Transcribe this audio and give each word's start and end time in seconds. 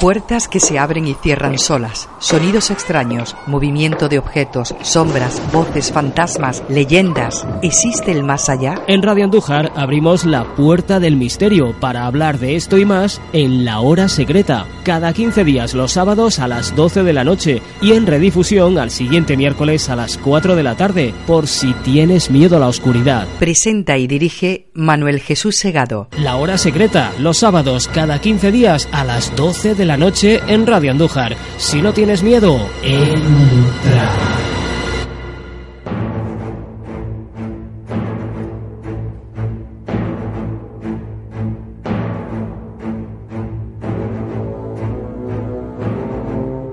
Puertas 0.00 0.46
que 0.46 0.60
se 0.60 0.78
abren 0.78 1.06
y 1.06 1.14
cierran 1.14 1.58
solas, 1.58 2.10
sonidos 2.18 2.70
extraños, 2.70 3.34
movimiento 3.46 4.10
de 4.10 4.18
objetos, 4.18 4.74
sombras, 4.82 5.40
voces, 5.52 5.90
fantasmas, 5.90 6.62
leyendas. 6.68 7.46
¿Existe 7.62 8.12
el 8.12 8.22
más 8.22 8.50
allá? 8.50 8.74
En 8.88 9.00
Radio 9.00 9.24
Andújar 9.24 9.72
abrimos 9.74 10.26
la 10.26 10.44
puerta 10.54 11.00
del 11.00 11.16
misterio 11.16 11.74
para 11.80 12.04
hablar 12.04 12.38
de 12.38 12.56
esto 12.56 12.76
y 12.76 12.84
más 12.84 13.22
en 13.32 13.64
La 13.64 13.80
Hora 13.80 14.10
Secreta, 14.10 14.66
cada 14.84 15.14
15 15.14 15.44
días 15.44 15.72
los 15.72 15.92
sábados 15.92 16.40
a 16.40 16.48
las 16.48 16.76
12 16.76 17.02
de 17.02 17.12
la 17.14 17.24
noche 17.24 17.62
y 17.80 17.92
en 17.92 18.06
redifusión 18.06 18.78
al 18.78 18.90
siguiente 18.90 19.34
miércoles 19.38 19.88
a 19.88 19.96
las 19.96 20.18
4 20.18 20.56
de 20.56 20.62
la 20.62 20.76
tarde, 20.76 21.14
por 21.26 21.46
si 21.46 21.72
tienes 21.72 22.30
miedo 22.30 22.58
a 22.58 22.60
la 22.60 22.68
oscuridad. 22.68 23.26
Presenta 23.38 23.96
y 23.96 24.06
dirige 24.06 24.68
Manuel 24.74 25.20
Jesús 25.20 25.56
Segado. 25.56 26.08
La 26.18 26.36
Hora 26.36 26.58
Secreta, 26.58 27.12
los 27.18 27.38
sábados 27.38 27.88
cada 27.88 28.20
15 28.20 28.52
días 28.52 28.90
a 28.92 29.02
las 29.02 29.34
12 29.36 29.74
de 29.74 29.85
la 29.86 29.96
noche 29.96 30.40
en 30.48 30.66
Radio 30.66 30.90
Andújar. 30.90 31.36
Si 31.58 31.80
no 31.80 31.92
tienes 31.92 32.22
miedo, 32.22 32.58
entra. 32.82 34.10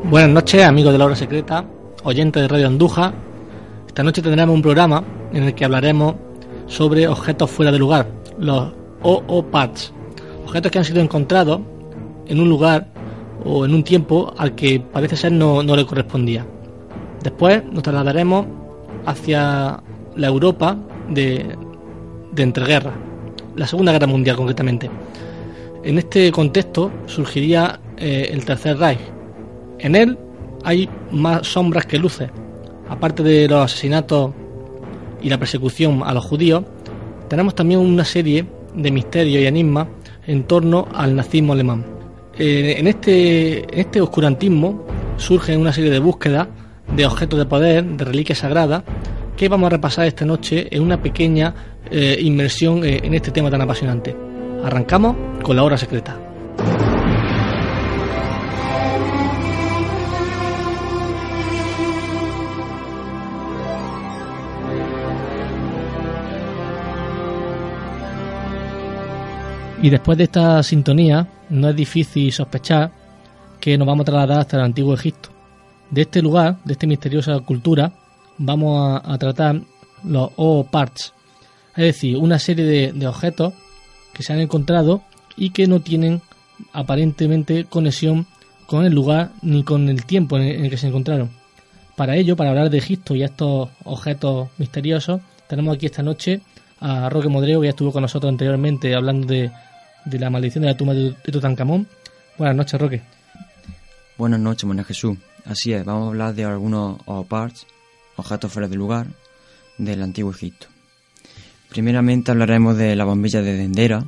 Buenas 0.09 0.29
noches, 0.29 0.63
amigos 0.63 0.91
de 0.91 0.97
la 0.97 1.05
hora 1.05 1.15
secreta, 1.15 1.65
oyentes 2.03 2.41
de 2.41 2.47
Radio 2.47 2.67
Andújar. 2.67 3.13
Esta 3.87 4.01
noche 4.01 4.23
tendremos 4.23 4.55
un 4.55 4.61
programa 4.63 5.03
en 5.33 5.43
el 5.43 5.53
que 5.53 5.65
hablaremos 5.65 6.15
sobre 6.65 7.07
objetos 7.07 7.51
fuera 7.51 7.71
de 7.71 7.77
lugar, 7.77 8.07
los 8.39 8.73
OO-Parts, 9.03 9.93
objetos 10.45 10.71
que 10.71 10.79
han 10.79 10.85
sido 10.85 11.01
encontrados 11.01 11.61
en 12.25 12.39
un 12.39 12.49
lugar 12.49 12.92
o 13.45 13.65
en 13.65 13.73
un 13.73 13.83
tiempo 13.83 14.33
al 14.37 14.55
que 14.55 14.79
parece 14.79 15.15
ser 15.15 15.31
no, 15.31 15.63
no 15.63 15.75
le 15.75 15.85
correspondía. 15.85 16.45
Después 17.21 17.63
nos 17.65 17.83
trasladaremos 17.83 18.45
hacia 19.05 19.81
la 20.15 20.27
Europa 20.27 20.77
de, 21.09 21.57
de 22.31 22.43
entreguerras, 22.43 22.93
la 23.55 23.67
Segunda 23.67 23.91
Guerra 23.91 24.07
Mundial 24.07 24.35
concretamente. 24.35 24.89
En 25.83 25.97
este 25.97 26.31
contexto 26.31 26.91
surgiría 27.05 27.79
eh, 27.97 28.29
el 28.31 28.45
Tercer 28.45 28.77
Reich. 28.77 28.99
En 29.79 29.95
él 29.95 30.17
hay 30.63 30.89
más 31.11 31.45
sombras 31.47 31.85
que 31.85 31.97
luces. 31.97 32.29
Aparte 32.89 33.23
de 33.23 33.47
los 33.47 33.65
asesinatos 33.65 34.31
y 35.21 35.29
la 35.29 35.37
persecución 35.37 36.01
a 36.05 36.13
los 36.13 36.23
judíos, 36.23 36.63
tenemos 37.27 37.55
también 37.55 37.79
una 37.79 38.05
serie 38.05 38.45
de 38.75 38.91
misterios 38.91 39.41
y 39.41 39.45
enigmas 39.45 39.87
en 40.25 40.43
torno 40.43 40.87
al 40.93 41.15
nazismo 41.15 41.53
alemán. 41.53 41.92
Eh, 42.37 42.75
en, 42.79 42.87
este, 42.87 43.79
este 43.79 44.01
oscurantismo 44.01 44.85
surgen 45.17 45.59
una 45.61 45.71
serie 45.71 45.91
de 45.91 45.99
búsquedas 45.99 46.47
de 46.95 47.05
objetos 47.05 47.39
de 47.39 47.45
poder, 47.45 47.83
de 47.83 48.05
reliquias 48.05 48.39
sagradas, 48.39 48.83
que 49.37 49.49
vamos 49.49 49.67
a 49.67 49.69
repasar 49.71 50.05
esta 50.05 50.25
noche 50.25 50.67
en 50.71 50.81
una 50.81 51.01
pequeña 51.01 51.53
eh, 51.91 52.17
inmersión 52.19 52.83
eh, 52.83 53.01
en 53.03 53.13
este 53.13 53.31
tema 53.31 53.49
tan 53.49 53.61
apasionante. 53.61 54.15
Arrancamos 54.63 55.15
con 55.43 55.55
la 55.55 55.63
hora 55.63 55.77
secreta. 55.77 56.17
Y 69.83 69.89
después 69.89 70.17
de 70.17 70.23
esta 70.23 70.63
sintonía, 70.63 71.27
no 71.49 71.67
es 71.67 71.75
difícil 71.75 72.31
sospechar 72.31 72.89
que 73.59 73.77
nos 73.77 73.85
vamos 73.85 74.03
a 74.03 74.05
trasladar 74.05 74.39
hasta 74.39 74.55
el 74.55 74.63
antiguo 74.63 74.93
Egipto. 74.93 75.27
De 75.91 76.03
este 76.03 76.21
lugar, 76.21 76.55
de 76.63 76.71
esta 76.71 76.87
misteriosa 76.87 77.37
cultura, 77.41 77.91
vamos 78.37 79.01
a, 79.03 79.17
tratar 79.17 79.59
los 80.05 80.31
O-Parts, 80.37 81.11
es 81.75 81.83
decir, 81.83 82.15
una 82.15 82.39
serie 82.39 82.93
de, 82.93 83.07
objetos 83.07 83.55
que 84.13 84.23
se 84.23 84.31
han 84.31 84.39
encontrado 84.39 85.03
y 85.35 85.49
que 85.49 85.67
no 85.67 85.81
tienen 85.81 86.21
aparentemente 86.71 87.65
conexión 87.65 88.25
con 88.67 88.85
el 88.85 88.93
lugar 88.93 89.31
ni 89.41 89.65
con 89.65 89.89
el 89.89 90.05
tiempo 90.05 90.37
en 90.37 90.43
el, 90.43 90.55
en 90.55 90.63
el 90.63 90.69
que 90.69 90.77
se 90.77 90.87
encontraron. 90.87 91.29
Para 91.97 92.15
ello, 92.15 92.37
para 92.37 92.51
hablar 92.51 92.69
de 92.69 92.77
Egipto 92.77 93.15
y 93.15 93.23
estos 93.23 93.67
objetos 93.83 94.47
misteriosos, 94.57 95.19
tenemos 95.49 95.75
aquí 95.75 95.87
esta 95.87 96.03
noche 96.03 96.39
a 96.79 97.09
Roque 97.09 97.27
Modreo, 97.27 97.59
que 97.59 97.67
ya 97.67 97.71
estuvo 97.71 97.91
con 97.91 98.03
nosotros 98.03 98.29
anteriormente 98.29 98.95
hablando 98.95 99.27
de, 99.27 99.51
de 100.05 100.19
la 100.19 100.29
maldición 100.29 100.61
de 100.63 100.67
la 100.69 100.77
tumba 100.77 100.93
de, 100.93 101.11
Tutankamón. 101.31 101.87
Buenas 102.37 102.55
noches, 102.55 102.79
Roque. 102.79 103.01
Buenas 104.17 104.39
noches, 104.39 104.65
Manuel 104.65 104.85
Jesús. 104.85 105.17
Así 105.45 105.73
es, 105.73 105.83
vamos 105.85 106.05
a 106.05 106.07
hablar 106.09 106.33
de 106.35 106.45
algunos 106.45 106.99
parts, 107.27 107.65
objetos 108.15 108.51
fuera 108.51 108.67
de 108.67 108.75
lugar, 108.75 109.07
del 109.77 110.01
antiguo 110.01 110.31
Egipto. 110.31 110.67
Primeramente 111.69 112.31
hablaremos 112.31 112.77
de 112.77 112.95
la 112.95 113.03
bombilla 113.05 113.41
de 113.41 113.57
Dendera. 113.57 114.03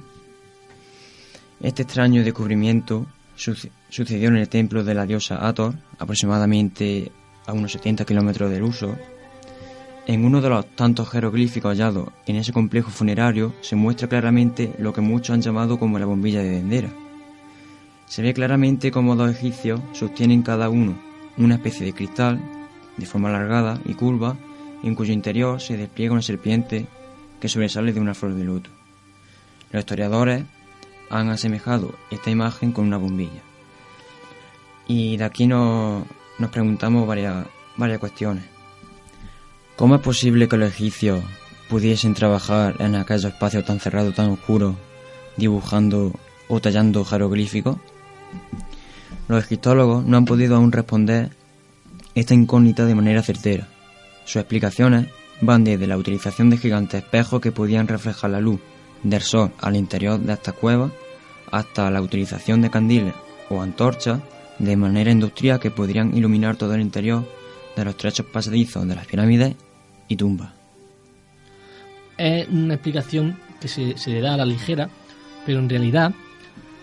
Este 1.62 1.82
extraño 1.84 2.24
descubrimiento 2.24 3.08
suce- 3.36 3.72
sucedió 3.90 4.30
en 4.30 4.38
el 4.38 4.48
templo 4.50 4.84
de 4.84 4.94
la 4.94 5.06
diosa 5.06 5.38
Hathor, 5.38 5.76
aproximadamente 5.98 7.12
a 7.48 7.54
unos 7.54 7.72
70 7.72 8.06
kilómetros 8.06 8.52
del 8.52 8.64
uso. 8.64 8.96
En 10.08 10.24
uno 10.24 10.40
de 10.40 10.50
los 10.50 10.68
tantos 10.76 11.10
jeroglíficos 11.10 11.72
hallados 11.72 12.10
en 12.28 12.36
ese 12.36 12.54
complejo 12.54 12.92
funerario 12.92 13.54
se 13.62 13.76
muestra 13.76 14.08
claramente 14.08 14.76
lo 14.78 14.94
que 14.94 15.02
muchos 15.02 15.34
han 15.34 15.42
llamado 15.42 15.80
como 15.80 15.98
la 15.98 16.06
bombilla 16.06 16.44
de 16.44 16.52
Dendera. 16.52 16.90
Se 18.06 18.22
ve 18.22 18.36
claramente 18.36 18.92
cómo 18.92 19.16
dos 19.16 19.32
egipcios 19.32 19.82
sostienen 19.94 20.44
cada 20.44 20.70
uno 20.70 20.96
una 21.38 21.56
especie 21.56 21.88
de 21.88 21.94
cristal 21.94 22.40
de 22.98 23.06
forma 23.08 23.30
alargada 23.30 23.80
y 23.84 23.96
curva 23.96 24.38
en 24.84 24.94
cuyo 24.94 25.12
interior 25.12 25.60
se 25.60 25.76
despliega 25.76 26.14
una 26.14 26.22
serpiente 26.22 26.86
que 27.40 27.50
sobresale 27.50 27.92
de 27.92 28.00
una 28.00 28.14
flor 28.14 28.36
de 28.36 28.44
luto. 28.44 28.70
Los 29.72 29.82
historiadores 29.82 30.44
han 31.10 31.30
asemejado 31.30 31.96
esta 32.12 32.30
imagen 32.30 32.72
con 32.72 32.86
una 32.86 32.98
bombilla. 32.98 33.42
Y 34.88 35.18
de 35.18 35.24
aquí 35.24 35.48
nos, 35.48 36.06
nos 36.38 36.52
preguntamos 36.52 37.08
varias, 37.08 37.48
varias 37.76 38.00
cuestiones. 38.00 38.55
¿Cómo 39.76 39.96
es 39.96 40.02
posible 40.02 40.48
que 40.48 40.56
los 40.56 40.70
egipcios 40.70 41.22
pudiesen 41.70 42.14
trabajar 42.14 42.76
en 42.80 42.96
aquellos 42.96 43.26
espacios 43.26 43.66
tan 43.66 43.82
cerrados, 43.82 44.16
tan 44.16 44.30
oscuros, 44.30 44.76
dibujando 45.36 46.14
o 46.48 46.62
tallando 46.62 47.04
jeroglíficos? 47.04 47.76
Los 49.28 49.44
egiptólogos 49.44 50.06
no 50.06 50.16
han 50.16 50.24
podido 50.24 50.56
aún 50.56 50.72
responder 50.72 51.32
esta 52.14 52.34
incógnita 52.34 52.86
de 52.86 52.96
manera 52.96 53.22
certera. 53.22 53.68
Sus 54.24 54.38
explicaciones 54.38 55.08
van 55.42 55.66
desde 55.66 55.88
la 55.88 55.98
utilización 55.98 56.50
de 56.50 56.58
gigantes 56.58 57.04
espejos 57.04 57.42
que 57.42 57.52
podían 57.52 57.90
reflejar 57.90 58.30
la 58.30 58.40
luz 58.40 58.62
del 59.04 59.22
sol 59.22 59.52
al 59.60 59.76
interior 59.76 60.18
de 60.18 60.34
estas 60.34 60.54
cuevas 60.54 60.94
hasta 61.52 61.92
la 61.92 62.02
utilización 62.02 62.62
de 62.62 62.70
candiles 62.70 63.14
o 63.50 63.62
antorchas 63.62 64.22
de 64.58 64.78
manera 64.78 65.12
industrial 65.12 65.60
que 65.60 65.70
podrían 65.70 66.16
iluminar 66.16 66.56
todo 66.56 66.76
el 66.76 66.82
interior 66.82 67.26
de 67.76 67.84
los 67.84 67.98
trechos 67.98 68.26
pasadizos 68.26 68.88
de 68.88 68.96
las 68.96 69.06
pirámides 69.06 69.56
y 70.08 70.16
tumbas. 70.16 70.52
es 72.18 72.48
una 72.48 72.76
explicación 72.76 73.38
que 73.60 73.68
se, 73.68 73.98
se 73.98 74.12
le 74.12 74.22
da 74.22 74.34
a 74.34 74.38
la 74.38 74.46
ligera, 74.46 74.90
pero 75.46 75.60
en 75.60 75.70
realidad 75.70 76.14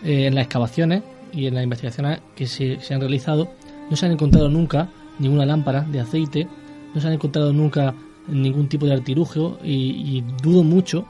eh, 0.05 0.27
en 0.27 0.35
las 0.35 0.45
excavaciones 0.45 1.03
y 1.33 1.47
en 1.47 1.55
las 1.55 1.65
investigaciones 1.65 2.21
que 2.35 2.47
se, 2.47 2.81
se 2.81 2.95
han 2.95 3.01
realizado 3.01 3.49
no 3.91 3.97
se 3.97 4.07
han 4.07 4.13
encontrado 4.13 4.49
nunca 4.49 4.89
ninguna 5.19 5.47
lámpara 5.47 5.83
de 5.83 6.01
aceite, 6.01 6.49
no 6.95 7.01
se 7.01 7.07
han 7.07 7.13
encontrado 7.15 7.53
nunca 7.53 7.95
ningún 8.29 8.69
tipo 8.69 8.87
de 8.87 8.95
artilugio 8.95 9.59
y, 9.63 10.17
y 10.17 10.25
dudo 10.43 10.63
mucho 10.63 11.07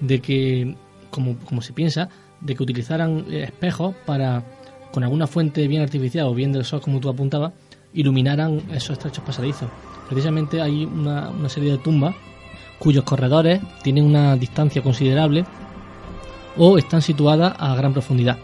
de 0.00 0.20
que, 0.20 0.76
como, 1.10 1.36
como 1.38 1.62
se 1.62 1.72
piensa, 1.72 2.08
de 2.40 2.54
que 2.54 2.62
utilizaran 2.62 3.24
eh, 3.30 3.44
espejos 3.44 3.94
para, 4.06 4.44
con 4.92 5.02
alguna 5.02 5.26
fuente 5.26 5.66
bien 5.66 5.82
artificial 5.82 6.26
o 6.26 6.34
bien 6.34 6.52
del 6.52 6.64
sol, 6.64 6.80
como 6.80 7.00
tú 7.00 7.08
apuntabas, 7.08 7.52
iluminaran 7.92 8.60
esos 8.72 8.90
estrechos 8.90 9.24
pasadizos. 9.24 9.68
Precisamente 10.08 10.60
hay 10.60 10.84
una, 10.84 11.32
serie 11.48 11.72
de 11.72 11.78
tumbas 11.78 12.14
cuyos 12.78 13.04
corredores 13.04 13.60
tienen 13.82 14.04
una 14.04 14.36
distancia 14.36 14.82
considerable 14.82 15.44
o 16.56 16.78
están 16.78 17.02
situadas 17.02 17.54
a 17.58 17.74
gran 17.74 17.92
profundidad, 17.92 18.38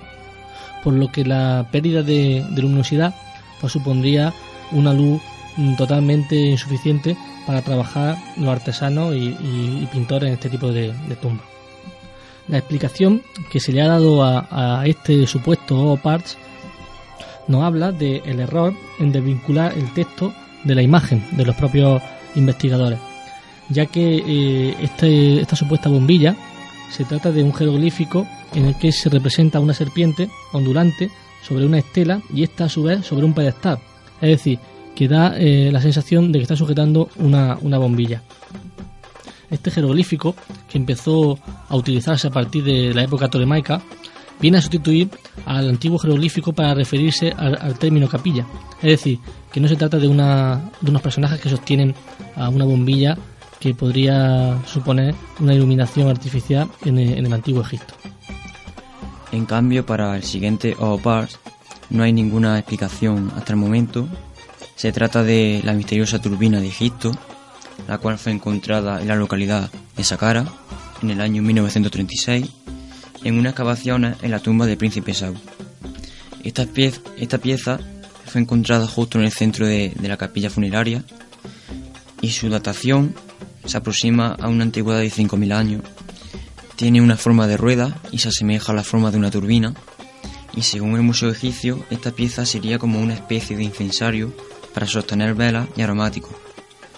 por 0.83 0.95
lo 0.95 1.09
que 1.13 1.25
la 1.25 1.69
pérdida 1.71 2.03
de, 2.03 2.45
luminosidad 2.57 3.15
pues, 3.61 3.73
supondría 3.73 4.33
una 4.73 4.93
luz 4.93 5.21
mm, 5.57 5.77
totalmente 5.77 6.37
insuficiente 6.37 7.17
para 7.47 7.63
trabajar 7.63 8.17
los 8.37 8.49
artesanos 8.49 9.15
y, 9.15 9.87
pintores 9.93 10.29
en 10.29 10.35
este 10.35 10.49
tipo 10.49 10.73
de, 10.73 10.93
tumbas. 11.21 11.47
La 12.49 12.59
explicación 12.59 13.23
que 13.53 13.61
se 13.61 13.73
le 13.73 13.83
ha 13.83 13.89
dado 13.89 14.25
a, 14.25 14.83
este 14.87 15.27
supuesto 15.27 15.99
parts 16.03 16.37
nos 17.49 17.63
habla 17.63 17.93
del 17.93 18.41
error 18.41 18.75
en 18.99 19.13
desvincular 19.13 19.77
el 19.77 19.93
texto 19.93 20.33
de 20.65 20.75
la 20.75 20.83
imagen 20.83 21.25
de 21.33 21.45
los 21.45 21.57
propios 21.57 22.03
investigadores, 22.35 22.99
ya 23.69 23.87
que 23.87 24.23
eh, 24.27 24.77
este, 24.81 25.41
esta 25.41 25.57
supuesta 25.57 25.89
bombilla 25.89 26.37
se 26.91 27.05
trata 27.05 27.31
de 27.31 27.43
un 27.43 27.55
jeroglífico 27.55 28.27
en 28.55 28.67
el 28.67 28.75
que 28.77 28.93
se 28.93 29.09
representa 29.09 29.61
una 29.61 29.75
serpiente 29.75 30.29
ondulante 30.53 31.11
sobre 31.43 31.67
una 31.67 31.79
estela 31.79 32.21
y 32.35 32.43
esta 32.43 32.65
a 32.65 32.69
su 32.69 32.83
vez 32.83 33.07
sobre 33.07 33.25
un 33.25 33.35
pedestal, 33.35 33.79
es 34.21 34.31
decir, 34.31 34.59
que 34.95 35.09
da 35.09 35.35
eh, 35.39 35.71
la 35.73 35.81
sensación 35.81 36.33
de 36.33 36.39
que 36.39 36.43
está 36.43 36.57
sujetando 36.57 37.09
una, 37.17 37.57
una 37.63 37.79
bombilla. 37.79 38.23
Este 39.51 39.71
jeroglífico, 39.71 40.35
que 40.69 40.79
empezó 40.79 41.39
a 41.69 41.77
utilizarse 41.77 42.29
a 42.29 42.31
partir 42.31 42.63
de 42.63 42.95
la 42.95 43.03
época 43.03 43.29
tolemaica, 43.29 43.83
viene 44.41 44.59
a 44.59 44.61
sustituir 44.61 45.11
al 45.45 45.69
antiguo 45.69 45.99
jeroglífico 45.99 46.53
para 46.53 46.75
referirse 46.75 47.33
al, 47.37 47.79
término 47.79 48.09
capilla. 48.09 48.47
Es 48.83 48.91
decir, 48.91 49.19
que 49.53 49.61
no 49.61 49.69
se 49.69 49.77
trata 49.77 49.99
de, 49.99 50.09
una, 50.09 50.71
de 50.81 50.91
unos 50.91 51.03
personajes 51.03 51.41
que 51.41 51.49
sostienen 51.49 51.95
a 52.37 52.49
una 52.49 52.65
bombilla 52.65 53.17
que 53.59 53.75
podría 53.75 54.59
suponer 54.67 55.15
una 55.39 55.55
iluminación 55.55 56.09
artificial 56.09 56.69
en 56.85 56.99
el, 56.99 57.33
antiguo 57.33 57.63
Egipto. 57.63 57.95
En 59.33 59.45
cambio, 59.45 59.85
para 59.85 60.17
el 60.17 60.25
siguiente 60.25 60.75
Oopars 60.79 61.39
no 61.91 62.03
hay 62.03 62.13
ninguna 62.13 62.59
explicación 62.59 63.31
hasta 63.37 63.53
el 63.53 63.59
momento. 63.59 64.09
Se 64.77 64.93
trata 64.93 65.23
de 65.23 65.61
la 65.63 65.75
misteriosa 65.75 66.21
turbina 66.21 66.59
de 66.61 66.69
Egipto, 66.69 67.13
la 67.87 67.99
cual 67.99 68.19
fue 68.19 68.33
encontrada 68.33 69.01
en 69.01 69.09
la 69.09 69.17
localidad 69.17 69.71
de 69.97 70.05
Saqqara 70.05 70.47
en 71.03 71.11
el 71.11 71.21
año 71.21 71.43
1936 71.43 72.51
en 73.25 73.39
una 73.39 73.51
excavación 73.51 74.17
en 74.21 74.31
la 74.31 74.41
tumba 74.41 74.67
del 74.67 74.77
príncipe 74.79 75.15
Saúl. 75.15 75.39
Esta, 76.43 76.67
pieza, 77.39 77.79
fue 78.27 78.41
encontrada 78.41 78.87
justo 78.87 79.19
en 79.19 79.25
el 79.25 79.33
centro 79.33 79.67
de, 79.67 79.95
la 80.01 80.17
capilla 80.17 80.51
funeraria 80.51 81.05
y 82.23 82.31
su 82.31 82.49
datación 82.49 83.15
se 83.65 83.77
aproxima 83.77 84.37
a 84.41 84.49
una 84.49 84.65
antigüedad 84.65 85.01
de 85.01 85.11
5.000 85.11 85.53
años. 85.53 85.83
Tiene 86.77 87.03
una 87.03 87.17
forma 87.17 87.47
de 87.47 87.59
rueda 87.59 88.01
y 88.11 88.19
se 88.19 88.29
asemeja 88.29 88.73
a 88.73 88.75
la 88.75 88.85
forma 88.85 89.11
de 89.11 89.19
una 89.19 89.31
turbina. 89.31 89.75
Y 90.57 90.63
según 90.63 90.95
el 90.97 91.03
Museo 91.03 91.31
Egipcio, 91.31 91.85
esta 91.91 92.11
pieza 92.11 92.47
sería 92.47 92.79
como 92.79 93.01
una 93.01 93.15
especie 93.15 93.57
de 93.57 93.65
incensario 93.65 94.35
para 94.73 94.87
sostener 94.87 95.35
velas 95.35 95.69
y 95.77 95.83
aromáticos. 95.83 96.35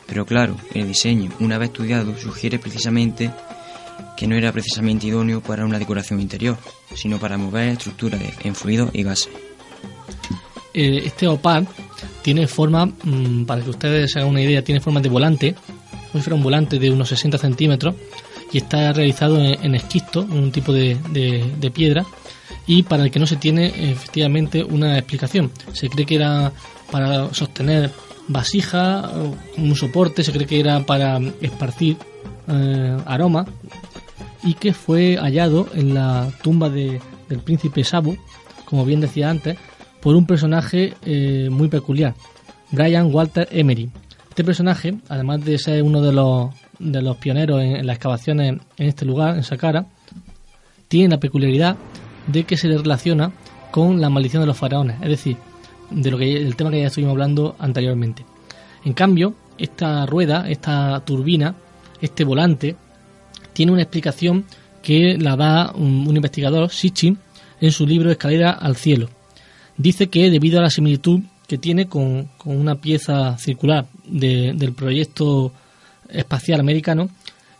Pero 0.06 0.24
claro, 0.24 0.56
el 0.72 0.86
diseño, 0.86 1.30
una 1.40 1.58
vez 1.58 1.70
estudiado, 1.70 2.16
sugiere 2.16 2.58
precisamente 2.58 3.30
que 4.16 4.26
no 4.26 4.36
era 4.36 4.52
precisamente 4.52 5.06
idóneo 5.06 5.40
para 5.40 5.64
una 5.64 5.78
decoración 5.78 6.20
interior, 6.20 6.58
sino 6.94 7.18
para 7.18 7.38
mover 7.38 7.68
estructuras 7.68 8.20
en 8.44 8.54
fluidos 8.54 8.90
y 8.92 9.02
gases. 9.02 9.30
Eh, 10.74 11.02
este 11.04 11.26
opal 11.26 11.68
tiene 12.22 12.46
forma, 12.46 12.86
mm, 12.86 13.44
para 13.44 13.62
que 13.62 13.70
ustedes 13.70 14.12
se 14.12 14.18
hagan 14.18 14.30
una 14.30 14.40
idea, 14.40 14.62
tiene 14.62 14.80
forma 14.80 15.00
de 15.00 15.08
volante, 15.08 15.54
si 16.12 16.20
fuera 16.20 16.34
un 16.34 16.42
volante 16.42 16.78
de 16.78 16.90
unos 16.90 17.08
60 17.08 17.38
centímetros 17.38 17.94
y 18.52 18.58
está 18.58 18.92
realizado 18.92 19.42
en, 19.42 19.74
esquisto, 19.74 20.20
un 20.20 20.52
tipo 20.52 20.72
de, 20.72 20.98
de, 21.10 21.70
piedra, 21.70 22.04
y 22.66 22.82
para 22.82 23.04
el 23.04 23.10
que 23.10 23.18
no 23.18 23.26
se 23.26 23.36
tiene 23.36 23.66
efectivamente 23.90 24.62
una 24.62 24.98
explicación. 24.98 25.50
Se 25.72 25.88
cree 25.88 26.04
que 26.04 26.16
era 26.16 26.52
para 26.90 27.32
sostener 27.32 27.90
vasija, 28.28 29.10
un 29.56 29.74
soporte, 29.74 30.22
se 30.22 30.32
cree 30.32 30.46
que 30.46 30.60
era 30.60 30.84
para 30.84 31.18
esparcir 31.40 31.96
eh, 32.48 32.98
aroma 33.06 33.46
y 34.42 34.54
que 34.54 34.72
fue 34.72 35.16
hallado 35.16 35.68
en 35.74 35.94
la 35.94 36.30
tumba 36.42 36.68
de, 36.68 37.00
del 37.28 37.40
príncipe 37.40 37.84
Sabu, 37.84 38.16
como 38.64 38.84
bien 38.84 39.00
decía 39.00 39.30
antes, 39.30 39.56
por 40.00 40.16
un 40.16 40.26
personaje 40.26 40.94
eh, 41.04 41.48
muy 41.50 41.68
peculiar, 41.68 42.14
Brian 42.70 43.14
Walter 43.14 43.48
Emery. 43.50 43.90
Este 44.28 44.44
personaje, 44.44 44.94
además 45.08 45.44
de 45.44 45.58
ser 45.58 45.82
uno 45.82 46.00
de 46.00 46.12
los, 46.12 46.50
de 46.78 47.02
los 47.02 47.16
pioneros 47.18 47.62
en, 47.62 47.86
las 47.86 47.96
excavaciones 47.96 48.60
en 48.78 48.86
este 48.86 49.04
lugar, 49.04 49.36
en 49.36 49.44
Saqqara, 49.44 49.86
tiene 50.88 51.10
la 51.10 51.20
peculiaridad 51.20 51.76
de 52.26 52.44
que 52.44 52.56
se 52.56 52.68
le 52.68 52.78
relaciona 52.78 53.32
con 53.70 54.00
la 54.00 54.10
maldición 54.10 54.42
de 54.42 54.46
los 54.46 54.56
faraones, 54.56 54.96
es 55.02 55.08
decir, 55.08 55.36
de 55.90 56.10
lo 56.10 56.18
que 56.18 56.36
el 56.36 56.56
tema 56.56 56.70
que 56.70 56.80
ya 56.80 56.86
estuvimos 56.86 57.12
hablando 57.12 57.56
anteriormente. 57.58 58.24
En 58.84 58.92
cambio, 58.92 59.34
esta 59.58 60.06
rueda, 60.06 60.48
esta 60.48 61.00
turbina, 61.04 61.54
este 62.00 62.24
volante, 62.24 62.76
tiene 63.52 63.72
una 63.72 63.82
explicación 63.82 64.44
que 64.82 65.16
la 65.18 65.36
da 65.36 65.72
un, 65.72 66.14
investigador, 66.14 66.70
Sitchin, 66.70 67.18
en 67.60 67.72
su 67.72 67.86
libro 67.86 68.10
Escalera 68.10 68.50
al 68.50 68.76
cielo. 68.76 69.08
Dice 69.76 70.08
que 70.08 70.30
debido 70.30 70.58
a 70.58 70.62
la 70.62 70.70
similitud 70.70 71.20
que 71.46 71.58
tiene 71.58 71.86
con, 71.86 72.28
una 72.44 72.76
pieza 72.76 73.38
circular 73.38 73.86
del 74.04 74.72
proyecto 74.72 75.52
espacial 76.08 76.60
americano, 76.60 77.10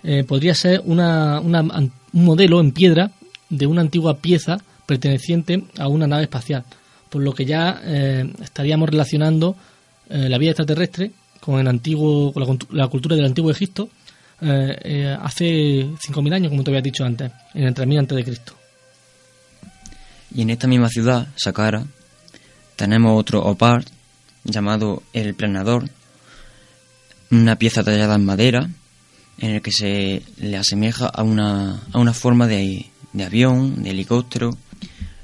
eh, 0.03 0.25
podría 0.25 0.55
ser 0.55 0.83
una, 0.85 1.41
un 1.41 1.93
modelo 2.13 2.61
en 2.61 2.73
piedra 2.73 3.13
de 3.49 3.67
una 3.67 3.83
antigua 3.83 4.19
pieza 4.19 4.59
perteneciente 4.87 5.65
a 5.79 5.89
una 5.89 6.07
nave 6.07 6.25
espacial, 6.25 6.65
por 7.09 7.23
lo 7.23 7.33
que 7.33 7.45
ya 7.45 7.81
eh, 7.85 8.33
estaríamos 8.43 8.89
relacionando 8.89 9.57
eh, 10.09 10.29
la 10.29 10.39
vida 10.39 10.51
extraterrestre 10.51 11.13
con 11.41 11.61
el 11.61 11.69
antiguo 11.69 12.33
con 12.33 12.59
la, 12.71 12.89
cultura 12.89 13.17
del 13.17 13.25
antiguo 13.25 13.51
Egipto 13.51 13.89
eh, 14.43 14.79
eh, 14.83 15.17
hace 15.21 15.45
5.000 15.45 16.35
años, 16.35 16.51
como 16.51 16.65
te 16.65 16.71
había 16.71 16.83
dicho 16.83 17.05
antes, 17.05 17.31
en 17.55 17.65
el 17.65 17.75
3000 17.75 17.99
antes 17.99 18.17
de 18.17 18.25
Cristo. 18.25 18.55
Y 20.35 20.43
en 20.43 20.51
esta 20.51 20.67
misma 20.67 20.89
ciudad, 20.89 21.29
Saqqara, 21.37 21.85
tenemos 22.77 23.19
otro 23.21 23.45
opar 23.45 23.85
llamado 24.45 25.03
el 25.13 25.35
planador, 25.35 25.89
una 27.31 27.57
pieza 27.57 27.85
tallada 27.85 28.17
en 28.17 28.25
madera 28.25 28.69
en 29.39 29.51
el 29.51 29.63
que 29.63 29.73
se 29.73 30.23
le 30.39 30.57
asemeja 30.57 31.07
a 31.07 31.23
una, 31.23 31.81
a 31.93 31.99
una 31.99 32.13
forma 32.13 32.47
de, 32.47 32.87
de 33.13 33.25
avión, 33.25 33.83
de 33.83 33.91
helicóptero, 33.91 34.57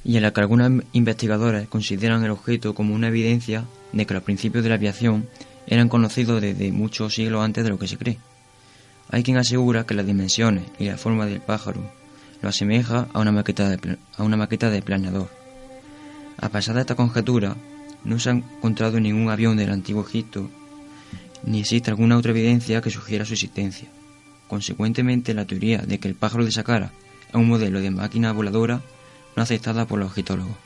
y 0.04 0.16
en 0.16 0.22
la 0.22 0.32
que 0.32 0.40
algunos 0.40 0.84
investigadores 0.92 1.68
consideran 1.68 2.24
el 2.24 2.30
objeto 2.30 2.74
como 2.74 2.94
una 2.94 3.08
evidencia 3.08 3.64
de 3.92 4.06
que 4.06 4.14
los 4.14 4.22
principios 4.22 4.62
de 4.62 4.70
la 4.70 4.76
aviación 4.76 5.28
eran 5.66 5.88
conocidos 5.88 6.40
desde 6.40 6.72
muchos 6.72 7.14
siglos 7.14 7.44
antes 7.44 7.64
de 7.64 7.70
lo 7.70 7.78
que 7.78 7.88
se 7.88 7.98
cree. 7.98 8.18
Hay 9.10 9.22
quien 9.22 9.38
asegura 9.38 9.86
que 9.86 9.94
las 9.94 10.06
dimensiones 10.06 10.64
y 10.78 10.86
la 10.86 10.98
forma 10.98 11.26
del 11.26 11.40
pájaro 11.40 11.80
lo 12.42 12.48
asemeja 12.48 13.08
a 13.12 13.20
una 13.20 13.32
maqueta 13.32 13.68
de, 13.68 13.98
a 14.16 14.22
una 14.22 14.36
maqueta 14.36 14.70
de 14.70 14.82
planeador. 14.82 15.30
A 16.36 16.48
pesar 16.50 16.74
de 16.74 16.82
esta 16.82 16.94
conjetura, 16.94 17.56
no 18.04 18.18
se 18.18 18.30
ha 18.30 18.32
encontrado 18.32 19.00
ningún 19.00 19.30
avión 19.30 19.56
del 19.56 19.70
antiguo 19.70 20.04
Egipto, 20.06 20.50
ni 21.42 21.60
existe 21.60 21.90
alguna 21.90 22.18
otra 22.18 22.32
evidencia 22.32 22.80
que 22.80 22.90
sugiera 22.90 23.24
su 23.24 23.32
existencia. 23.32 23.88
Consecuentemente, 24.46 25.34
la 25.34 25.46
teoría 25.46 25.78
de 25.78 25.98
que 25.98 26.08
el 26.08 26.14
pájaro 26.14 26.44
de 26.44 26.52
Saqqara 26.52 26.92
es 27.28 27.34
un 27.34 27.48
modelo 27.48 27.80
de 27.80 27.90
máquina 27.90 28.32
voladora 28.32 28.82
no 29.36 29.42
aceptada 29.42 29.86
por 29.86 29.98
los 29.98 30.12
egiptólogos. 30.12 30.56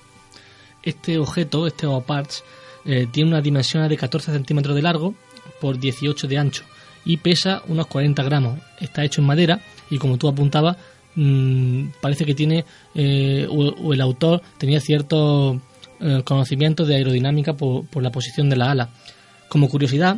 Este 0.82 1.18
objeto, 1.18 1.66
este 1.66 1.86
Oparts, 1.86 2.42
eh, 2.84 3.06
tiene 3.10 3.30
una 3.30 3.40
dimensión 3.40 3.88
de 3.88 3.96
14 3.96 4.32
centímetros 4.32 4.74
de 4.74 4.82
largo 4.82 5.14
por 5.60 5.78
18 5.78 6.26
de 6.26 6.38
ancho 6.38 6.64
y 7.04 7.16
pesa 7.18 7.62
unos 7.68 7.86
40 7.86 8.22
gramos. 8.22 8.58
Está 8.80 9.04
hecho 9.04 9.20
en 9.20 9.26
madera 9.26 9.60
y 9.90 9.98
como 9.98 10.18
tú 10.18 10.28
apuntabas, 10.28 10.76
mm, 11.14 11.88
parece 12.00 12.24
que 12.24 12.34
tiene, 12.34 12.64
eh, 12.94 13.46
o, 13.48 13.92
el 13.92 14.00
autor 14.00 14.42
tenía 14.58 14.80
ciertos 14.80 15.58
eh, 16.00 16.22
conocimientos 16.24 16.88
de 16.88 16.96
aerodinámica 16.96 17.54
por, 17.54 18.02
la 18.02 18.10
posición 18.10 18.48
de 18.48 18.56
la 18.56 18.70
ala. 18.70 18.90
Como 19.48 19.68
curiosidad, 19.68 20.16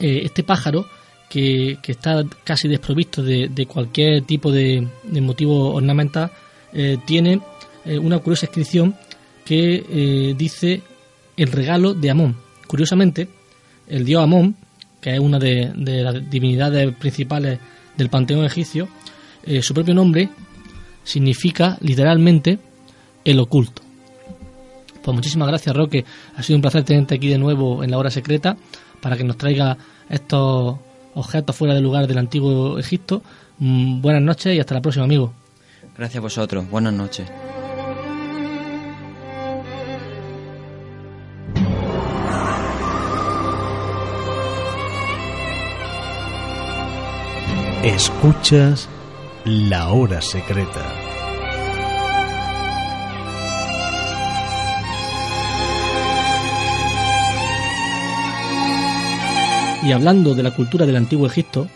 eh, 0.00 0.22
este 0.24 0.42
pájaro, 0.42 0.86
que, 1.28 1.78
está 1.86 2.24
casi 2.44 2.68
desprovisto 2.68 3.22
de, 3.22 3.66
cualquier 3.66 4.22
tipo 4.22 4.52
de, 4.52 4.86
motivo 5.20 5.72
ornamental, 5.74 6.30
tiene 7.06 7.40
una 7.86 8.18
curiosa 8.18 8.46
inscripción 8.46 8.94
que 9.46 10.34
dice 10.36 10.82
el 11.38 11.50
regalo 11.50 11.94
de 11.94 12.10
Amón. 12.10 12.36
Curiosamente, 12.66 13.28
el 13.88 14.04
dios 14.04 14.22
Amón 14.22 14.56
que 15.02 15.12
es 15.12 15.20
una 15.20 15.38
de, 15.38 15.72
las 15.74 16.30
divinidades 16.30 16.94
principales 16.94 17.58
del 17.98 18.08
panteón 18.08 18.44
egipcio, 18.44 18.88
eh, 19.44 19.60
su 19.60 19.74
propio 19.74 19.92
nombre 19.92 20.30
significa 21.04 21.76
literalmente 21.80 22.58
el 23.24 23.40
oculto. 23.40 23.82
Pues 25.02 25.14
muchísimas 25.14 25.48
gracias, 25.48 25.74
Roque. 25.74 26.04
Ha 26.36 26.42
sido 26.42 26.56
un 26.56 26.62
placer 26.62 26.84
tenerte 26.84 27.16
aquí 27.16 27.28
de 27.28 27.36
nuevo 27.36 27.82
en 27.82 27.90
la 27.90 27.98
hora 27.98 28.10
secreta 28.10 28.56
para 29.00 29.16
que 29.16 29.24
nos 29.24 29.36
traiga 29.36 29.76
estos 30.08 30.78
objetos 31.14 31.56
fuera 31.56 31.74
del 31.74 31.82
lugar 31.82 32.06
del 32.06 32.18
antiguo 32.18 32.78
Egipto. 32.78 33.22
Mm, 33.58 34.00
buenas 34.00 34.22
noches 34.22 34.54
y 34.54 34.60
hasta 34.60 34.74
la 34.74 34.80
próxima, 34.80 35.04
amigo. 35.04 35.32
Gracias 35.98 36.18
a 36.18 36.22
vosotros. 36.22 36.70
Buenas 36.70 36.92
noches. 36.92 37.28
Escuchas 47.84 48.88
la 49.44 49.90
hora 49.90 50.22
secreta. 50.22 50.86
Y 59.82 59.90
hablando 59.90 60.36
de 60.36 60.44
la 60.44 60.54
cultura 60.54 60.86
del 60.86 60.94
antiguo 60.94 61.26
Egipto 61.26 61.66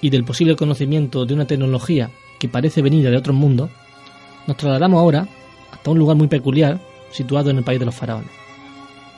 y 0.00 0.08
del 0.08 0.24
posible 0.24 0.56
conocimiento 0.56 1.26
de 1.26 1.34
una 1.34 1.46
tecnología 1.46 2.08
que 2.38 2.48
parece 2.48 2.80
venida 2.80 3.10
de 3.10 3.18
otros 3.18 3.36
mundos, 3.36 3.68
nos 4.46 4.56
trasladamos 4.56 5.00
ahora 5.00 5.28
hasta 5.70 5.90
un 5.90 5.98
lugar 5.98 6.16
muy 6.16 6.28
peculiar 6.28 6.80
situado 7.12 7.50
en 7.50 7.58
el 7.58 7.64
país 7.64 7.78
de 7.78 7.84
los 7.84 7.94
faraones, 7.94 8.30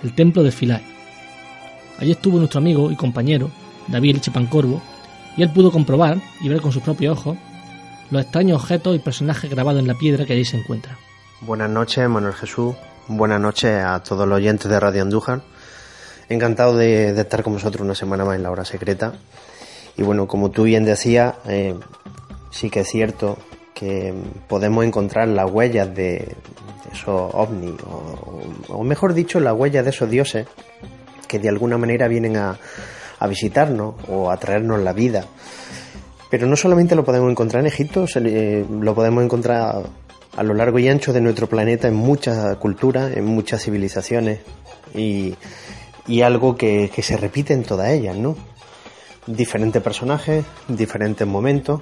el 0.02 0.12
templo 0.16 0.42
de 0.42 0.50
Philae. 0.50 0.82
Allí 2.00 2.11
estuvo 2.11 2.38
nuestro 2.38 2.59
amigo 2.59 2.90
y 2.90 2.97
compañero 2.97 3.52
David 3.87 4.16
Corvo 4.50 4.82
y 5.36 5.42
él 5.42 5.50
pudo 5.50 5.70
comprobar 5.70 6.18
y 6.40 6.48
ver 6.48 6.60
con 6.60 6.72
sus 6.72 6.82
propios 6.82 7.18
ojos 7.18 7.38
los 8.10 8.22
extraños 8.22 8.60
objetos 8.60 8.94
y 8.94 8.98
personajes 8.98 9.50
grabados 9.50 9.80
en 9.80 9.88
la 9.88 9.94
piedra 9.94 10.26
que 10.26 10.34
allí 10.34 10.44
se 10.44 10.58
encuentran. 10.58 10.96
Buenas 11.40 11.70
noches, 11.70 12.08
Manuel 12.08 12.34
Jesús. 12.34 12.74
Buenas 13.08 13.40
noches 13.40 13.82
a 13.82 14.02
todos 14.02 14.28
los 14.28 14.36
oyentes 14.36 14.70
de 14.70 14.78
Radio 14.78 15.02
Andújar. 15.02 15.40
Encantado 16.28 16.76
de, 16.76 17.18
estar 17.18 17.42
con 17.42 17.54
vosotros 17.54 17.82
una 17.82 17.94
semana 17.94 18.24
más 18.24 18.36
en 18.36 18.42
la 18.42 18.50
hora 18.50 18.64
secreta. 18.64 19.14
Y 19.96 20.02
bueno, 20.02 20.26
como 20.26 20.50
tú 20.50 20.64
bien 20.64 20.84
decías, 20.84 21.34
eh, 21.46 21.74
sí 22.50 22.70
que 22.70 22.80
es 22.80 22.88
cierto 22.88 23.38
que 23.74 24.14
podemos 24.48 24.84
encontrar 24.84 25.28
las 25.28 25.50
huellas 25.50 25.94
de, 25.94 26.36
esos 26.92 27.30
ovnis, 27.34 27.74
o, 28.68 28.84
mejor 28.84 29.14
dicho, 29.14 29.40
las 29.40 29.54
huellas 29.54 29.84
de 29.84 29.90
esos 29.90 30.10
dioses 30.10 30.46
que 31.26 31.38
de 31.38 31.48
alguna 31.48 31.78
manera 31.78 32.08
vienen 32.08 32.36
a, 32.36 32.58
a 33.22 33.28
visitarnos 33.28 33.94
o 34.08 34.30
a 34.32 34.36
traernos 34.36 34.80
la 34.80 34.92
vida. 34.92 35.24
Pero 36.28 36.48
no 36.48 36.56
solamente 36.56 36.96
lo 36.96 37.04
podemos 37.04 37.30
encontrar 37.30 37.60
en 37.60 37.68
Egipto, 37.68 38.06
lo 38.16 38.94
podemos 38.94 39.22
encontrar 39.22 39.84
a 40.36 40.42
lo 40.42 40.54
largo 40.54 40.78
y 40.80 40.88
ancho 40.88 41.12
de 41.12 41.20
nuestro 41.20 41.48
planeta 41.48 41.86
en 41.86 41.94
muchas 41.94 42.56
culturas, 42.56 43.16
en 43.16 43.24
muchas 43.24 43.62
civilizaciones 43.62 44.40
y, 44.92 45.36
algo 46.22 46.56
que, 46.56 46.90
se 47.00 47.16
repite 47.16 47.54
en 47.54 47.62
todas 47.62 47.90
ellas, 47.90 48.16
¿no? 48.16 48.34
Diferentes 49.26 49.80
personajes, 49.80 50.44
diferentes 50.66 51.26
momentos, 51.26 51.80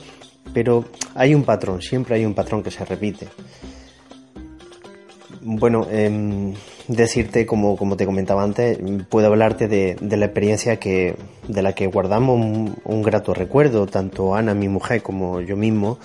pero 0.52 0.84
hay 1.14 1.34
un 1.34 1.44
patrón, 1.44 1.80
siempre 1.80 2.16
hay 2.16 2.26
un 2.26 2.34
patrón 2.34 2.62
que 2.62 2.70
se 2.70 2.84
repite. 2.84 3.28
Bueno, 5.40 5.86
eh, 5.90 6.52
decirte, 6.88 7.46
como, 7.46 7.76
como 7.76 7.96
te 7.96 8.06
comentaba 8.06 8.42
antes, 8.42 8.78
puedo 9.08 9.26
hablarte 9.26 9.68
de, 9.68 9.96
la 10.00 10.26
experiencia 10.26 10.78
que, 10.78 11.16
de 11.48 11.62
la 11.62 11.72
que 11.72 11.86
guardamos 11.86 12.40
un, 12.84 13.02
grato 13.02 13.34
recuerdo, 13.34 13.86
tanto 13.86 14.34
Ana, 14.34 14.54
mi 14.54 14.68
mujer, 14.68 15.02
como 15.02 15.40
yo 15.40 15.56
mismo, 15.56 15.98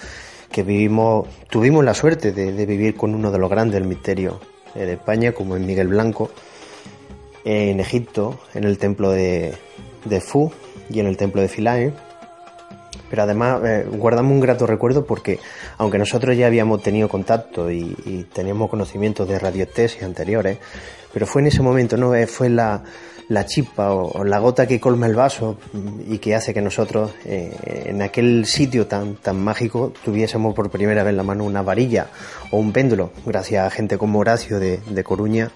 que 0.51 0.63
vivimos, 0.63 1.27
tuvimos 1.50 1.84
la 1.84 1.94
suerte 1.94 2.32
de, 2.32 2.65
vivir 2.65 2.96
con 2.96 3.15
uno 3.15 3.32
de 3.32 3.39
los 3.39 3.50
grandes 3.50 3.75
del 3.75 3.88
misterio 3.88 4.39
de 4.74 4.94
España, 4.94 5.32
como 5.32 5.55
en 5.55 5.65
Miguel 5.65 5.88
Blanco, 5.88 6.29
en 7.46 7.79
Egipto, 7.79 8.39
en 8.53 8.63
el 8.63 8.77
templo 8.77 9.12
de, 9.12 9.53
de 10.05 10.22
Fu 10.22 10.51
y 10.89 11.00
en 11.00 11.08
el 11.08 11.17
templo 11.17 11.41
de 11.41 11.48
Philae 11.48 11.94
pero 13.09 13.24
además 13.24 13.62
eh, 13.63 13.85
guardamos 13.89 14.31
un 14.31 14.39
grato 14.39 14.65
recuerdo 14.65 15.05
porque 15.05 15.39
aunque 15.77 15.97
nosotros 15.97 16.35
ya 16.38 16.47
habíamos 16.47 16.81
tenido 16.81 17.07
contacto 17.09 17.71
y, 17.71 18.25
teníamos 18.33 18.69
conocimientos 18.69 19.27
de 19.27 19.39
radiotesis 19.39 20.03
anteriores, 20.03 20.57
pero 21.13 21.25
fue 21.25 21.41
en 21.41 21.47
ese 21.47 21.62
momento, 21.62 21.97
¿no? 21.97 22.15
Eh, 22.15 22.27
fue 22.27 22.50
la, 22.50 22.83
chispa 23.45 23.93
o, 23.93 24.24
la 24.24 24.39
gota 24.39 24.67
que 24.67 24.79
colma 24.79 25.05
el 25.05 25.15
vaso 25.15 25.57
y 26.07 26.17
que 26.17 26.35
hace 26.35 26.53
que 26.53 26.62
nosotros 26.62 27.12
eh, 27.25 27.85
en 27.85 28.01
aquel 28.01 28.45
sitio 28.45 28.88
tan, 28.88 29.15
tan 29.15 29.38
mágico 29.38 29.93
tuviésemos 30.03 30.53
por 30.53 30.69
primera 30.69 31.03
vez 31.03 31.12
en 31.12 31.17
la 31.17 31.24
mano 31.24 31.43
una 31.43 31.62
varilla 31.62 32.07
o 32.51 32.57
un 32.57 32.71
péndulo, 32.71 33.12
gracias 33.25 33.65
a 33.65 33.69
gente 33.69 33.97
como 33.97 34.19
Horacio 34.19 34.59
de, 34.59 34.79
de 34.89 35.03
Coruña 35.03 35.51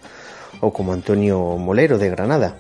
o 0.62 0.74
como 0.74 0.94
Antonio 0.94 1.40
Molero 1.58 1.98
de 1.98 2.10
Granada. 2.10 2.58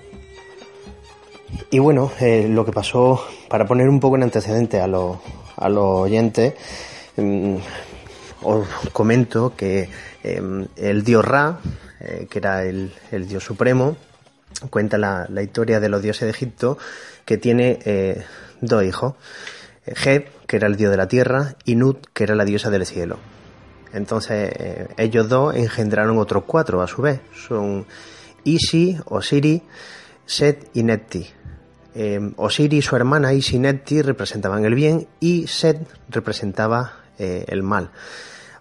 Y 1.71 1.79
bueno, 1.79 2.11
eh, 2.19 2.47
lo 2.49 2.65
que 2.65 2.71
pasó, 2.71 3.23
para 3.47 3.65
poner 3.65 3.89
un 3.89 3.99
poco 3.99 4.15
en 4.15 4.23
antecedente 4.23 4.79
a 4.79 4.87
los, 4.87 5.17
a 5.57 5.69
los 5.69 6.01
oyentes, 6.01 6.53
mm, 7.17 7.55
os 8.41 8.67
comento 8.93 9.55
que 9.55 9.89
em, 10.23 10.67
el 10.75 11.03
dios 11.03 11.25
Ra, 11.25 11.59
eh, 11.99 12.27
que 12.29 12.39
era 12.39 12.63
el, 12.63 12.91
dios 13.27 13.43
supremo, 13.43 13.97
cuenta 14.69 14.97
la, 14.97 15.27
historia 15.41 15.79
de 15.79 15.89
los 15.89 16.01
dioses 16.01 16.21
de 16.23 16.31
Egipto, 16.31 16.77
que 17.25 17.37
tiene 17.37 17.79
eh, 17.85 18.23
dos 18.61 18.83
hijos. 18.83 19.15
Geb, 19.85 20.27
que 20.45 20.57
era 20.57 20.67
el 20.67 20.75
dios 20.75 20.91
de 20.91 20.97
la 20.97 21.07
tierra, 21.07 21.55
y 21.65 21.75
Nut, 21.75 22.07
que 22.13 22.23
era 22.23 22.35
la 22.35 22.45
diosa 22.45 22.69
del 22.69 22.85
cielo. 22.85 23.17
Entonces, 23.91 24.53
ellos 24.97 25.27
dos 25.29 25.55
engendraron 25.55 26.19
otros 26.19 26.43
cuatro 26.45 26.83
a 26.83 26.87
su 26.87 27.01
vez. 27.01 27.21
Son 27.33 27.87
Isi, 28.43 28.99
Osiri, 29.05 29.63
Set 30.29 30.69
y 30.75 30.83
Netti. 30.83 31.27
Eh, 31.95 32.31
Osiris 32.35 32.85
y 32.85 32.87
su 32.87 32.95
hermana 32.95 33.33
Isinetti 33.33 34.01
representaban 34.01 34.65
el 34.65 34.75
bien 34.75 35.07
y 35.19 35.47
Set 35.47 35.87
representaba 36.09 36.93
eh, 37.17 37.45
el 37.47 37.63
mal. 37.63 37.91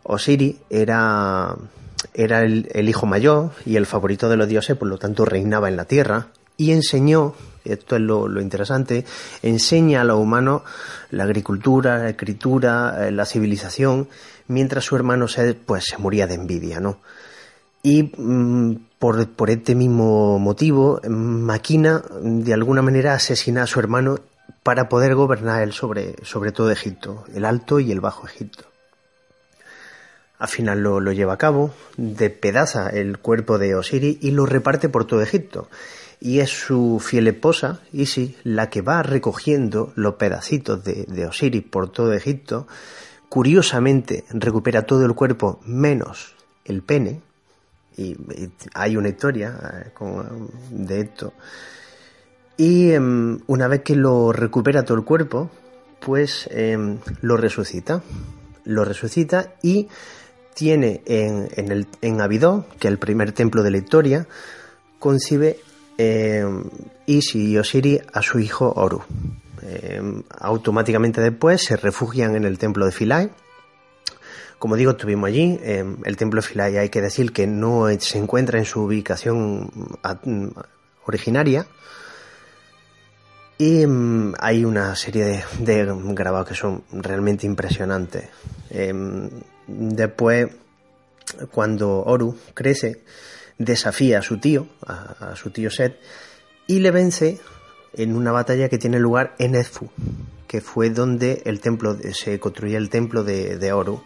Osiris 0.02 0.56
era, 0.70 1.54
era 2.14 2.42
el, 2.42 2.88
hijo 2.88 3.06
mayor 3.06 3.50
y 3.66 3.76
el 3.76 3.86
favorito 3.86 4.28
de 4.28 4.36
los 4.36 4.48
dioses, 4.48 4.76
por 4.76 4.88
lo 4.88 4.98
tanto 4.98 5.24
reinaba 5.24 5.68
en 5.68 5.76
la 5.76 5.84
tierra 5.84 6.28
y 6.56 6.72
enseñó, 6.72 7.34
esto 7.64 7.96
es 7.96 8.02
lo, 8.02 8.40
interesante, 8.40 9.04
enseña 9.42 10.00
a 10.00 10.04
los 10.04 10.18
humanos 10.18 10.62
la 11.10 11.24
agricultura, 11.24 11.98
la 11.98 12.10
escritura, 12.10 13.06
eh, 13.06 13.10
la 13.12 13.26
civilización, 13.26 14.08
mientras 14.46 14.84
su 14.84 14.96
hermano 14.96 15.28
Set 15.28 15.58
pues 15.64 15.84
se 15.84 15.98
moría 15.98 16.26
de 16.26 16.34
envidia, 16.34 16.80
¿no? 16.80 16.98
Y 17.88 18.02
mm, 18.02 18.88
por, 18.98 19.26
por 19.30 19.48
este 19.48 19.74
mismo 19.74 20.38
motivo, 20.38 21.00
maquina 21.08 22.02
de 22.20 22.52
alguna 22.52 22.82
manera 22.82 23.14
asesinar 23.14 23.62
a 23.62 23.66
su 23.66 23.80
hermano 23.80 24.18
para 24.62 24.90
poder 24.90 25.14
gobernar 25.14 25.62
él 25.62 25.72
sobre, 25.72 26.14
sobre 26.22 26.52
todo 26.52 26.70
Egipto, 26.70 27.24
el 27.34 27.46
Alto 27.46 27.80
y 27.80 27.90
el 27.90 28.02
Bajo 28.02 28.26
Egipto. 28.26 28.64
Al 30.38 30.48
final 30.48 30.82
lo, 30.82 31.00
lo 31.00 31.12
lleva 31.12 31.32
a 31.32 31.38
cabo, 31.38 31.72
despedaza 31.96 32.90
el 32.90 33.16
cuerpo 33.20 33.56
de 33.56 33.74
Osiris 33.74 34.18
y 34.20 34.32
lo 34.32 34.44
reparte 34.44 34.90
por 34.90 35.06
todo 35.06 35.22
Egipto. 35.22 35.70
Y 36.20 36.40
es 36.40 36.50
su 36.50 37.02
fiel 37.02 37.26
esposa, 37.26 37.80
Isis, 37.90 38.34
la 38.44 38.68
que 38.68 38.82
va 38.82 39.02
recogiendo 39.02 39.94
los 39.94 40.16
pedacitos 40.16 40.84
de, 40.84 41.04
de 41.04 41.24
Osiris 41.24 41.62
por 41.62 41.90
todo 41.90 42.12
Egipto. 42.12 42.66
Curiosamente 43.30 44.24
recupera 44.28 44.82
todo 44.82 45.06
el 45.06 45.14
cuerpo 45.14 45.58
menos 45.64 46.34
el 46.66 46.82
pene, 46.82 47.22
y, 47.98 48.16
hay 48.74 48.96
una 48.96 49.08
historia 49.08 49.58
eh, 49.84 50.04
de 50.70 51.00
esto. 51.00 51.32
Y 52.56 52.92
em, 52.92 53.40
una 53.46 53.68
vez 53.68 53.82
que 53.82 53.96
lo 53.96 54.32
recupera 54.32 54.84
todo 54.84 54.96
el 54.96 55.04
cuerpo, 55.04 55.50
pues 56.00 56.48
em, 56.52 56.98
lo 57.20 57.36
resucita. 57.36 58.02
Lo 58.64 58.84
resucita 58.84 59.54
y 59.62 59.88
tiene 60.54 61.02
en, 61.06 61.48
en, 61.56 61.72
el, 61.72 61.86
en 62.00 62.20
Abidó, 62.20 62.66
que 62.78 62.88
es 62.88 62.92
el 62.92 62.98
primer 62.98 63.32
templo 63.32 63.62
de 63.62 63.70
la 63.70 63.78
historia, 63.78 64.26
concibe 64.98 65.58
eh, 65.96 66.44
Isi 67.06 67.52
y 67.52 67.58
Osiris 67.58 68.00
a 68.12 68.22
su 68.22 68.38
hijo 68.38 68.72
Oru. 68.76 69.02
automáticamente 70.40 71.20
después 71.20 71.62
se 71.62 71.76
refugian 71.76 72.36
en 72.36 72.44
el 72.44 72.58
templo 72.58 72.86
de 72.86 72.92
Philae 72.92 73.30
como 74.58 74.76
digo, 74.76 74.92
estuvimos 74.92 75.28
allí. 75.28 75.58
Em, 75.62 75.98
el 76.04 76.16
templo 76.16 76.40
de 76.40 76.48
Philae 76.48 76.78
hay 76.78 76.88
que 76.88 77.00
decir 77.00 77.32
que 77.32 77.46
no 77.46 77.86
se 77.98 78.18
encuentra 78.18 78.58
en 78.58 78.64
su 78.64 78.82
ubicación 78.82 79.70
originaria. 81.04 81.66
Y 83.56 83.82
em, 83.82 84.34
hay 84.38 84.64
una 84.64 84.94
serie 84.96 85.44
de, 85.60 85.94
grabados 86.14 86.48
que 86.48 86.54
son 86.54 86.82
realmente 86.92 87.46
impresionantes. 87.46 88.28
Em, 88.70 89.30
después, 89.66 90.48
cuando 91.52 92.02
Oru 92.04 92.36
crece, 92.54 93.02
desafía 93.58 94.18
a 94.20 94.22
su 94.22 94.38
tío, 94.38 94.68
a, 94.86 95.34
su 95.36 95.50
tío 95.50 95.70
Set, 95.70 95.98
y 96.66 96.80
le 96.80 96.90
vence 96.90 97.38
en 97.94 98.14
una 98.14 98.32
batalla 98.32 98.68
que 98.68 98.78
tiene 98.78 98.98
lugar 98.98 99.34
en 99.38 99.54
Edfu, 99.54 99.88
que 100.46 100.60
fue 100.60 100.90
donde 100.90 101.42
el 101.44 101.60
templo 101.60 101.96
se 102.12 102.38
construía 102.38 102.78
el 102.78 102.90
templo 102.90 103.24
de, 103.24 103.56
de 103.56 103.72
Oru 103.72 104.02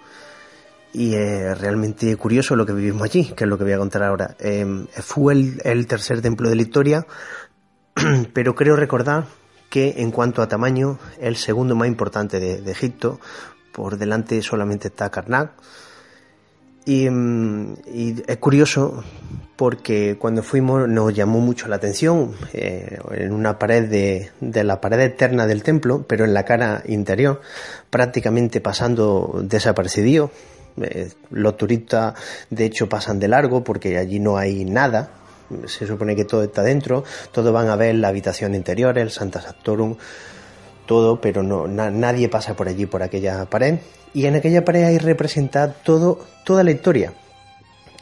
y 0.92 1.14
es 1.14 1.58
realmente 1.58 2.14
curioso 2.16 2.54
lo 2.54 2.66
que 2.66 2.72
vivimos 2.72 3.02
allí, 3.02 3.32
que 3.34 3.44
es 3.44 3.50
lo 3.50 3.56
que 3.56 3.64
voy 3.64 3.72
a 3.72 3.78
contar 3.78 4.02
ahora. 4.02 4.36
Em, 4.38 4.86
fue 4.88 5.32
el, 5.64 5.86
tercer 5.86 6.20
templo 6.20 6.50
de 6.50 6.56
la 6.56 6.62
historia, 6.62 7.06
pero 8.34 8.54
creo 8.54 8.76
recordar 8.76 9.24
que 9.70 9.94
en 9.98 10.10
cuanto 10.10 10.42
a 10.42 10.48
tamaño, 10.48 10.98
el 11.18 11.36
segundo 11.36 11.74
más 11.74 11.88
importante 11.88 12.40
de, 12.40 12.70
Egipto, 12.70 13.20
por 13.72 13.96
delante 13.96 14.42
solamente 14.42 14.88
está 14.88 15.10
Karnak. 15.10 15.52
Y, 16.84 17.08
mm, 17.08 17.74
y, 17.86 18.22
es 18.26 18.36
curioso 18.36 19.02
porque 19.56 20.18
cuando 20.18 20.42
fuimos 20.42 20.88
nos 20.88 21.14
llamó 21.14 21.40
mucho 21.40 21.68
la 21.68 21.76
atención 21.76 22.32
eh, 22.52 22.98
en 23.12 23.32
una 23.32 23.58
pared 23.58 23.88
de, 23.88 24.30
de, 24.40 24.64
la 24.64 24.80
pared 24.80 25.00
externa 25.00 25.46
del 25.46 25.62
templo, 25.62 26.04
pero 26.06 26.24
en 26.24 26.34
la 26.34 26.44
cara 26.44 26.82
interior, 26.86 27.40
prácticamente 27.88 28.60
pasando 28.60 29.40
desapercibido. 29.42 30.30
Eh, 30.80 31.10
los 31.30 31.56
turistas 31.56 32.14
de 32.50 32.64
hecho 32.64 32.88
pasan 32.88 33.18
de 33.18 33.28
largo 33.28 33.62
porque 33.62 33.98
allí 33.98 34.18
no 34.18 34.38
hay 34.38 34.64
nada, 34.64 35.10
se 35.66 35.86
supone 35.86 36.16
que 36.16 36.24
todo 36.24 36.42
está 36.42 36.62
dentro, 36.62 37.04
todos 37.30 37.52
van 37.52 37.68
a 37.68 37.76
ver 37.76 37.94
la 37.96 38.08
habitación 38.08 38.54
interior, 38.54 38.96
el 38.98 39.10
Santa 39.10 39.40
Sactorum, 39.40 39.96
todo, 40.86 41.20
pero 41.20 41.42
no, 41.42 41.66
na, 41.66 41.90
nadie 41.90 42.28
pasa 42.28 42.54
por 42.54 42.68
allí, 42.68 42.86
por 42.86 43.02
aquella 43.02 43.44
pared. 43.46 43.78
Y 44.14 44.26
en 44.26 44.34
aquella 44.34 44.64
pared 44.64 44.84
hay 44.84 44.98
representada 44.98 45.72
todo, 45.72 46.18
toda 46.44 46.64
la 46.64 46.70
historia. 46.70 47.12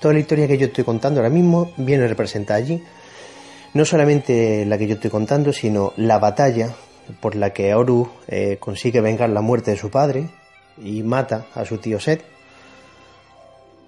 Toda 0.01 0.15
la 0.15 0.21
historia 0.21 0.49
que 0.49 0.59
yo 0.59 0.67
estoy 0.67 0.85
contando 0.85 1.21
ahora 1.21 1.31
mismo 1.31 1.73
viene 1.77 2.07
representada 2.07 2.59
allí. 2.59 2.83
No 3.75 3.85
solamente 3.85 4.65
la 4.67 4.79
que 4.79 4.87
yo 4.87 4.95
estoy 4.95 5.11
contando, 5.11 5.53
sino 5.53 5.93
la 5.97 6.19
batalla 6.19 6.75
por 7.21 7.37
la 7.37 7.51
que 7.51 7.75
Oru 7.75 8.09
eh, 8.27 8.57
consigue 8.59 9.01
vengar 9.01 9.31
la 9.31 9.41
muerte 9.41 9.73
de 9.73 9.77
su 9.77 9.91
padre 9.91 10.29
y 10.83 11.03
mata 11.03 11.47
a 11.55 11.65
su 11.65 11.79
tío 11.79 12.01
Set. 12.01 12.25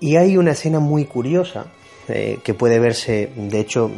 Y 0.02 0.16
hay 0.16 0.36
una 0.36 0.50
escena 0.50 0.80
muy 0.80 1.04
curiosa 1.04 1.66
eh, 2.08 2.40
que 2.42 2.54
puede 2.54 2.80
verse, 2.80 3.30
de 3.36 3.60
hecho, 3.60 3.88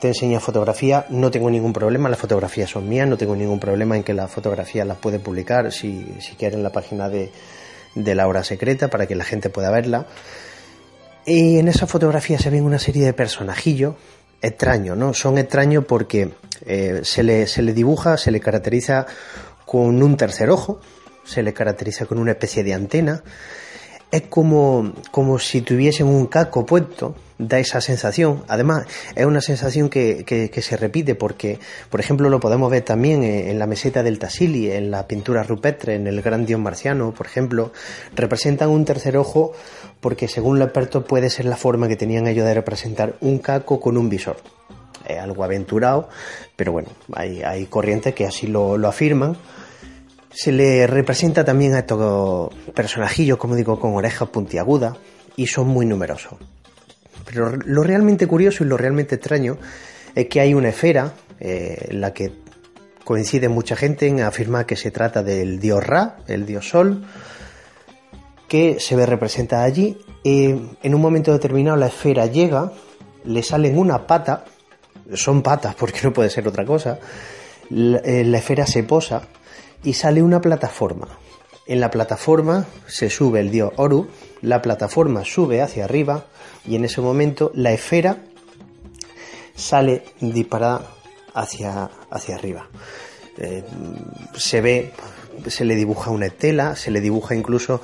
te 0.00 0.08
enseña 0.08 0.40
fotografía, 0.40 1.04
no 1.10 1.30
tengo 1.30 1.50
ningún 1.50 1.74
problema, 1.74 2.08
las 2.08 2.18
fotografías 2.18 2.70
son 2.70 2.88
mías, 2.88 3.06
no 3.06 3.18
tengo 3.18 3.36
ningún 3.36 3.60
problema 3.60 3.94
en 3.94 4.02
que 4.02 4.14
las 4.14 4.30
fotografías 4.30 4.86
las 4.86 4.96
puede 4.96 5.18
publicar 5.18 5.70
si, 5.70 6.16
si 6.18 6.34
quieren 6.36 6.60
en 6.60 6.62
la 6.62 6.72
página 6.72 7.10
de, 7.10 7.30
de 7.94 8.14
la 8.14 8.26
hora 8.26 8.42
secreta 8.42 8.88
para 8.88 9.06
que 9.06 9.14
la 9.14 9.24
gente 9.24 9.50
pueda 9.50 9.70
verla. 9.70 10.06
Y 11.26 11.58
en 11.58 11.68
esa 11.68 11.86
fotografía 11.86 12.38
se 12.38 12.48
ven 12.48 12.64
una 12.64 12.78
serie 12.78 13.04
de 13.04 13.12
personajillos 13.12 13.96
extraños, 14.40 14.96
¿no? 14.96 15.12
Son 15.12 15.36
extraños 15.36 15.84
porque 15.84 16.30
eh, 16.64 17.00
se, 17.02 17.22
le, 17.22 17.46
se 17.46 17.60
le 17.60 17.74
dibuja, 17.74 18.16
se 18.16 18.30
le 18.30 18.40
caracteriza 18.40 19.04
con 19.66 20.02
un 20.02 20.16
tercer 20.16 20.48
ojo, 20.48 20.80
se 21.22 21.42
le 21.42 21.52
caracteriza 21.52 22.06
con 22.06 22.18
una 22.18 22.30
especie 22.30 22.64
de 22.64 22.72
antena, 22.72 23.22
es 24.10 24.22
como, 24.22 24.92
como 25.10 25.38
si 25.38 25.60
tuviesen 25.60 26.06
un 26.06 26.26
casco 26.26 26.66
puesto, 26.66 27.14
da 27.38 27.58
esa 27.58 27.80
sensación. 27.80 28.44
Además, 28.48 28.86
es 29.14 29.24
una 29.24 29.40
sensación 29.40 29.88
que, 29.88 30.24
que, 30.24 30.62
se 30.62 30.76
repite 30.76 31.14
porque, 31.14 31.58
por 31.88 32.00
ejemplo, 32.00 32.28
lo 32.28 32.38
podemos 32.38 32.70
ver 32.70 32.82
también 32.82 33.22
en 33.22 33.58
la 33.58 33.66
meseta 33.66 34.02
del 34.02 34.18
Tassili, 34.18 34.70
en 34.70 34.90
la 34.90 35.06
pintura 35.06 35.42
rupestre, 35.42 35.94
en 35.94 36.06
el 36.06 36.20
gran 36.22 36.44
dios 36.44 36.60
marciano, 36.60 37.12
por 37.12 37.26
ejemplo, 37.26 37.72
representan 38.14 38.68
un 38.68 38.84
tercer 38.84 39.16
ojo 39.16 39.52
porque, 40.00 40.28
según 40.28 40.58
los 40.58 40.66
expertos, 40.66 41.04
puede 41.04 41.30
ser 41.30 41.46
la 41.46 41.56
forma 41.56 41.88
que 41.88 41.96
tenían 41.96 42.26
ellos 42.26 42.46
de 42.46 42.54
representar 42.54 43.14
un 43.20 43.38
caco 43.38 43.80
con 43.80 43.96
un 43.96 44.08
visor. 44.08 44.36
Es 45.06 45.18
algo 45.18 45.42
aventurado, 45.44 46.08
pero 46.56 46.72
bueno, 46.72 46.90
hay, 47.14 47.42
hay 47.42 47.66
corrientes 47.66 48.14
que 48.14 48.26
así 48.26 48.46
lo, 48.46 48.76
lo 48.76 48.88
afirman 48.88 49.36
se 50.32 50.52
le 50.52 50.86
representa 50.86 51.44
también 51.44 51.74
a 51.74 51.80
estos 51.80 52.54
personajillos, 52.74 53.38
como 53.38 53.56
digo, 53.56 53.78
con 53.80 53.94
orejas 53.94 54.28
puntiagudas 54.28 54.96
y 55.36 55.46
son 55.46 55.68
muy 55.68 55.86
numerosos. 55.86 56.38
Pero 57.24 57.56
lo 57.56 57.82
realmente 57.82 58.26
curioso 58.26 58.64
y 58.64 58.66
lo 58.66 58.76
realmente 58.76 59.16
extraño 59.16 59.58
es 60.14 60.26
que 60.26 60.40
hay 60.40 60.54
una 60.54 60.70
esfera 60.70 61.12
eh, 61.38 61.88
en 61.90 62.00
la 62.00 62.12
que 62.12 62.32
coincide 63.04 63.48
mucha 63.48 63.76
gente 63.76 64.06
en 64.06 64.20
afirmar 64.20 64.66
que 64.66 64.76
se 64.76 64.90
trata 64.90 65.22
del 65.22 65.58
dios 65.58 65.84
Ra, 65.84 66.18
el 66.28 66.46
dios 66.46 66.68
Sol, 66.68 67.04
que 68.48 68.78
se 68.80 68.96
ve 68.96 69.06
representada 69.06 69.64
allí. 69.64 69.98
Eh, 70.24 70.58
en 70.82 70.94
un 70.94 71.00
momento 71.00 71.32
determinado 71.32 71.76
la 71.76 71.86
esfera 71.86 72.26
llega, 72.26 72.72
le 73.24 73.42
salen 73.42 73.78
una 73.78 74.06
pata, 74.06 74.44
son 75.14 75.42
patas 75.42 75.74
porque 75.74 76.00
no 76.04 76.12
puede 76.12 76.30
ser 76.30 76.46
otra 76.46 76.64
cosa, 76.64 76.98
la, 77.70 77.98
eh, 77.98 78.24
la 78.24 78.38
esfera 78.38 78.66
se 78.66 78.82
posa 78.84 79.22
y 79.82 79.94
sale 79.94 80.22
una 80.22 80.40
plataforma. 80.40 81.08
En 81.66 81.80
la 81.80 81.90
plataforma 81.90 82.66
se 82.86 83.10
sube 83.10 83.40
el 83.40 83.50
dios 83.50 83.72
Oru, 83.76 84.08
la 84.42 84.60
plataforma 84.60 85.24
sube 85.24 85.62
hacia 85.62 85.84
arriba 85.84 86.26
y 86.66 86.76
en 86.76 86.84
ese 86.84 87.00
momento 87.00 87.52
la 87.54 87.72
esfera 87.72 88.18
sale 89.54 90.02
disparada 90.20 90.90
hacia, 91.34 91.90
hacia 92.10 92.34
arriba. 92.34 92.68
Eh, 93.38 93.62
se 94.36 94.60
ve, 94.60 94.92
se 95.46 95.64
le 95.64 95.74
dibuja 95.76 96.10
una 96.10 96.26
estela, 96.26 96.76
se 96.76 96.90
le 96.90 97.00
dibuja 97.00 97.34
incluso 97.34 97.80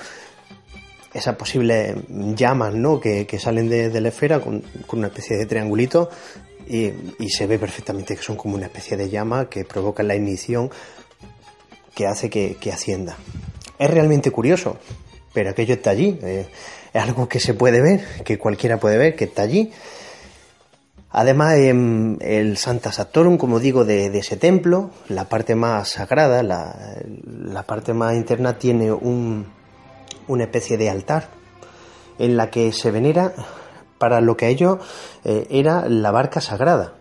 esas 1.14 1.36
posibles 1.36 1.96
llamas 2.08 2.74
¿no? 2.74 3.00
que, 3.00 3.26
que 3.26 3.38
salen 3.38 3.68
de, 3.68 4.00
la 4.00 4.08
esfera 4.08 4.40
con, 4.40 4.62
con, 4.86 4.98
una 4.98 5.08
especie 5.08 5.36
de 5.36 5.46
triangulito 5.46 6.10
y, 6.66 6.92
y, 7.18 7.30
se 7.30 7.46
ve 7.46 7.58
perfectamente 7.58 8.16
que 8.16 8.22
son 8.22 8.36
como 8.36 8.56
una 8.56 8.66
especie 8.66 8.96
de 8.96 9.08
llama 9.08 9.48
que 9.48 9.64
provoca 9.64 10.02
la 10.02 10.16
ignición 10.16 10.70
que 11.96 12.06
hace 12.06 12.28
que, 12.28 12.56
que 12.60 12.70
ascienda. 12.70 13.16
Es 13.78 13.90
realmente 13.90 14.30
curioso, 14.30 14.76
pero 15.32 15.50
aquello 15.50 15.74
está 15.74 15.90
allí. 15.90 16.18
Eh, 16.22 16.46
es 16.92 17.02
algo 17.02 17.26
que 17.26 17.40
se 17.40 17.54
puede 17.54 17.80
ver, 17.80 18.04
que 18.22 18.38
cualquiera 18.38 18.78
puede 18.78 18.98
ver, 18.98 19.16
que 19.16 19.24
está 19.24 19.42
allí. 19.42 19.72
Además, 21.10 21.54
en 21.54 22.18
el 22.20 22.58
Santa 22.58 22.92
Sactorum, 22.92 23.38
como 23.38 23.60
digo, 23.60 23.86
de, 23.86 24.10
de, 24.10 24.18
ese 24.18 24.36
templo, 24.36 24.90
la 25.08 25.30
parte 25.30 25.54
más 25.54 25.88
sagrada, 25.88 26.42
la, 26.42 26.98
la 27.26 27.62
parte 27.62 27.94
más 27.94 28.14
interna, 28.14 28.58
tiene 28.58 28.92
un, 28.92 29.46
una 30.28 30.44
especie 30.44 30.76
de 30.76 30.90
altar 30.90 31.30
en 32.18 32.36
la 32.36 32.50
que 32.50 32.72
se 32.72 32.90
venera 32.90 33.32
para 33.96 34.20
lo 34.20 34.36
que 34.36 34.44
a 34.44 34.48
ellos 34.50 34.78
eh, 35.24 35.46
era 35.48 35.88
la 35.88 36.10
barca 36.10 36.42
sagrada. 36.42 36.92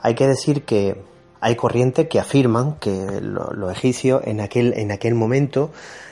Hay 0.00 0.14
que 0.14 0.28
decir 0.28 0.64
que 0.64 1.02
hay 1.40 1.56
corrientes 1.56 2.08
que 2.08 2.18
afirman 2.18 2.76
que 2.80 3.20
lo, 3.20 3.52
los 3.52 3.72
egipcios 3.72 4.22
en 4.24 4.40
aquel, 4.40 4.74
en 4.76 4.92
aquel 4.92 5.14
momento 5.14 5.70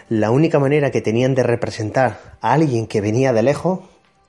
la 0.08 0.30
única 0.30 0.58
manera 0.58 0.90
que 0.90 1.00
tenían 1.00 1.34
de 1.34 1.42
representar 1.42 2.36
a 2.40 2.52
alguien 2.52 2.86
que 2.86 3.00
venía 3.00 3.32
de 3.32 3.42
lejos 3.42 3.80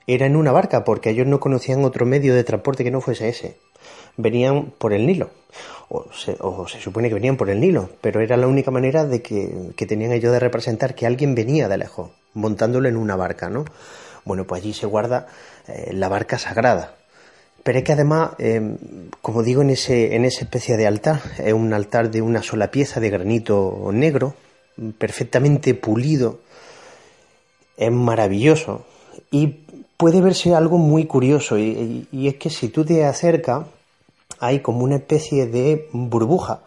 era 0.08 0.26
en 0.26 0.36
una 0.36 0.52
barca, 0.52 0.84
porque 0.84 1.10
ellos 1.10 1.28
no 1.28 1.40
conocían 1.40 1.84
otro 1.84 2.06
medio 2.06 2.34
de 2.34 2.44
transporte 2.44 2.84
que 2.84 2.92
no 2.92 3.02
fuese 3.02 3.28
ese. 3.28 3.58
Venían 4.18 4.72
por 4.78 4.94
el 4.94 5.06
Nilo, 5.06 5.32
o 5.90 6.06
se, 6.14 6.38
o 6.40 6.68
se 6.68 6.80
supone 6.80 7.10
que 7.10 7.16
venían 7.16 7.38
por 7.38 7.50
el 7.50 7.60
Nilo, 7.60 7.90
pero 8.02 8.22
era 8.22 8.38
la 8.38 8.48
única 8.48 8.72
manera 8.72 9.06
de 9.06 9.22
que, 9.22 9.72
que 9.76 9.86
tenían 9.86 10.12
ellos 10.12 10.32
de 10.32 10.40
representar 10.40 10.96
que 10.96 11.06
alguien 11.06 11.36
venía 11.36 11.68
de 11.68 11.78
lejos, 11.78 12.12
montándolo 12.34 12.88
en 12.88 12.98
una 12.98 13.16
barca, 13.16 13.50
¿no? 13.50 13.66
Bueno, 14.24 14.46
pues 14.46 14.62
allí 14.62 14.74
se 14.74 14.86
guarda 14.86 15.28
eh, 15.68 15.92
la 15.94 16.08
barca 16.08 16.38
sagrada, 16.38 16.96
pero 17.66 17.80
es 17.80 17.84
que 17.84 17.94
además, 17.94 18.34
eh, 18.38 18.78
como 19.24 19.42
digo, 19.42 19.64
en, 19.64 19.72
ese, 19.72 20.16
en 20.16 20.24
esa 20.24 20.42
especie 20.42 20.78
de 20.78 20.86
altar, 20.86 21.20
es 21.40 21.52
un 21.52 21.74
altar 21.74 22.12
de 22.12 22.22
una 22.22 22.44
sola 22.44 22.70
pieza 22.70 23.00
de 23.00 23.10
granito 23.10 23.90
negro, 23.92 24.36
perfectamente 25.00 25.74
pulido, 25.74 26.42
es 27.76 27.92
maravilloso 27.92 28.86
y 29.32 29.48
puede 29.98 30.22
verse 30.22 30.54
algo 30.54 30.78
muy 30.78 31.06
curioso 31.06 31.58
y, 31.58 32.08
es 32.12 32.36
que 32.36 32.52
si 32.52 32.70
tú 32.70 32.86
te 32.86 33.04
acercas 33.04 33.66
hay 34.40 34.60
como 34.60 34.84
una 34.84 34.98
especie 34.98 35.48
de 35.48 35.90
burbuja. 35.92 36.62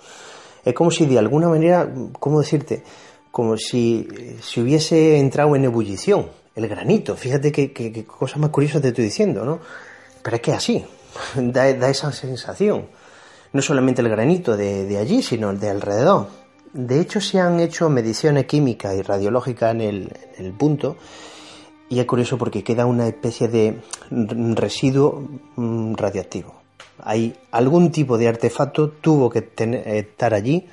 Es 0.65 0.75
como 0.75 0.91
si 0.91 1.07
de 1.07 1.21
alguna 1.21 1.49
manera, 1.49 1.89
¿cómo 2.19 2.41
decirte? 2.41 2.83
Como 3.31 3.57
si, 3.57 4.09
si 4.43 4.61
hubiese 4.61 5.21
entrado 5.21 5.55
en 5.55 5.63
ebullición 5.63 6.29
el 6.57 6.67
granito. 6.67 7.15
Fíjate 7.15 7.53
qué 7.53 8.05
cosa 8.05 8.41
más 8.41 8.51
curiosa 8.51 8.81
te 8.81 8.89
estoy 8.89 9.05
diciendo, 9.05 9.45
¿no? 9.45 9.61
Pero 10.23 10.37
es 10.37 10.43
que 10.43 10.53
así, 10.53 10.85
da, 11.37 11.73
da 11.75 11.91
esa 11.91 12.13
sensación. 12.13 12.87
No 13.53 13.63
solamente 13.63 14.03
el 14.03 14.09
granito 14.09 14.57
de, 14.57 14.99
allí, 14.99 15.23
sino 15.23 15.51
el 15.51 15.61
de 15.61 15.71
alrededor. 15.71 16.29
De 16.73 17.01
hecho, 17.01 17.21
se 17.21 17.41
han 17.41 17.61
hecho 17.61 17.89
mediciones 17.89 18.45
químicas 18.45 18.95
y 18.95 19.03
radiológicas 19.03 19.75
en 19.75 19.81
el, 19.81 20.53
punto. 20.53 20.97
Y 21.89 22.01
es 22.01 22.05
curioso 22.05 22.37
porque 22.37 22.63
queda 22.63 22.85
una 22.85 23.09
especie 23.09 23.49
de 23.49 23.81
residuo 24.11 25.27
mm, 25.57 25.95
radioactivo. 25.95 26.55
Hay 27.03 27.35
algún 27.53 27.91
tipo 27.91 28.19
de 28.19 28.29
artefacto 28.29 28.91
tuvo 28.91 29.31
que 29.31 29.41
tener, 29.43 29.89
estar 29.89 30.35
allí 30.35 30.67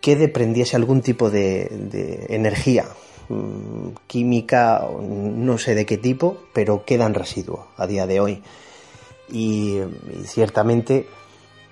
que 0.00 0.16
desprendiese 0.16 0.76
algún 0.76 1.02
tipo 1.02 1.30
de, 1.30 2.26
energía 2.28 2.86
química, 4.06 4.86
no 5.00 5.58
sé 5.58 5.74
de 5.74 5.86
qué 5.86 5.96
tipo, 5.96 6.38
pero 6.52 6.84
quedan 6.84 7.14
residuos 7.14 7.60
a 7.76 7.86
día 7.86 8.06
de 8.06 8.20
hoy 8.20 8.42
y, 9.32 9.80
ciertamente, 10.24 11.06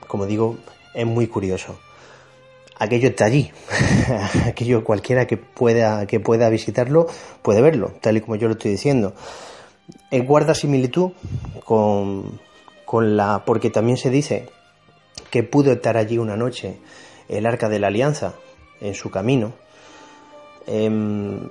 como 0.08 0.26
digo, 0.26 0.56
es 0.94 1.06
muy 1.06 1.26
curioso. 1.26 1.78
Aquello 2.78 3.08
está 3.08 3.26
allí, 3.26 3.52
aquello 4.46 4.82
cualquiera 4.82 5.26
que 5.26 5.36
pueda, 5.36 6.06
que 6.06 6.18
pueda 6.18 6.48
visitarlo 6.48 7.06
puede 7.42 7.60
verlo, 7.60 7.92
tal 8.00 8.16
y 8.16 8.22
como 8.22 8.36
yo 8.36 8.48
lo 8.48 8.54
estoy 8.54 8.70
diciendo. 8.70 9.14
Guarda 10.10 10.54
similitud 10.54 11.12
con, 11.64 12.40
con 12.86 13.16
la, 13.16 13.44
porque 13.44 13.68
también 13.68 13.98
se 13.98 14.08
dice 14.08 14.48
que 15.30 15.42
pudo 15.42 15.72
estar 15.72 15.98
allí 15.98 16.16
una 16.16 16.36
noche 16.36 16.78
el 17.28 17.46
arca 17.46 17.68
de 17.68 17.78
la 17.78 17.88
alianza 17.88 18.34
en 18.80 18.94
su 18.94 19.10
camino, 19.10 19.52
Em, 20.66 21.48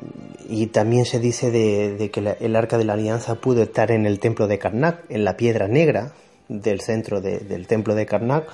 y 0.48 0.68
también 0.68 1.06
se 1.06 1.20
dice 1.20 1.52
de, 1.52 2.10
que 2.12 2.36
el 2.40 2.56
arca 2.56 2.78
de 2.78 2.86
la 2.86 2.94
alianza 2.94 3.36
pudo 3.36 3.64
estar 3.64 3.92
en 3.92 4.06
el 4.06 4.20
templo 4.20 4.48
de 4.48 4.60
Karnak, 4.60 5.04
en 5.10 5.26
la 5.26 5.38
piedra 5.38 5.68
negra 5.68 6.14
del 6.48 6.82
centro 6.82 7.22
del 7.22 7.68
templo 7.68 7.96
de 7.96 8.06
Karnak. 8.06 8.48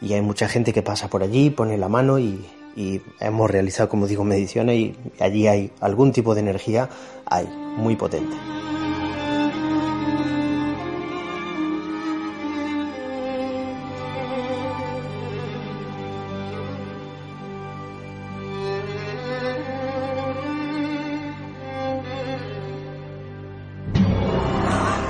Y 0.00 0.12
hay 0.12 0.20
mucha 0.20 0.48
gente 0.48 0.72
que 0.72 0.82
pasa 0.82 1.08
por 1.08 1.22
allí, 1.22 1.50
pone 1.50 1.76
la 1.76 1.88
mano 1.88 2.18
y, 2.18 2.44
y 2.76 3.00
hemos 3.20 3.50
realizado, 3.50 3.88
como 3.88 4.06
digo, 4.06 4.22
mediciones 4.22 4.76
y 4.76 4.96
allí 5.18 5.48
hay 5.48 5.72
algún 5.80 6.12
tipo 6.12 6.34
de 6.34 6.40
energía, 6.40 6.88
hay, 7.26 7.48
muy 7.76 7.96
potente. 7.96 8.36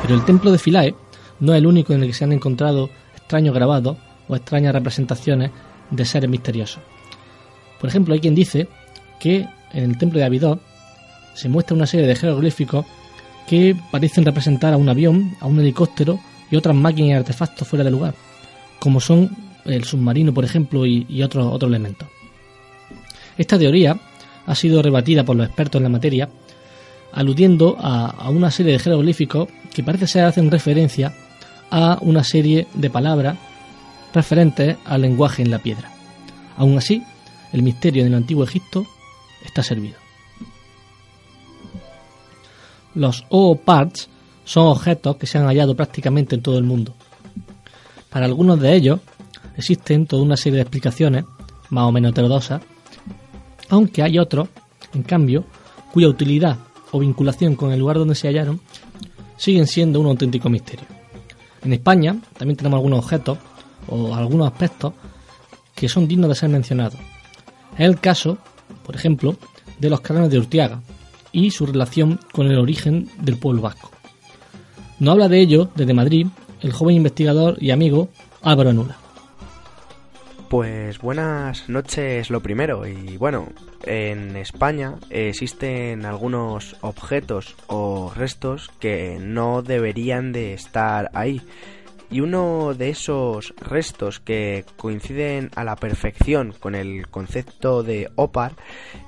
Pero 0.09 0.21
el 0.21 0.25
templo 0.25 0.51
de 0.51 0.59
Philae 0.59 0.95
no 1.39 1.53
es 1.53 1.59
el 1.59 1.67
único 1.67 1.93
en 1.93 2.01
el 2.01 2.09
que 2.09 2.15
se 2.15 2.25
han 2.25 2.33
encontrado 2.33 2.89
extraños 3.15 3.55
grabados 3.55 3.99
o 4.27 4.37
extrañas 4.37 4.73
representaciones 4.73 5.51
de 5.91 6.05
seres 6.07 6.31
misteriosos. 6.31 6.83
Por 7.79 7.91
ejemplo, 7.91 8.15
hay 8.15 8.21
quien 8.21 8.35
dice 8.35 8.69
que 9.21 9.47
en 9.71 9.85
el 9.85 9.99
templo 9.99 10.19
de 10.19 10.25
Abydos 10.25 10.61
se 11.35 11.51
muestra 11.51 11.77
una 11.77 11.87
serie 11.87 12.07
de 12.07 12.17
jeroglíficos 12.17 12.87
que 13.47 13.77
parecen 13.91 14.25
representar 14.25 14.73
a 14.73 14.79
un 14.79 14.89
avión, 14.89 15.37
a 15.41 15.47
un 15.47 15.61
helicóptero 15.61 16.19
y 16.51 16.57
otras 16.57 16.75
máquinas 16.75 17.11
y 17.11 17.13
artefactos 17.13 17.69
fuera 17.69 17.85
de 17.85 17.91
lugar, 17.91 18.15
como 18.79 19.01
son 19.01 19.29
el 19.67 19.85
submarino, 19.85 20.33
por 20.33 20.47
ejemplo, 20.47 20.87
y, 20.87 21.23
otros, 21.23 21.53
otros 21.53 21.69
elementos. 21.69 22.09
Esta 23.37 23.59
teoría 23.59 24.01
ha 24.47 24.55
sido 24.55 24.81
rebatida 24.81 25.23
por 25.23 25.37
los 25.37 25.47
expertos 25.47 25.81
en 25.81 25.83
la 25.83 25.91
materia 25.91 26.31
aludiendo 27.13 27.77
a, 27.79 28.29
una 28.31 28.51
serie 28.51 28.73
de 28.73 28.79
jeroglíficos 28.79 29.49
que 29.73 29.83
parece 29.83 30.07
ser 30.07 30.25
hacen 30.25 30.51
referencia 30.51 31.15
a 31.71 31.99
una 32.01 32.25
serie 32.25 32.67
de 32.75 32.91
palabras 32.91 33.37
referentes 34.15 34.77
al 34.85 35.03
lenguaje 35.03 35.43
en 35.43 35.51
la 35.51 35.59
piedra. 35.59 35.91
Aún 36.57 36.79
así, 36.79 37.03
el 37.53 37.63
misterio 37.63 38.05
del 38.05 38.15
antiguo 38.15 38.45
Egipto 38.45 38.87
está 39.45 39.63
servido. 39.63 39.97
Los 42.95 43.25
O-Parts 43.29 44.09
son 44.45 44.67
objetos 44.67 45.17
que 45.17 45.27
se 45.27 45.39
han 45.39 45.47
hallado 45.47 45.77
prácticamente 45.77 46.35
en 46.35 46.43
todo 46.43 46.59
el 46.59 46.65
mundo. 46.65 46.95
Para 48.11 48.27
algunos 48.27 48.59
de 48.61 48.75
ellos 48.75 49.01
existen 49.57 50.07
toda 50.07 50.23
una 50.23 50.37
serie 50.37 50.57
de 50.57 50.63
explicaciones, 50.63 51.25
más 51.71 51.85
o 51.85 51.93
menos 51.93 52.13
heterodoxas, 52.13 52.63
aunque 53.69 54.03
hay 54.03 54.19
otros, 54.19 54.49
en 54.95 55.03
cambio, 55.03 55.45
cuya 55.93 56.09
utilidad 56.09 56.57
o 56.93 56.99
vinculación 56.99 57.55
con 57.55 57.73
el 57.73 57.81
lugar 57.81 57.99
donde 57.99 58.15
se 58.15 58.29
hallaron 58.29 58.61
siguen 59.37 59.67
siendo 59.67 60.01
un 60.01 60.07
auténtico 60.07 60.49
misterio. 60.49 60.87
En 61.63 61.73
España 61.73 62.17
también 62.37 62.57
tenemos 62.57 62.79
algunos 62.79 63.01
objetos 63.01 63.39
o 63.89 64.15
algunos 64.15 64.51
aspectos 64.51 64.93
que 65.75 65.89
son 65.89 66.09
dignos 66.09 66.29
de 66.29 66.35
ser 66.35 66.49
mencionados. 66.49 66.99
Es 67.75 67.87
el 67.87 68.01
caso, 68.01 68.39
por 68.85 68.97
ejemplo, 68.97 69.37
de 69.79 69.91
los 69.91 70.01
cráneos 70.01 70.31
de 70.31 70.39
Urtiaga 70.39 70.83
y 71.33 71.51
su 71.51 71.67
relación 71.67 72.19
con 72.33 72.47
el 72.47 72.59
origen 72.59 73.09
del 73.21 73.37
pueblo 73.37 73.63
vasco. 73.63 73.91
Nos 74.99 75.13
habla 75.13 75.29
de 75.29 75.41
ello 75.41 75.71
desde 75.75 75.95
Madrid 75.95 76.27
el 76.61 76.73
joven 76.73 76.97
investigador 76.97 77.57
y 77.61 77.71
amigo 77.71 78.09
Álvaro 78.43 78.71
Anula. 78.71 78.97
Pues 80.49 80.99
buenas 80.99 81.69
noches 81.69 82.31
lo 82.31 82.41
primero 82.41 82.87
y 82.87 83.19
bueno, 83.19 83.49
en 83.85 84.35
España 84.35 84.95
existen 85.11 86.07
algunos 86.07 86.77
objetos 86.81 87.55
o 87.67 88.11
restos 88.17 88.71
que 88.81 89.19
no 89.21 89.61
deberían 89.61 90.33
de 90.33 90.55
estar 90.55 91.11
ahí. 91.13 91.43
Y 92.11 92.21
uno 92.21 92.73
de 92.73 92.89
esos 92.89 93.53
restos 93.61 94.21
que 94.21 94.65
coinciden 94.79 95.51
a 95.55 95.65
la 95.65 95.77
perfección 95.77 96.55
con 96.59 96.75
el 96.75 97.09
concepto 97.09 97.83
de 97.83 98.11
Opar 98.17 98.53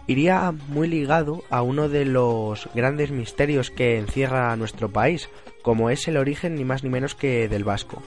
iría 0.06 0.52
muy 0.68 0.88
ligado 0.88 1.42
a 1.48 1.62
uno 1.62 1.88
de 1.88 2.04
los 2.04 2.68
grandes 2.74 3.12
misterios 3.12 3.70
que 3.70 3.96
encierra 3.96 4.54
nuestro 4.56 4.90
país, 4.90 5.30
como 5.62 5.88
es 5.88 6.06
el 6.06 6.18
origen 6.18 6.56
ni 6.56 6.66
más 6.66 6.84
ni 6.84 6.90
menos 6.90 7.14
que 7.14 7.48
del 7.48 7.64
vasco. 7.64 8.02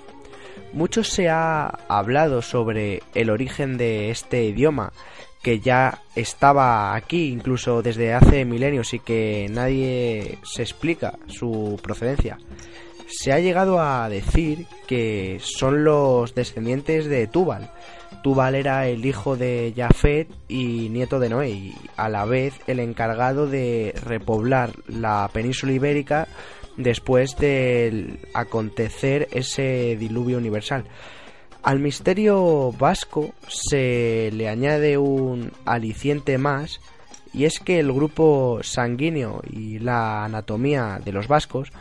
Mucho 0.73 1.03
se 1.03 1.29
ha 1.29 1.67
hablado 1.87 2.41
sobre 2.41 3.01
el 3.13 3.29
origen 3.29 3.77
de 3.77 4.09
este 4.09 4.43
idioma, 4.45 4.91
que 5.43 5.59
ya 5.59 5.99
estaba 6.15 6.95
aquí 6.95 7.27
incluso 7.27 7.83
desde 7.83 8.13
hace 8.13 8.45
milenios 8.45 8.93
y 8.93 8.99
que 8.99 9.47
nadie 9.51 10.39
se 10.43 10.63
explica 10.63 11.19
su 11.27 11.79
procedencia. 11.83 12.37
Se 13.07 13.31
ha 13.31 13.39
llegado 13.39 13.79
a 13.79 14.09
decir 14.09 14.65
que 14.87 15.39
son 15.43 15.83
los 15.83 16.33
descendientes 16.33 17.05
de 17.05 17.27
Tubal. 17.27 17.69
Tubal 18.23 18.55
era 18.55 18.87
el 18.87 19.05
hijo 19.05 19.35
de 19.35 19.73
Jafet 19.75 20.29
y 20.47 20.89
nieto 20.89 21.19
de 21.19 21.29
Noé, 21.29 21.49
y 21.49 21.75
a 21.97 22.09
la 22.09 22.25
vez 22.25 22.53
el 22.65 22.79
encargado 22.79 23.45
de 23.45 23.93
repoblar 24.05 24.71
la 24.87 25.29
península 25.31 25.73
ibérica 25.73 26.27
después 26.77 27.37
de 27.37 28.19
acontecer 28.33 29.27
ese 29.31 29.95
diluvio 29.99 30.37
universal. 30.37 30.85
Al 31.61 31.79
misterio 31.79 32.73
vasco 32.73 33.33
se 33.47 34.29
le 34.33 34.49
añade 34.49 34.97
un 34.97 35.51
aliciente 35.65 36.37
más 36.37 36.81
y 37.33 37.45
es 37.45 37.59
que 37.59 37.79
el 37.79 37.91
grupo 37.91 38.59
sanguíneo 38.63 39.41
y 39.49 39.79
la 39.79 40.25
anatomía 40.25 40.99
de 41.03 41.13
los 41.13 41.27
vascos 41.27 41.71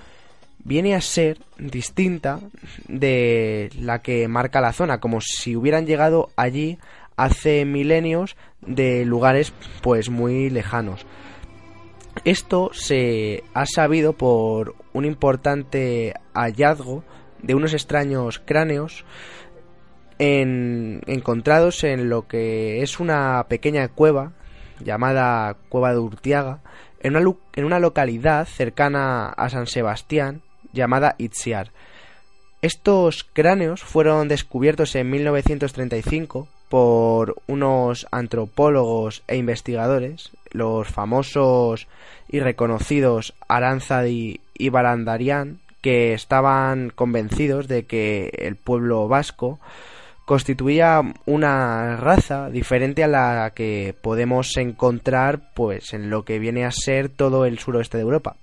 viene 0.64 0.94
a 0.94 1.00
ser 1.00 1.38
distinta 1.58 2.40
de 2.86 3.70
la 3.78 4.00
que 4.02 4.28
marca 4.28 4.60
la 4.60 4.72
zona, 4.72 5.00
como 5.00 5.20
si 5.20 5.56
hubieran 5.56 5.86
llegado 5.86 6.30
allí 6.36 6.78
hace 7.16 7.64
milenios 7.64 8.36
de 8.60 9.04
lugares 9.04 9.52
pues 9.82 10.08
muy 10.08 10.48
lejanos. 10.50 11.04
Esto 12.24 12.70
se 12.72 13.42
ha 13.52 13.66
sabido 13.66 14.12
por 14.12 14.76
un 14.92 15.04
importante 15.04 16.14
hallazgo 16.34 17.02
de 17.42 17.56
unos 17.56 17.72
extraños 17.72 18.40
cráneos 18.44 19.04
encontrados 20.18 21.82
en 21.82 22.08
lo 22.08 22.28
que 22.28 22.82
es 22.82 23.00
una 23.00 23.44
pequeña 23.48 23.88
cueva 23.88 24.34
llamada 24.78 25.56
Cueva 25.68 25.92
de 25.92 25.98
Urtiaga, 25.98 26.60
en 27.00 27.16
una, 27.16 27.34
en 27.54 27.64
una 27.64 27.80
localidad 27.80 28.46
cercana 28.46 29.26
a 29.30 29.48
San 29.48 29.66
Sebastián 29.66 30.42
llamada 30.72 31.16
Itziar. 31.18 31.72
Estos 32.62 33.24
cráneos 33.24 33.82
fueron 33.82 34.28
descubiertos 34.28 34.94
en 34.94 35.10
1935 35.10 36.46
por 36.72 37.36
unos 37.48 38.06
antropólogos 38.12 39.22
e 39.28 39.36
investigadores, 39.36 40.30
los 40.52 40.88
famosos 40.88 41.86
y 42.30 42.40
reconocidos 42.40 43.34
Aranzadi 43.46 44.40
y 44.54 44.70
Barandarian, 44.70 45.58
que 45.82 46.14
estaban 46.14 46.88
convencidos 46.88 47.68
de 47.68 47.84
que 47.84 48.32
el 48.38 48.56
pueblo 48.56 49.06
vasco 49.06 49.60
constituía 50.24 51.02
una 51.26 51.98
raza 51.98 52.48
diferente 52.48 53.04
a 53.04 53.08
la 53.08 53.52
que 53.54 53.94
podemos 54.00 54.56
encontrar 54.56 55.52
pues 55.52 55.92
en 55.92 56.08
lo 56.08 56.24
que 56.24 56.38
viene 56.38 56.64
a 56.64 56.70
ser 56.70 57.10
todo 57.10 57.44
el 57.44 57.58
suroeste 57.58 57.98
de 57.98 58.04
Europa. 58.04 58.36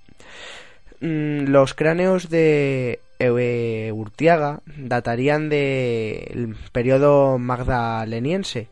Mm, 1.01 1.45
los 1.45 1.73
cráneos 1.73 2.29
de 2.29 2.99
Urtiaga 3.19 4.62
datarían 4.77 5.49
del 5.49 6.55
periodo 6.71 7.38
magdaleniense, 7.38 8.69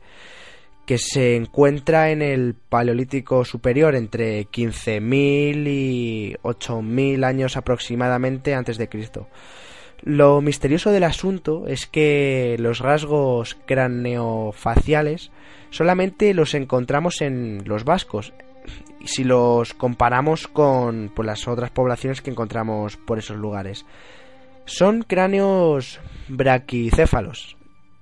que 0.86 0.97
se 0.97 1.36
encuentra 1.36 2.12
en 2.12 2.21
el 2.21 2.55
Paleolítico 2.55 3.43
Superior 3.43 3.93
entre 3.93 4.47
15.000 4.47 5.67
y 5.67 6.36
8.000 6.43 7.25
años 7.25 7.57
aproximadamente 7.57 8.55
antes 8.55 8.77
de 8.77 8.88
Cristo. 8.88 9.27
Lo 10.01 10.39
misterioso 10.39 10.91
del 10.91 11.03
asunto 11.03 11.67
es 11.67 11.88
que 11.88 12.55
los 12.60 12.79
rasgos 12.79 13.57
craneofaciales 13.65 15.31
solamente 15.71 16.33
los 16.33 16.53
encontramos 16.53 17.21
en 17.21 17.63
los 17.65 17.83
vascos, 17.83 18.31
si 19.03 19.23
los 19.23 19.73
comparamos 19.73 20.47
con 20.47 21.12
pues, 21.13 21.25
las 21.25 21.47
otras 21.47 21.71
poblaciones 21.71 22.21
que 22.21 22.29
encontramos 22.29 22.95
por 22.95 23.19
esos 23.19 23.38
lugares. 23.38 23.86
Son 24.67 25.01
cráneos 25.03 26.01
braquicéfalos. 26.27 27.56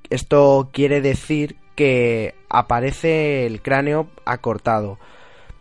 Esto 0.10 0.72
quiere 0.74 1.00
decir 1.00 1.58
que 1.76 2.34
aparece 2.50 3.46
el 3.46 3.62
cráneo 3.62 4.10
acortado. 4.26 4.98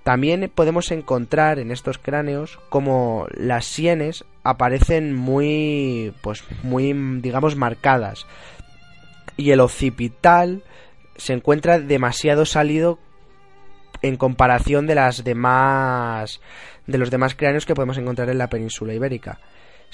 También 0.02 0.50
podemos 0.54 0.90
encontrar 0.90 1.58
en 1.58 1.70
estos 1.70 1.98
cráneos 1.98 2.58
como 2.70 3.26
las 3.34 3.66
sienes 3.66 4.24
aparecen 4.44 5.14
muy 5.14 6.14
pues 6.22 6.42
muy 6.62 6.92
digamos 7.20 7.54
marcadas 7.54 8.26
y 9.36 9.50
el 9.50 9.60
occipital 9.60 10.62
se 11.16 11.34
encuentra 11.34 11.80
demasiado 11.80 12.46
salido 12.46 12.98
en 14.00 14.16
comparación 14.16 14.86
de 14.86 14.94
las 14.94 15.22
demás 15.22 16.40
de 16.86 16.98
los 16.98 17.10
demás 17.10 17.34
cráneos 17.34 17.66
que 17.66 17.74
podemos 17.74 17.98
encontrar 17.98 18.30
en 18.30 18.38
la 18.38 18.48
península 18.48 18.94
ibérica. 18.94 19.38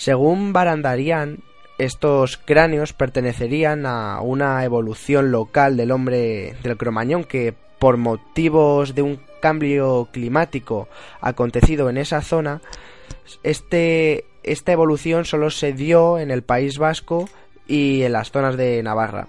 Según 0.01 0.55
Barandarian, 0.55 1.41
estos 1.77 2.39
cráneos 2.39 2.95
pertenecerían 2.95 3.85
a 3.85 4.23
una 4.23 4.65
evolución 4.65 5.31
local 5.31 5.77
del 5.77 5.91
hombre 5.91 6.55
del 6.63 6.79
Cromañón 6.79 7.25
que 7.25 7.53
por 7.79 7.99
motivos 7.99 8.95
de 8.95 9.03
un 9.03 9.21
cambio 9.43 10.09
climático 10.11 10.89
acontecido 11.21 11.91
en 11.91 11.99
esa 11.99 12.23
zona, 12.23 12.63
este, 13.43 14.25
esta 14.43 14.73
evolución 14.73 15.27
solo 15.27 15.51
se 15.51 15.75
dio 15.75 16.19
en 16.19 16.31
el 16.31 16.41
País 16.41 16.79
Vasco 16.79 17.29
y 17.67 18.01
en 18.01 18.13
las 18.13 18.31
zonas 18.31 18.57
de 18.57 18.83
Navarra. 18.83 19.29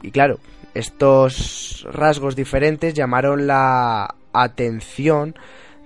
Y 0.00 0.12
claro, 0.12 0.38
estos 0.74 1.88
rasgos 1.90 2.36
diferentes 2.36 2.94
llamaron 2.94 3.48
la 3.48 4.14
atención 4.32 5.34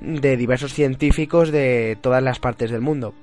de 0.03 0.37
diversos 0.37 0.75
científicos 0.75 1.51
de 1.51 1.97
todas 2.03 2.23
las 2.23 2.39
partes 2.41 2.71
del 2.71 2.83
mundo. 2.83 3.15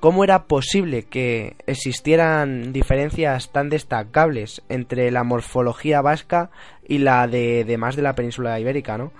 ¿Cómo 0.00 0.24
era 0.24 0.44
posible 0.44 1.02
que 1.02 1.56
existieran 1.66 2.72
diferencias 2.72 3.52
tan 3.52 3.68
destacables 3.68 4.62
entre 4.70 5.10
la 5.10 5.24
morfología 5.24 6.00
vasca 6.00 6.50
y 6.88 6.98
la 6.98 7.28
de 7.28 7.64
demás 7.66 7.96
de 7.96 8.02
la 8.02 8.14
península 8.14 8.58
ibérica, 8.58 8.96
no? 8.96 9.12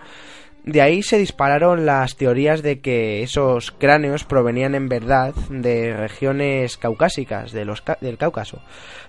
De 0.64 0.81
ahí 0.81 1.03
se 1.03 1.19
dispararon 1.19 1.85
las 1.85 2.16
teorías 2.16 2.62
de 2.62 2.81
que 2.81 3.23
esos 3.23 3.73
cráneos 3.73 4.25
provenían 4.25 4.75
en 4.75 4.88
verdad 4.88 5.35
de 5.51 5.95
regiones 5.95 6.79
caucásicas 6.79 7.53
de 7.53 7.66
los 7.66 7.83
del 8.01 8.16
Cáucaso, 8.16 8.62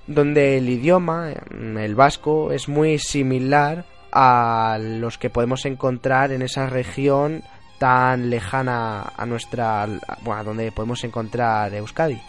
donde 0.07 0.57
el 0.57 0.69
idioma, 0.69 1.33
el 1.51 1.95
vasco, 1.95 2.51
es 2.51 2.67
muy 2.67 2.99
similar 2.99 3.85
a 4.11 4.77
los 4.79 5.17
que 5.17 5.29
podemos 5.29 5.65
encontrar 5.65 6.33
en 6.33 6.41
esa 6.41 6.67
región 6.67 7.43
tan 7.81 8.29
lejana 8.29 9.11
a 9.17 9.25
nuestra, 9.25 9.87
bueno, 10.21 10.43
donde 10.43 10.71
podemos 10.71 11.03
encontrar 11.03 11.73
Euskadi. 11.73 12.21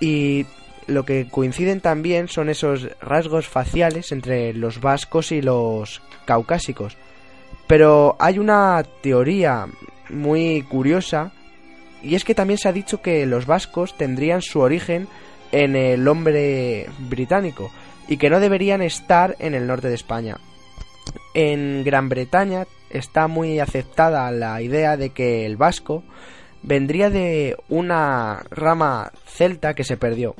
Y 0.00 0.44
lo 0.88 1.04
que 1.04 1.28
coinciden 1.30 1.80
también 1.80 2.26
son 2.26 2.48
esos 2.48 2.88
rasgos 3.00 3.46
faciales 3.46 4.10
entre 4.10 4.52
los 4.52 4.80
vascos 4.80 5.30
y 5.30 5.40
los 5.40 6.02
caucásicos. 6.24 6.96
Pero 7.68 8.16
hay 8.18 8.40
una 8.40 8.82
teoría 9.00 9.68
muy 10.08 10.62
curiosa 10.62 11.30
y 12.02 12.16
es 12.16 12.24
que 12.24 12.34
también 12.34 12.58
se 12.58 12.68
ha 12.68 12.72
dicho 12.72 13.00
que 13.00 13.26
los 13.26 13.46
vascos 13.46 13.96
tendrían 13.96 14.42
su 14.42 14.58
origen 14.58 15.06
en 15.52 15.76
el 15.76 16.08
hombre 16.08 16.88
británico 16.98 17.70
y 18.08 18.16
que 18.16 18.30
no 18.30 18.40
deberían 18.40 18.82
estar 18.82 19.36
en 19.38 19.54
el 19.54 19.68
norte 19.68 19.88
de 19.88 19.94
España. 19.94 20.38
En 21.34 21.84
Gran 21.84 22.08
Bretaña 22.08 22.66
está 22.90 23.28
muy 23.28 23.60
aceptada 23.60 24.30
la 24.30 24.60
idea 24.62 24.96
de 24.96 25.10
que 25.10 25.46
el 25.46 25.56
vasco 25.56 26.02
vendría 26.62 27.10
de 27.10 27.56
una 27.68 28.42
rama 28.50 29.12
celta 29.26 29.74
que 29.74 29.84
se 29.84 29.96
perdió. 29.96 30.34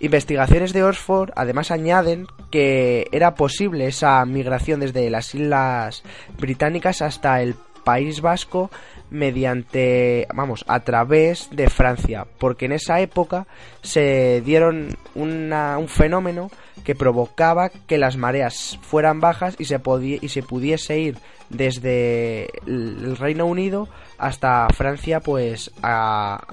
Investigaciones 0.00 0.72
de 0.72 0.84
Oxford 0.84 1.30
además 1.36 1.70
añaden 1.70 2.26
que 2.50 3.06
era 3.12 3.34
posible 3.34 3.86
esa 3.86 4.24
migración 4.24 4.80
desde 4.80 5.08
las 5.10 5.34
islas 5.34 6.02
británicas 6.38 7.02
hasta 7.02 7.40
el 7.42 7.54
País 7.84 8.20
Vasco 8.20 8.70
mediante, 9.14 10.26
vamos, 10.34 10.64
a 10.68 10.80
través 10.80 11.48
de 11.50 11.70
Francia, 11.70 12.26
porque 12.38 12.66
en 12.66 12.72
esa 12.72 13.00
época 13.00 13.46
se 13.82 14.42
dieron 14.44 14.96
un 15.14 15.88
fenómeno 15.88 16.50
que 16.84 16.94
provocaba 16.94 17.70
que 17.70 17.96
las 17.96 18.16
mareas 18.16 18.78
fueran 18.82 19.20
bajas 19.20 19.54
y 19.58 19.64
se, 19.66 19.80
y 20.20 20.28
se 20.28 20.42
pudiese 20.42 20.98
ir 20.98 21.16
desde 21.48 22.48
el 22.66 23.16
Reino 23.16 23.46
Unido 23.46 23.88
hasta 24.18 24.66
Francia, 24.74 25.20
pues, 25.20 25.70
a, 25.82 26.44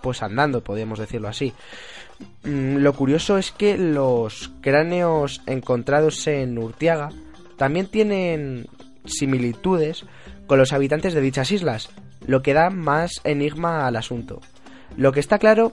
pues 0.00 0.22
andando, 0.22 0.62
podríamos 0.62 0.98
decirlo 0.98 1.28
así. 1.28 1.52
Mm, 2.44 2.78
lo 2.78 2.92
curioso 2.94 3.36
es 3.36 3.52
que 3.52 3.76
los 3.76 4.50
cráneos 4.60 5.42
encontrados 5.46 6.26
en 6.26 6.56
Urtiaga 6.58 7.10
también 7.56 7.86
tienen 7.86 8.66
similitudes 9.04 10.04
con 10.46 10.58
los 10.58 10.72
habitantes 10.72 11.14
de 11.14 11.20
dichas 11.20 11.52
islas, 11.52 11.90
lo 12.26 12.42
que 12.42 12.54
da 12.54 12.70
más 12.70 13.20
enigma 13.24 13.86
al 13.86 13.96
asunto. 13.96 14.40
Lo 14.96 15.12
que 15.12 15.20
está 15.20 15.38
claro 15.38 15.72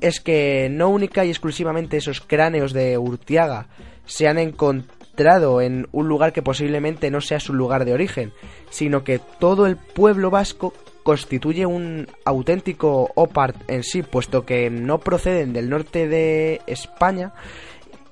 es 0.00 0.20
que 0.20 0.68
no 0.70 0.88
única 0.88 1.24
y 1.24 1.30
exclusivamente 1.30 1.96
esos 1.96 2.20
cráneos 2.20 2.72
de 2.72 2.98
Urtiaga 2.98 3.66
se 4.04 4.28
han 4.28 4.38
encontrado 4.38 5.60
en 5.60 5.88
un 5.92 6.08
lugar 6.08 6.32
que 6.32 6.42
posiblemente 6.42 7.10
no 7.10 7.20
sea 7.20 7.40
su 7.40 7.54
lugar 7.54 7.84
de 7.84 7.92
origen, 7.92 8.32
sino 8.70 9.04
que 9.04 9.18
todo 9.18 9.66
el 9.66 9.76
pueblo 9.76 10.30
vasco 10.30 10.72
constituye 11.02 11.64
un 11.64 12.06
auténtico 12.24 13.10
opart 13.14 13.56
en 13.68 13.82
sí, 13.82 14.02
puesto 14.02 14.44
que 14.44 14.68
no 14.70 14.98
proceden 14.98 15.52
del 15.52 15.70
norte 15.70 16.06
de 16.06 16.60
España 16.66 17.32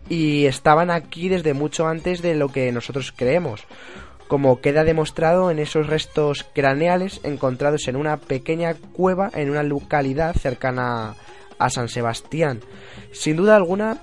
y 0.08 0.46
estaban 0.46 0.90
aquí 0.90 1.28
desde 1.28 1.52
mucho 1.52 1.86
antes 1.86 2.22
de 2.22 2.34
lo 2.34 2.48
que 2.48 2.72
nosotros 2.72 3.12
creemos 3.14 3.64
como 4.28 4.60
queda 4.60 4.84
demostrado 4.84 5.50
en 5.50 5.58
esos 5.58 5.86
restos 5.86 6.44
craneales 6.54 7.20
encontrados 7.22 7.88
en 7.88 7.96
una 7.96 8.16
pequeña 8.16 8.74
cueva 8.74 9.30
en 9.34 9.50
una 9.50 9.62
localidad 9.62 10.34
cercana 10.34 11.14
a 11.58 11.70
San 11.70 11.88
Sebastián. 11.88 12.60
Sin 13.12 13.36
duda 13.36 13.56
alguna 13.56 13.98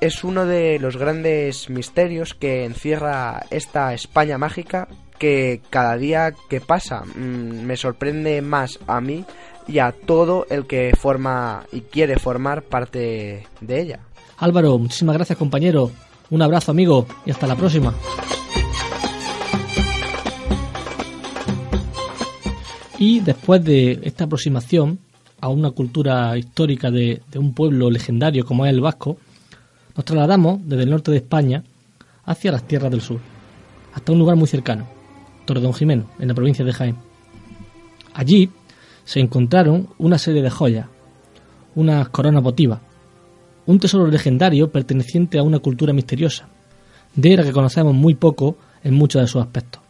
es 0.00 0.24
uno 0.24 0.46
de 0.46 0.78
los 0.80 0.96
grandes 0.96 1.70
misterios 1.70 2.34
que 2.34 2.64
encierra 2.64 3.46
esta 3.50 3.94
España 3.94 4.36
mágica 4.36 4.88
que 5.18 5.60
cada 5.70 5.96
día 5.96 6.34
que 6.50 6.60
pasa 6.60 7.04
mm, 7.04 7.64
me 7.64 7.76
sorprende 7.76 8.42
más 8.42 8.80
a 8.88 9.00
mí 9.00 9.24
y 9.68 9.78
a 9.78 9.92
todo 9.92 10.46
el 10.50 10.66
que 10.66 10.92
forma 10.98 11.64
y 11.70 11.82
quiere 11.82 12.18
formar 12.18 12.62
parte 12.62 13.46
de 13.60 13.80
ella. 13.80 14.00
Álvaro, 14.38 14.76
muchísimas 14.78 15.14
gracias 15.14 15.38
compañero, 15.38 15.92
un 16.30 16.42
abrazo 16.42 16.72
amigo 16.72 17.06
y 17.24 17.30
hasta 17.30 17.46
la 17.46 17.54
próxima. 17.54 17.94
Y 23.04 23.18
después 23.18 23.64
de 23.64 23.98
esta 24.04 24.26
aproximación 24.26 25.00
a 25.40 25.48
una 25.48 25.72
cultura 25.72 26.38
histórica 26.38 26.88
de, 26.88 27.20
un 27.34 27.52
pueblo 27.52 27.90
legendario 27.90 28.44
como 28.44 28.64
es 28.64 28.72
el 28.72 28.80
vasco, 28.80 29.18
nos 29.96 30.04
trasladamos 30.04 30.60
desde 30.64 30.84
el 30.84 30.90
norte 30.90 31.10
de 31.10 31.16
España 31.16 31.64
hacia 32.24 32.52
las 32.52 32.62
tierras 32.62 32.92
del 32.92 33.00
sur, 33.00 33.18
hasta 33.92 34.12
un 34.12 34.20
lugar 34.20 34.36
muy 34.36 34.46
cercano, 34.46 34.86
Jimeno, 35.76 36.10
en 36.20 36.28
la 36.28 36.34
provincia 36.34 36.64
de 36.64 36.72
Jaén. 36.72 36.96
Allí 38.14 38.50
se 39.04 39.18
encontraron 39.18 39.88
una 39.98 40.16
serie 40.16 40.40
de 40.40 40.50
joyas, 40.50 40.86
unas 41.74 42.08
coronas 42.10 42.44
votivas, 42.44 42.78
un 43.66 43.80
tesoro 43.80 44.06
legendario 44.06 44.70
perteneciente 44.70 45.40
a 45.40 45.42
una 45.42 45.58
cultura 45.58 45.92
misteriosa, 45.92 46.48
de 47.16 47.36
la 47.36 47.42
que 47.42 47.50
conocemos 47.50 47.94
muy 47.94 48.14
poco 48.14 48.58
en 48.84 48.94
muchos 48.94 49.22
de 49.22 49.26
sus 49.26 49.42
aspectos, 49.42 49.82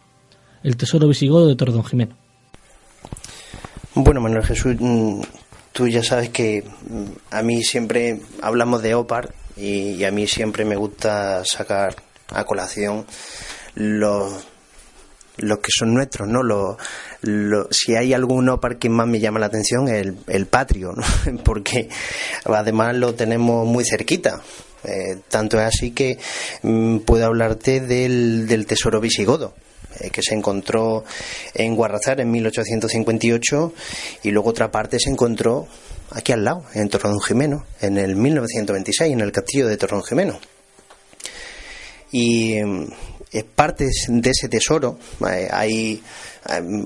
el 0.63 0.75
tesoro 0.77 1.07
visigodo 1.07 1.45
de 1.45 1.83
Jimeno. 1.83 2.22
Bueno, 3.95 4.21
Manuel 4.21 4.43
Jesús, 4.43 4.75
mm, 4.79 5.21
tú 5.71 5.87
ya 5.87 6.01
sabes 6.01 6.29
que 6.29 6.63
mm, 6.63 7.03
a 7.29 7.43
mí 7.43 7.63
siempre 7.63 8.21
hablamos 8.41 8.81
de 8.81 8.95
OPAR 8.95 9.31
y, 9.55 10.03
a 10.03 10.09
mí 10.09 10.25
siempre 10.25 10.65
me 10.65 10.75
gusta 10.75 11.43
sacar 11.45 11.95
a 12.29 12.43
colación 12.43 13.05
los, 13.75 14.33
los 15.37 15.59
que 15.59 15.69
son 15.69 15.93
nuestros, 15.93 16.27
¿no? 16.27 16.41
Los, 16.41 17.67
si 17.69 17.95
hay 17.95 18.13
algún 18.13 18.49
OPAR 18.49 18.79
que 18.79 18.89
más 18.89 19.05
me 19.05 19.19
llama 19.19 19.39
la 19.39 19.45
atención 19.45 19.87
el, 19.87 20.17
el 20.25 20.47
patrio, 20.47 20.93
¿no? 20.93 21.03
porque 21.43 21.87
además 22.45 22.95
lo 22.95 23.13
tenemos 23.13 23.67
muy 23.67 23.85
cerquita. 23.85 24.41
Eh, 24.85 25.19
tanto 25.29 25.59
es 25.59 25.67
así 25.67 25.91
que 25.91 26.17
mm, 26.63 26.97
puedo 26.99 27.27
hablarte 27.27 27.79
del, 27.79 28.47
del 28.47 28.65
tesoro 28.65 28.99
visigodo 28.99 29.53
que 30.11 30.21
se 30.21 30.35
encontró 30.35 31.03
en 31.53 31.75
Guarrazar 31.75 32.19
en 32.19 32.31
1858 32.31 33.73
y 34.23 34.31
luego 34.31 34.49
otra 34.49 34.71
parte 34.71 34.99
se 34.99 35.09
encontró 35.09 35.67
aquí 36.11 36.31
al 36.31 36.43
lado, 36.43 36.63
en 36.73 36.89
Jimeno, 37.25 37.65
en 37.81 37.97
el 37.97 38.15
1926, 38.15 39.13
en 39.13 39.21
el 39.21 39.31
castillo 39.31 39.67
de 39.67 39.77
Jimeno. 40.07 40.39
Y 42.11 42.57
eh, 43.33 43.43
partes 43.55 44.05
de 44.07 44.29
ese 44.29 44.47
tesoro 44.47 44.99
eh, 45.27 45.49
hay, 45.51 46.03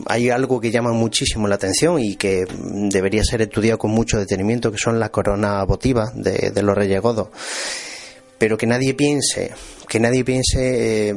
hay 0.06 0.30
algo 0.30 0.62
que 0.62 0.72
llama 0.72 0.94
muchísimo 0.94 1.48
la 1.48 1.56
atención 1.56 2.00
y 2.00 2.16
que 2.16 2.46
debería 2.90 3.24
ser 3.24 3.42
estudiado 3.42 3.78
con 3.78 3.92
mucho 3.92 4.18
detenimiento, 4.18 4.72
que 4.72 4.78
son 4.78 5.00
las 5.00 5.10
coronas 5.10 5.68
votivas 5.68 6.12
de, 6.16 6.52
de 6.52 6.64
los 6.64 6.76
Reyes 6.76 7.02
Godos. 7.02 7.28
Pero 8.38 8.58
que 8.58 8.68
nadie 8.68 8.94
piense, 8.94 9.52
que 9.90 10.00
nadie 10.00 10.24
piense 10.24 11.14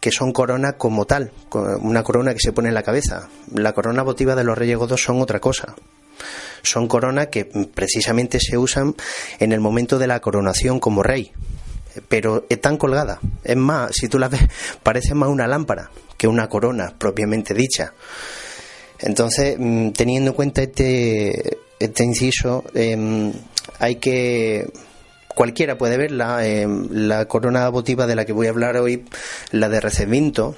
que 0.00 0.10
son 0.10 0.32
coronas 0.32 0.74
como 0.78 1.04
tal, 1.04 1.30
una 1.80 2.02
corona 2.02 2.32
que 2.32 2.40
se 2.40 2.52
pone 2.52 2.68
en 2.68 2.74
la 2.74 2.82
cabeza. 2.82 3.28
La 3.54 3.74
corona 3.74 4.02
votiva 4.02 4.34
de 4.34 4.44
los 4.44 4.56
Reyes 4.56 4.78
Godos 4.78 5.02
son 5.02 5.20
otra 5.20 5.40
cosa. 5.40 5.74
Son 6.62 6.88
coronas 6.88 7.28
que 7.28 7.44
precisamente 7.44 8.38
se 8.40 8.58
usan 8.58 8.94
en 9.38 9.52
el 9.52 9.60
momento 9.60 9.98
de 9.98 10.06
la 10.06 10.20
coronación 10.20 10.80
como 10.80 11.02
rey. 11.02 11.32
Pero 12.08 12.46
están 12.48 12.76
colgadas. 12.76 13.18
Es 13.44 13.56
más, 13.56 13.92
si 13.94 14.08
tú 14.08 14.18
las 14.18 14.30
ves, 14.30 14.42
parece 14.82 15.14
más 15.14 15.28
una 15.28 15.46
lámpara 15.46 15.90
que 16.16 16.28
una 16.28 16.48
corona 16.48 16.94
propiamente 16.96 17.54
dicha. 17.54 17.92
Entonces, 18.98 19.56
mm, 19.58 19.90
teniendo 19.90 20.30
en 20.30 20.36
cuenta 20.36 20.62
este, 20.62 21.58
este 21.78 22.04
inciso, 22.04 22.64
em, 22.74 23.32
hay 23.78 23.96
que 23.96 24.70
cualquiera 25.40 25.78
puede 25.78 25.96
verla. 25.96 26.46
Em, 26.46 26.86
la 26.90 27.24
corona 27.24 27.66
votiva 27.70 28.06
de 28.06 28.14
la 28.14 28.26
que 28.26 28.34
voy 28.34 28.46
a 28.46 28.50
hablar 28.50 28.76
hoy, 28.76 29.06
la 29.52 29.70
de 29.70 29.80
Recebinto, 29.80 30.54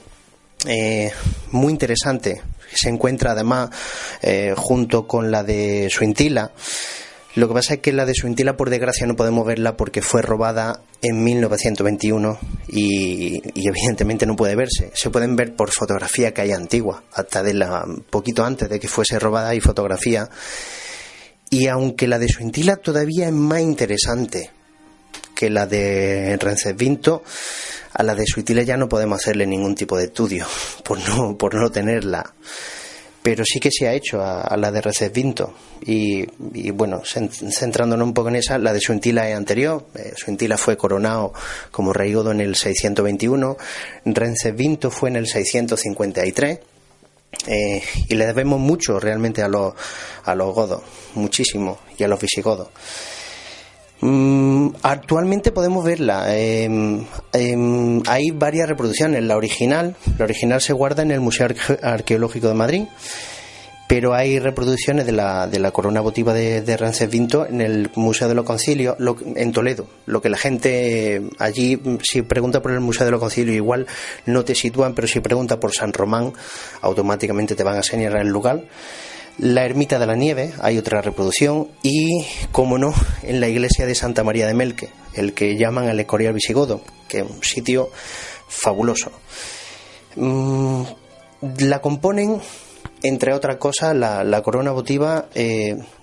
eh, 0.67 1.13
muy 1.53 1.73
interesante. 1.73 2.43
Se 2.75 2.89
encuentra 2.89 3.31
además 3.31 3.71
eh, 4.23 4.55
junto 4.57 5.07
con 5.07 5.31
la 5.31 5.45
de 5.45 5.89
Suintila. 5.89 6.51
Lo 7.37 7.47
que 7.47 7.55
pasa 7.55 7.75
es 7.75 7.81
que 7.81 7.93
la 7.93 8.07
de 8.07 8.15
Suintila, 8.15 8.57
por 8.57 8.71
desgracia, 8.71 9.07
no 9.07 9.15
podemos 9.15 9.47
verla 9.47 9.77
porque 9.77 10.03
fue 10.03 10.21
robada 10.21 10.81
en 11.01 11.23
1921 11.23 12.41
y, 12.67 13.41
y, 13.55 13.69
evidentemente 13.69 14.27
no 14.27 14.35
puede 14.35 14.57
verse. 14.57 14.91
Se 14.95 15.11
pueden 15.11 15.37
ver 15.37 15.55
por 15.55 15.71
fotografía 15.71 16.35
que 16.35 16.41
hay 16.41 16.51
antigua, 16.51 17.05
hasta 17.13 17.45
de 17.45 17.55
la 17.55 17.87
poquito 18.11 18.45
antes 18.45 18.69
de 18.69 18.81
que 18.81 18.89
fuese 18.89 19.21
robada 19.21 19.51
hay 19.51 19.61
fotografía. 19.61 20.29
Y 21.51 21.69
aunque 21.69 22.09
la 22.09 22.19
de 22.19 22.27
Suintila 22.27 22.75
todavía 22.79 23.27
es 23.29 23.33
más 23.33 23.61
interesante 23.61 24.51
que 25.43 25.51
la 25.51 25.67
de 25.67 26.37
Rencesvinto, 26.39 27.25
a 27.95 28.05
la 28.05 28.15
de 28.15 28.25
Suintila 28.25 28.63
ya 28.63 28.77
no 28.77 28.89
podemos 28.89 29.21
hacerle 29.21 29.45
ningún 29.45 29.75
tipo 29.75 29.97
de 29.97 30.05
estudio 30.05 30.47
por 30.85 31.01
no, 31.09 31.37
por 31.37 31.57
no 31.57 31.69
tenerla. 31.69 32.33
Pero 33.25 33.45
sí 33.45 33.59
que 33.59 33.71
se 33.73 33.89
ha 33.89 33.93
hecho 33.93 34.23
a, 34.23 34.57
la 34.57 34.71
de 34.71 34.81
Recesvinto 34.81 35.53
y, 35.85 36.25
y, 36.55 36.71
bueno, 36.71 37.03
centrándonos 37.05 38.07
un 38.07 38.15
poco 38.15 38.29
en 38.29 38.37
esa, 38.37 38.57
la 38.59 38.73
de 38.73 38.81
Suintila 38.81 39.29
es 39.29 39.37
anterior, 39.37 39.85
eh, 39.97 40.13
Suintila 40.17 40.57
fue 40.57 40.77
coronado 40.77 41.33
como 41.73 41.93
rey 41.93 42.13
godo 42.13 42.31
en 42.31 42.41
el 42.41 42.55
621, 42.55 43.57
Recesvinto 44.05 44.93
fue 44.93 45.09
en 45.09 45.17
el 45.17 45.27
653 45.27 46.61
eh, 47.49 47.83
y 48.09 48.15
le 48.15 48.27
debemos 48.27 48.61
mucho 48.61 49.01
realmente 49.01 49.43
a 49.43 49.49
los, 49.49 49.75
a 50.25 50.37
los 50.37 50.55
godos, 50.55 50.83
muchísimo, 51.15 51.81
y 51.99 52.05
a 52.05 52.09
los 52.09 52.21
visigodos. 52.21 52.69
Mm, 54.03 54.71
actualmente 54.83 55.53
podemos 55.53 55.85
verla. 55.85 56.37
Em, 56.37 57.05
em, 57.33 58.03
hay 58.09 58.33
varias 58.33 58.69
reproducciones. 58.69 59.23
La 59.23 59.37
original, 59.37 59.95
la 60.19 60.25
original 60.25 60.61
se 60.61 60.73
guarda 60.73 61.03
en 61.03 61.13
el 61.13 61.21
Museo 61.21 61.47
Arqueológico 61.83 62.49
de 62.49 62.55
Madrid, 62.55 62.83
pero 63.89 64.13
hay 64.13 64.41
reproducciones 64.41 65.07
de 65.07 65.13
la, 65.13 65.47
de 65.47 65.61
la 65.61 65.71
corona 65.71 66.01
votiva 66.01 66.35
de, 66.35 66.63
de 66.63 67.07
Vinto 67.07 67.47
en 67.47 67.61
el 67.61 67.91
Museo 67.95 68.27
de 68.27 68.35
los 68.35 68.45
Concilios 68.45 68.97
en 69.37 69.53
Toledo. 69.53 69.87
Lo 70.07 70.21
que 70.21 70.31
la 70.31 70.37
gente 70.37 71.23
allí, 71.39 71.81
si 72.03 72.23
pregunta 72.23 72.61
por 72.61 72.73
el 72.73 72.81
Museo 72.81 73.05
de 73.05 73.13
los 73.13 73.21
Concilios, 73.21 73.55
igual 73.55 73.87
no 74.27 74.45
te 74.45 74.57
sitúan, 74.57 74.95
pero 74.97 75.07
si 75.07 75.21
pregunta 75.21 75.61
por 75.61 75.73
San 75.73 75.93
Román, 75.93 76.33
automáticamente 76.81 77.55
te 77.55 77.63
van 77.63 77.77
a 77.77 77.85
señalar 77.85 78.23
el 78.23 78.29
lugar. 78.31 78.65
La 79.39 79.65
Ermita 79.65 79.99
de 79.99 80.07
la 80.07 80.15
Nieve, 80.15 80.53
hay 80.61 80.79
otra 80.79 81.01
reproducción, 81.01 81.69
y, 81.83 82.25
como 82.53 82.79
no, 82.79 82.95
en 83.23 83.41
la 83.41 83.49
iglesia 83.49 83.87
de 83.87 83.95
Santa 83.95 84.25
María 84.25 84.47
de 84.47 84.55
Melque, 84.55 84.91
el 85.15 85.33
que 85.33 85.57
llaman 85.57 85.89
el 85.89 85.99
Escorial 86.01 86.35
Visigodo, 86.35 86.83
que 87.09 87.21
es 87.21 87.25
un 87.31 87.43
sitio 87.43 87.91
fabuloso. 88.49 89.11
Mm, 90.17 90.83
la 91.61 91.81
componen, 91.81 92.41
entre 93.03 93.33
otras 93.33 93.57
cosas, 93.57 93.97
la, 93.97 94.43
corona 94.43 94.71
votiva 94.71 95.29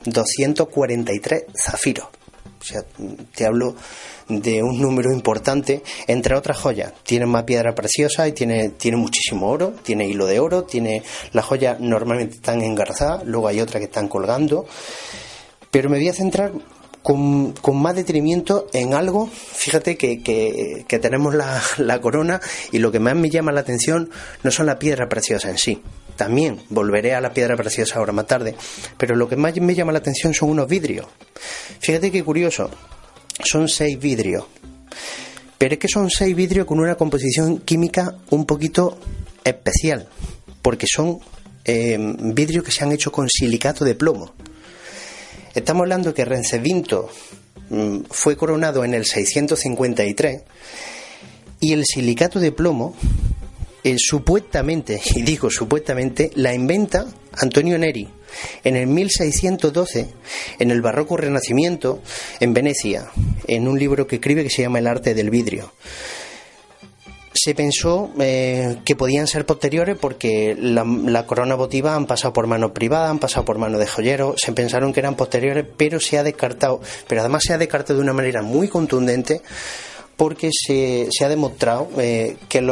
243 0.05 1.41
eh, 1.41 1.45
zafiros. 1.55 2.07
O 2.59 2.63
sea, 2.63 2.81
te 3.35 3.45
hablo 3.45 3.75
de 4.27 4.61
un 4.61 4.81
número 4.81 5.11
importante, 5.13 5.81
entre 6.07 6.35
otras 6.35 6.57
joyas. 6.57 6.93
Tiene 7.03 7.25
más 7.25 7.43
piedra 7.43 7.73
preciosa 7.73 8.27
y 8.27 8.33
tiene, 8.33 8.69
tiene 8.69 8.97
muchísimo 8.97 9.49
oro, 9.49 9.73
tiene 9.83 10.07
hilo 10.07 10.25
de 10.25 10.39
oro, 10.39 10.63
tiene 10.63 11.03
las 11.31 11.45
joyas 11.45 11.79
normalmente 11.79 12.35
están 12.35 12.61
engarzadas, 12.61 13.25
luego 13.25 13.47
hay 13.47 13.61
otras 13.61 13.79
que 13.79 13.85
están 13.85 14.07
colgando. 14.07 14.65
Pero 15.71 15.89
me 15.89 15.97
voy 15.97 16.09
a 16.09 16.13
centrar 16.13 16.51
con, 17.03 17.53
más 17.73 17.95
detenimiento 17.95 18.67
en 18.73 18.93
algo, 18.93 19.27
fíjate 19.27 19.97
que, 19.97 20.21
que, 20.21 20.99
tenemos 20.99 21.33
la, 21.33 21.62
la, 21.77 22.01
corona 22.01 22.41
y 22.71 22.79
lo 22.79 22.91
que 22.91 22.99
más 22.99 23.15
me 23.15 23.29
llama 23.29 23.51
la 23.51 23.62
atención 23.62 24.09
no 24.43 24.51
son 24.51 24.65
las 24.65 24.75
piedras 24.75 25.07
preciosas 25.09 25.51
en 25.51 25.57
sí. 25.57 25.81
También 26.15 26.59
volveré 26.69 27.15
a 27.15 27.21
la 27.21 27.33
piedra 27.33 27.55
preciosa 27.55 27.97
ahora 27.97 28.12
más 28.12 28.27
tarde, 28.27 28.55
pero 28.97 29.15
lo 29.15 29.29
que 29.29 29.38
más 29.38 29.55
me 29.57 29.73
llama 29.73 29.93
la 29.93 29.99
atención 29.99 30.33
son 30.33 30.49
unos 30.49 30.67
vidrios. 30.67 31.07
Fíjate 31.79 32.12
qué 32.12 32.23
curioso, 32.23 32.69
son 33.43 33.69
seis 33.69 33.97
vidrios. 33.97 34.45
Pero 35.57 35.73
es 35.73 35.79
que 35.79 35.88
son 35.88 36.09
seis 36.09 36.35
vidrios 36.35 36.65
con 36.65 36.79
una 36.79 36.95
composición 36.95 37.59
química 37.59 38.15
un 38.29 38.45
poquito 38.45 38.97
especial, 39.43 40.07
porque 40.62 40.88
son 40.88 41.19
eh, 41.65 41.97
vidrios 41.99 42.63
que 42.63 42.71
se 42.71 42.83
han 42.83 42.91
hecho 42.91 43.12
con 43.12 43.29
silicato 43.29 43.85
de 43.85 43.95
plomo. 43.95 44.33
Estamos 45.55 45.81
hablando 45.81 46.13
que 46.13 46.25
Rencevinto 46.25 47.09
mm, 47.69 48.01
fue 48.09 48.38
coronado 48.38 48.83
en 48.83 48.93
el 48.93 49.05
653 49.05 50.43
y 51.59 51.73
el 51.73 51.85
silicato 51.85 52.39
de 52.39 52.51
plomo 52.51 52.95
eh, 53.83 53.95
supuestamente, 53.97 55.01
y 55.15 55.23
digo 55.23 55.49
supuestamente, 55.49 56.31
la 56.35 56.53
inventa 56.53 57.07
Antonio 57.33 57.77
Neri 57.77 58.07
en 58.63 58.75
el 58.75 58.88
1612, 58.88 60.07
en 60.59 60.71
el 60.71 60.81
Barroco 60.81 61.17
Renacimiento, 61.17 62.01
en 62.39 62.53
Venecia, 62.53 63.09
en 63.47 63.67
un 63.67 63.79
libro 63.79 64.05
que 64.05 64.17
escribe 64.17 64.43
que 64.43 64.49
se 64.49 64.62
llama 64.62 64.79
El 64.79 64.88
arte 64.88 65.13
del 65.13 65.29
vidrio. 65.29 65.73
Se 67.41 67.56
pensó 67.56 68.12
eh, 68.19 68.80
que 68.84 68.97
podían 68.97 69.28
ser 69.28 69.45
posteriores 69.45 69.97
porque 69.97 70.58
la, 70.60 71.25
corona 71.25 71.56
votiva 71.56 71.95
han 71.95 72.06
pasado 72.06 72.34
por 72.34 72.47
mano 72.47 72.73
privada, 72.73 73.10
han 73.10 73.19
pasado 73.19 73.45
por 73.45 73.58
mano 73.58 73.78
de 73.78 73.88
joyeros, 73.88 74.36
se 74.38 74.52
pensaron 74.52 74.91
que 74.91 74.99
eran 74.99 75.15
posteriores, 75.15 75.65
pero 75.78 76.02
se 76.02 76.17
ha 76.17 76.23
descartado, 76.23 76.82
pero 77.08 77.21
además 77.21 77.43
se 77.45 77.54
ha 77.54 77.58
descartado 77.58 77.99
de 77.99 78.04
una 78.04 78.13
manera 78.13 78.41
muy 78.41 78.67
contundente 78.67 79.41
porque 80.17 80.49
se, 80.52 81.08
ha 81.23 81.30
demostrado 81.30 81.88
eh, 81.97 82.36
que 82.49 82.58
el, 82.58 82.69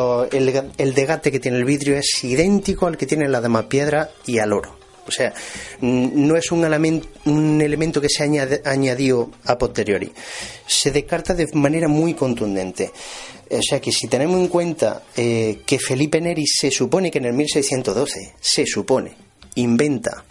el, 0.78 0.94
degate 0.94 1.32
que 1.32 1.40
tiene 1.40 1.58
el 1.58 1.64
vidrio 1.64 1.96
es 1.96 2.22
idéntico 2.26 2.88
al 2.88 2.98
que 2.98 3.06
tiene 3.06 3.30
la 3.30 3.40
demás 3.40 3.66
piedra 3.66 4.10
y 4.26 4.40
al 4.40 4.52
oro. 4.52 4.87
O 5.08 5.12
sea, 5.12 5.34
no 5.82 6.36
es 6.36 6.52
un, 6.52 6.64
elemento, 7.62 8.02
que 8.02 8.10
se 8.10 8.24
ha 8.24 8.70
añadido 8.70 9.32
a 9.46 9.58
posteriori. 9.58 10.12
Se 10.66 10.92
descarta 10.92 11.34
de 11.34 11.48
manera 11.54 11.88
muy 11.88 12.14
contundente. 12.14 12.92
O 13.50 13.62
sea 13.62 13.80
que 13.80 13.92
si 13.92 14.08
tenemos 14.08 14.40
en 14.40 14.48
cuenta 14.50 15.04
eh, 15.16 15.62
que 15.66 15.80
Felipe 15.80 16.20
Neri 16.20 16.46
se 16.46 16.70
supone 16.70 17.10
que 17.10 17.20
en 17.20 17.26
el 17.26 17.34
1612, 17.34 18.34
se 18.40 18.66
supone, 18.66 19.14
inventa 19.56 20.26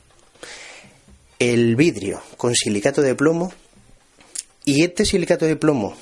el 1.39 1.77
vidrio 1.77 2.21
con 2.37 2.55
silicato 2.55 3.01
de 3.01 3.15
plomo, 3.15 3.53
y 4.67 4.83
este 4.83 5.05
silicato 5.05 5.47
de 5.47 5.57
plomo 5.57 5.97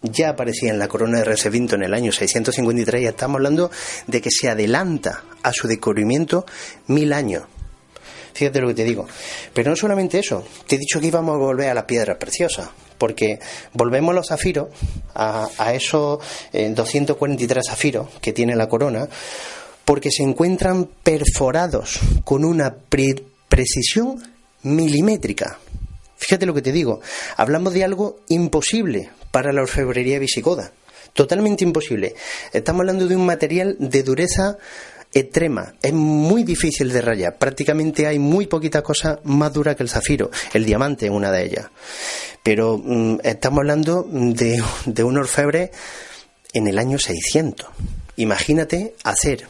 ya 0.00 0.30
aparecía 0.30 0.70
en 0.70 0.78
la 0.78 0.88
corona 0.88 1.18
de 1.18 1.24
Resevinto 1.24 1.74
en 1.74 1.82
el 1.82 1.94
año 1.94 2.12
653 2.12 3.02
y 3.02 3.06
estamos 3.06 3.36
hablando 3.36 3.70
de 4.06 4.20
que 4.20 4.30
se 4.30 4.48
adelanta 4.48 5.24
a 5.42 5.52
su 5.52 5.66
descubrimiento 5.66 6.46
mil 6.86 7.12
años. 7.12 7.44
Fíjate 8.34 8.60
lo 8.60 8.68
que 8.68 8.74
te 8.74 8.84
digo. 8.84 9.06
Pero 9.52 9.70
no 9.70 9.76
solamente 9.76 10.18
eso, 10.18 10.44
te 10.66 10.74
he 10.74 10.78
dicho 10.78 11.00
que 11.00 11.06
íbamos 11.06 11.36
a 11.36 11.38
volver 11.38 11.70
a 11.70 11.74
las 11.74 11.84
piedras 11.84 12.18
preciosas, 12.18 12.68
porque 12.98 13.38
volvemos 13.72 14.12
a 14.12 14.16
los 14.16 14.28
zafiros, 14.28 14.68
a, 15.14 15.72
esos 15.72 16.18
243 16.52 17.56
eh, 17.56 17.70
zafiros 17.70 18.08
que 18.20 18.32
tiene 18.32 18.56
la 18.56 18.68
corona, 18.68 19.08
porque 19.84 20.10
se 20.10 20.24
encuentran 20.24 20.88
perforados 21.02 22.00
con 22.24 22.44
una 22.44 22.74
precisión 22.74 24.20
milimétrica. 24.62 25.58
Fíjate 26.16 26.46
lo 26.46 26.54
que 26.54 26.62
te 26.62 26.72
digo, 26.72 27.00
hablamos 27.36 27.72
de 27.72 27.84
algo 27.84 28.20
imposible 28.28 29.10
para 29.30 29.52
la 29.52 29.62
orfebrería 29.62 30.18
visigoda, 30.18 30.72
totalmente 31.12 31.62
imposible. 31.62 32.14
Estamos 32.52 32.80
hablando 32.80 33.06
de 33.06 33.14
un 33.14 33.26
material 33.26 33.76
de 33.78 34.02
dureza 34.02 34.58
extrema, 35.14 35.74
es 35.80 35.92
muy 35.92 36.42
difícil 36.42 36.92
de 36.92 37.00
rayar. 37.00 37.38
Prácticamente 37.38 38.06
hay 38.06 38.18
muy 38.18 38.46
poquita 38.46 38.82
cosa 38.82 39.20
más 39.24 39.52
dura 39.52 39.74
que 39.74 39.84
el 39.84 39.88
zafiro, 39.88 40.30
el 40.52 40.64
diamante 40.64 41.06
es 41.06 41.12
una 41.12 41.30
de 41.30 41.44
ellas. 41.44 41.66
Pero 42.42 42.76
mm, 42.76 43.20
estamos 43.22 43.60
hablando 43.60 44.06
de, 44.10 44.62
de 44.86 45.04
un 45.04 45.16
orfebre 45.16 45.70
en 46.52 46.66
el 46.66 46.78
año 46.78 46.98
600. 46.98 47.66
Imagínate 48.16 48.94
hacer 49.04 49.46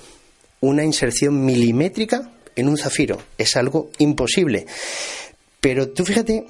una 0.60 0.84
inserción 0.84 1.44
milimétrica 1.44 2.30
en 2.56 2.68
un 2.68 2.78
zafiro. 2.78 3.18
Es 3.36 3.56
algo 3.56 3.90
imposible. 3.98 4.66
Pero 5.60 5.88
tú 5.88 6.04
fíjate 6.04 6.46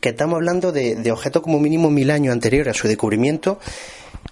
que 0.00 0.10
estamos 0.10 0.36
hablando 0.36 0.72
de, 0.72 0.96
de 0.96 1.12
objetos 1.12 1.42
como 1.42 1.60
mínimo 1.60 1.90
mil 1.90 2.10
años 2.10 2.32
anteriores 2.32 2.76
a 2.76 2.78
su 2.78 2.88
descubrimiento 2.88 3.58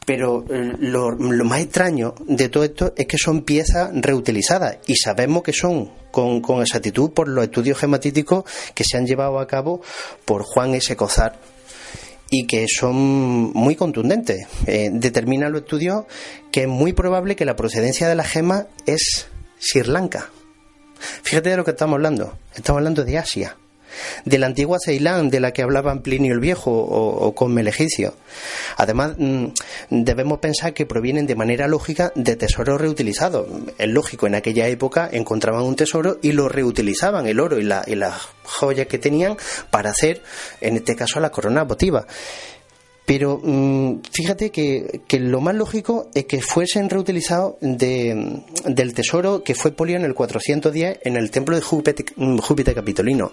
pero 0.04 0.44
eh, 0.50 0.72
lo, 0.78 1.16
más 1.16 1.60
extraño 1.60 2.14
de 2.26 2.48
todo 2.48 2.64
esto 2.64 2.92
es 2.96 3.06
que 3.06 3.18
son 3.18 3.42
piezas 3.42 3.90
reutilizadas 3.94 4.78
y 4.86 4.96
sabemos 4.96 5.42
que 5.42 5.52
son 5.52 5.90
con, 6.10 6.40
con 6.40 6.60
exactitud 6.60 7.10
por 7.10 7.28
los 7.28 7.44
estudios 7.44 7.78
gematíticos 7.78 8.44
que 8.74 8.84
se 8.84 8.96
han 8.96 9.06
llevado 9.06 9.38
a 9.38 9.46
cabo 9.46 9.80
por 10.24 10.42
Juan 10.42 10.74
S. 10.74 10.94
Cozar 10.96 11.38
y 12.30 12.46
que 12.46 12.66
son 12.66 13.52
muy 13.52 13.76
contundentes. 13.76 14.46
Eh, 14.66 14.90
determinan 14.92 15.52
los 15.52 15.62
estudios 15.62 16.04
que 16.50 16.62
es 16.62 16.68
muy 16.68 16.92
probable 16.92 17.36
que 17.36 17.44
la 17.44 17.56
procedencia 17.56 18.08
de 18.08 18.14
la 18.14 18.24
gema 18.24 18.66
es 18.86 19.28
Sri 19.58 19.82
Lanka. 19.84 20.30
Fíjate 21.22 21.50
de 21.50 21.56
lo 21.56 21.64
que 21.64 21.72
estamos 21.72 21.94
hablando. 21.94 22.38
Estamos 22.54 22.78
hablando 22.78 23.04
de 23.04 23.18
Asia 23.18 23.56
de 24.24 24.38
la 24.38 24.46
antigua 24.46 24.78
Ceilán 24.84 25.30
de 25.30 25.40
la 25.40 25.52
que 25.52 25.62
hablaban 25.62 26.02
Plinio 26.02 26.32
el 26.32 26.40
Viejo 26.40 26.70
o, 26.72 27.34
con 27.34 27.52
Melegicio. 27.52 28.14
Además, 28.76 29.14
mm, 29.18 29.46
debemos 29.90 30.38
pensar 30.38 30.74
que 30.74 30.86
provienen 30.86 31.26
de 31.26 31.34
manera 31.34 31.68
lógica 31.68 32.12
de 32.14 32.36
tesoros 32.36 32.80
reutilizados. 32.80 33.46
Es 33.78 33.88
lógico, 33.88 34.26
en 34.26 34.34
aquella 34.34 34.68
época 34.68 35.08
encontraban 35.12 35.62
un 35.62 35.76
tesoro 35.76 36.18
y 36.22 36.32
lo 36.32 36.48
reutilizaban, 36.48 37.26
el 37.26 37.40
oro 37.40 37.58
y, 37.58 37.64
la, 37.64 37.84
y 37.86 37.94
las 37.94 38.14
joyas 38.44 38.86
que 38.86 38.98
tenían, 38.98 39.36
para 39.70 39.90
hacer, 39.90 40.22
en 40.60 40.76
este 40.76 40.96
caso, 40.96 41.20
la 41.20 41.30
corona 41.30 41.64
votiva. 41.64 42.06
Pero 43.04 43.40
mm, 43.42 44.00
fíjate 44.12 44.50
que, 44.50 45.02
lo 45.18 45.40
más 45.40 45.54
lógico 45.54 46.08
es 46.14 46.24
que 46.26 46.40
fuesen 46.40 46.88
reutilizados 46.88 47.54
de, 47.60 48.42
del 48.64 48.94
tesoro 48.94 49.42
que 49.42 49.54
fue 49.54 49.72
polido 49.72 49.98
en 49.98 50.04
el 50.04 50.14
410 50.14 51.00
en 51.02 51.16
el 51.16 51.30
templo 51.30 51.56
de 51.56 51.62
Júpiter, 51.62 52.06
Júpiter 52.40 52.74
Capitolino. 52.74 53.32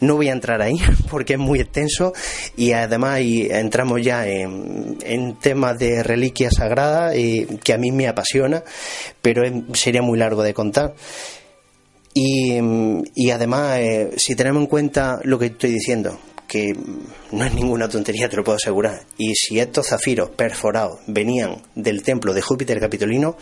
No 0.00 0.16
voy 0.16 0.28
a 0.28 0.32
entrar 0.32 0.62
ahí 0.62 0.76
porque 1.10 1.34
es 1.34 1.38
muy 1.38 1.60
extenso 1.60 2.12
y 2.56 2.72
además 2.72 3.20
entramos 3.20 4.02
ya 4.02 4.26
en, 4.26 5.36
temas 5.40 5.78
de 5.78 6.02
reliquias 6.02 6.54
sagradas 6.56 7.16
y, 7.16 7.46
que 7.62 7.72
a 7.72 7.78
mí 7.78 7.92
me 7.92 8.08
apasiona, 8.08 8.62
pero 9.22 9.42
sería 9.74 10.02
muy 10.02 10.18
largo 10.18 10.42
de 10.42 10.54
contar. 10.54 10.94
Y, 12.12 12.58
y 13.14 13.30
además, 13.30 13.78
eh, 13.78 14.10
si 14.16 14.34
tenemos 14.34 14.62
en 14.62 14.66
cuenta 14.66 15.20
lo 15.22 15.38
que 15.38 15.46
estoy 15.46 15.70
diciendo, 15.70 16.18
que 16.50 16.74
no 17.30 17.44
es 17.44 17.54
ninguna 17.54 17.88
tontería, 17.88 18.28
te 18.28 18.36
lo 18.36 18.42
puedo 18.42 18.56
asegurar. 18.56 19.04
Y 19.16 19.34
si 19.36 19.60
estos 19.60 19.86
zafiros 19.86 20.30
perforados 20.30 20.98
venían 21.06 21.62
del 21.76 22.02
templo 22.02 22.34
de 22.34 22.42
Júpiter 22.42 22.80
Capitolino, 22.80 23.36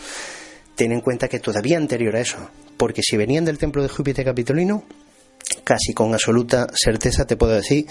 ten 0.74 0.92
en 0.92 1.00
cuenta 1.00 1.26
que 1.26 1.40
todavía 1.40 1.78
anterior 1.78 2.14
a 2.16 2.20
eso, 2.20 2.36
porque 2.76 3.00
si 3.02 3.16
venían 3.16 3.46
del 3.46 3.56
templo 3.56 3.82
de 3.82 3.88
Júpiter 3.88 4.26
Capitolino, 4.26 4.84
casi 5.64 5.92
con 5.94 6.12
absoluta 6.12 6.66
certeza 6.74 7.26
te 7.26 7.36
puedo 7.36 7.52
decir 7.52 7.86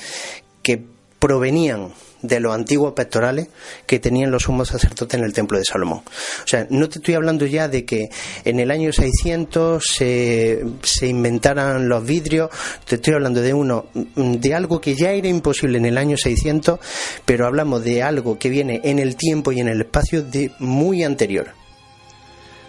que 0.62 0.84
provenían 1.20 1.94
de 2.22 2.40
los 2.40 2.54
antiguos 2.54 2.94
pectorales 2.94 3.48
que 3.86 4.00
tenían 4.00 4.32
los 4.32 4.44
sumos 4.44 4.70
sacerdotes 4.70 5.20
en 5.20 5.26
el 5.26 5.34
templo 5.34 5.58
de 5.58 5.66
Salomón. 5.66 6.00
O 6.00 6.48
sea, 6.48 6.68
no 6.70 6.90
te 6.90 7.00
estoy 7.00 7.14
hablando 7.14 7.46
ya 7.46 7.68
de 7.68 7.86
que 7.86 8.10
en 8.44 8.60
el 8.60 8.72
año 8.72 8.92
600 8.92 9.84
se, 9.84 10.64
se 10.82 11.08
inventaran 11.08 11.88
los 11.88 12.06
vidrios, 12.06 12.50
te 12.86 12.96
estoy 12.96 13.14
hablando 13.14 13.42
de 13.42 13.54
uno, 13.54 13.86
de 13.94 14.54
algo 14.54 14.82
que 14.82 14.96
ya 14.96 15.12
era 15.12 15.28
imposible 15.28 15.78
en 15.78 15.86
el 15.86 15.98
año 15.98 16.18
600, 16.18 16.80
pero 17.26 17.46
hablamos 17.46 17.84
de 17.84 18.04
algo 18.04 18.40
que 18.40 18.50
viene 18.50 18.82
en 18.84 19.00
el 19.00 19.16
tiempo 19.16 19.52
y 19.52 19.60
en 19.60 19.68
el 19.68 19.82
espacio 19.82 20.24
de 20.24 20.52
muy 20.60 21.04
anterior. 21.04 21.50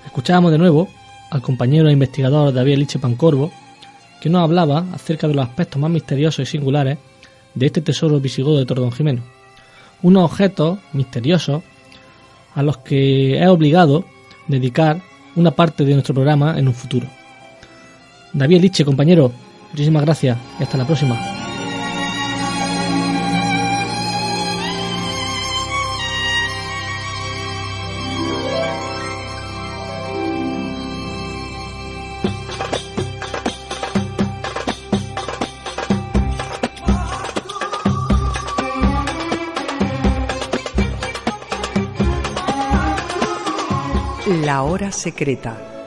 Escuchábamos 0.05 0.53
de 0.53 0.59
nuevo 0.59 0.89
al 1.31 1.43
compañero 1.43 1.89
e 1.89 1.93
investigador 1.93 2.53
David 2.53 2.79
Liche 2.79 2.99
Pancorvo, 2.99 3.53
que 4.21 4.29
nos 4.29 4.43
hablaba 4.43 4.85
acerca 4.93 5.29
de 5.29 5.35
los 5.35 5.47
aspectos 5.47 5.81
más 5.81 5.91
misteriosos 5.91 6.41
y 6.41 6.47
singulares 6.47 6.99
de 7.55 7.67
este 7.67 7.81
tesoro 7.81 8.21
visigodo 8.21 8.59
de 8.59 8.67
Tordón 8.67 8.93
Jimeno. 8.93 9.23
Unos 10.03 10.25
objetos 10.25 10.79
misteriosos 10.93 11.63
a 12.55 12.63
los 12.63 12.79
que 12.79 13.39
he 13.39 13.49
obligado 13.49 14.05
dedicar 14.47 15.01
una 15.37 15.51
parte 15.53 15.85
de 15.85 15.93
nuestro 15.93 16.15
programa 16.15 16.59
en 16.59 16.69
un 16.69 16.75
futuro. 16.75 17.07
David 18.33 18.63
Liche, 18.63 18.85
compañero, 18.85 19.33
muchísimas 19.71 20.05
gracias 20.05 20.39
y 20.59 20.63
hasta 20.63 20.79
la 20.79 20.87
próxima. 20.87 21.38
Hora 44.79 44.93
secreta. 44.93 45.78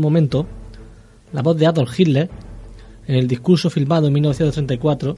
Momento 0.00 0.46
la 1.32 1.42
voz 1.42 1.56
de 1.56 1.66
Adolf 1.66 1.98
Hitler 1.98 2.30
en 3.06 3.14
el 3.14 3.28
discurso 3.28 3.70
filmado 3.70 4.06
en 4.06 4.12
1934 4.12 5.16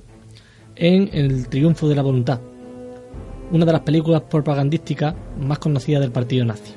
en 0.76 1.10
El 1.12 1.48
Triunfo 1.48 1.88
de 1.88 1.94
la 1.94 2.02
Voluntad, 2.02 2.40
una 3.50 3.66
de 3.66 3.72
las 3.72 3.82
películas 3.82 4.22
propagandísticas 4.22 5.14
más 5.40 5.58
conocidas 5.58 6.00
del 6.00 6.12
partido 6.12 6.44
nazi. 6.44 6.72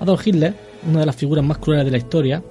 Adolf 0.00 0.26
Hitler, 0.26 0.54
una 0.88 1.00
de 1.00 1.06
las 1.06 1.16
figuras 1.16 1.44
más 1.44 1.58
crueles 1.58 1.84
de 1.84 1.90
la 1.90 1.98
historia, 1.98 2.42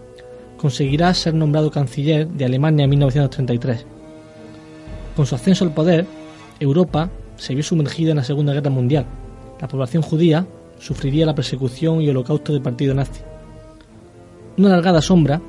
conseguirá 0.58 1.14
ser 1.14 1.34
nombrado 1.34 1.72
canciller 1.72 2.28
de 2.28 2.46
Alemania 2.46 2.84
en 2.84 2.90
1933. 2.90 3.86
Con 5.16 5.26
su 5.26 5.36
ascenso 5.36 5.66
al 5.66 5.74
poder, 5.74 6.06
Europa 6.60 7.10
se 7.38 7.54
vio 7.54 7.64
sumergida 7.64 8.12
en 8.12 8.18
la 8.18 8.24
Segunda 8.24 8.54
Guerra 8.54 8.70
Mundial. 8.70 9.06
La 9.60 9.68
población 9.68 10.04
judía 10.04 10.46
sufriría 10.80 11.26
la 11.26 11.36
persecución 11.36 12.02
y 12.02 12.10
holocausto 12.10 12.54
del 12.54 12.62
partido 12.62 12.94
nazi. 12.94 13.22
Una 14.60 14.68
alargada 14.74 15.02
sombra 15.02 15.42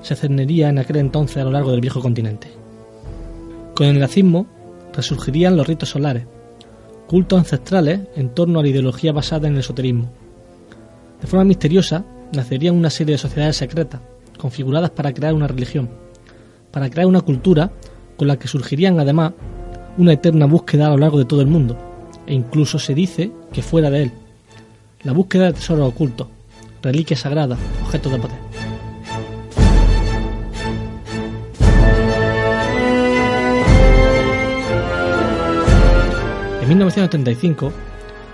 se 0.00 0.16
cernería 0.16 0.70
en 0.70 0.78
aquel 0.78 0.96
entonces 0.96 1.36
a 1.36 1.44
lo 1.44 1.50
largo 1.50 1.70
del 1.70 1.82
viejo 1.82 2.00
continente. 2.00 2.48
Con 3.74 3.88
el 3.88 4.00
nazismo 4.00 4.46
resurgirían 4.94 5.54
los 5.54 5.66
ritos 5.66 5.90
solares, 5.90 6.24
cultos 7.06 7.40
ancestrales 7.40 8.00
en 8.16 8.30
torno 8.30 8.58
a 8.58 8.62
la 8.62 8.70
ideología 8.70 9.12
basada 9.12 9.48
en 9.48 9.52
el 9.52 9.60
esoterismo. 9.60 10.08
De 11.20 11.26
forma 11.26 11.44
misteriosa 11.44 12.06
nacerían 12.32 12.74
una 12.74 12.88
serie 12.88 13.12
de 13.12 13.18
sociedades 13.18 13.58
secretas, 13.58 14.00
configuradas 14.38 14.88
para 14.88 15.12
crear 15.12 15.34
una 15.34 15.46
religión, 15.46 15.90
para 16.70 16.88
crear 16.88 17.06
una 17.06 17.20
cultura 17.20 17.70
con 18.16 18.28
la 18.28 18.38
que 18.38 18.48
surgirían 18.48 18.98
además 18.98 19.34
una 19.98 20.14
eterna 20.14 20.46
búsqueda 20.46 20.86
a 20.86 20.90
lo 20.92 20.96
largo 20.96 21.18
de 21.18 21.26
todo 21.26 21.42
el 21.42 21.48
mundo, 21.48 21.76
e 22.26 22.32
incluso 22.32 22.78
se 22.78 22.94
dice 22.94 23.30
que 23.52 23.60
fuera 23.60 23.90
de 23.90 24.04
él, 24.04 24.12
la 25.02 25.12
búsqueda 25.12 25.48
de 25.48 25.52
tesoros 25.52 25.86
ocultos, 25.86 26.28
reliquias 26.80 27.20
sagradas, 27.20 27.58
objetos 27.82 28.10
de 28.10 28.18
poder. 28.18 28.53
1935 36.74 37.72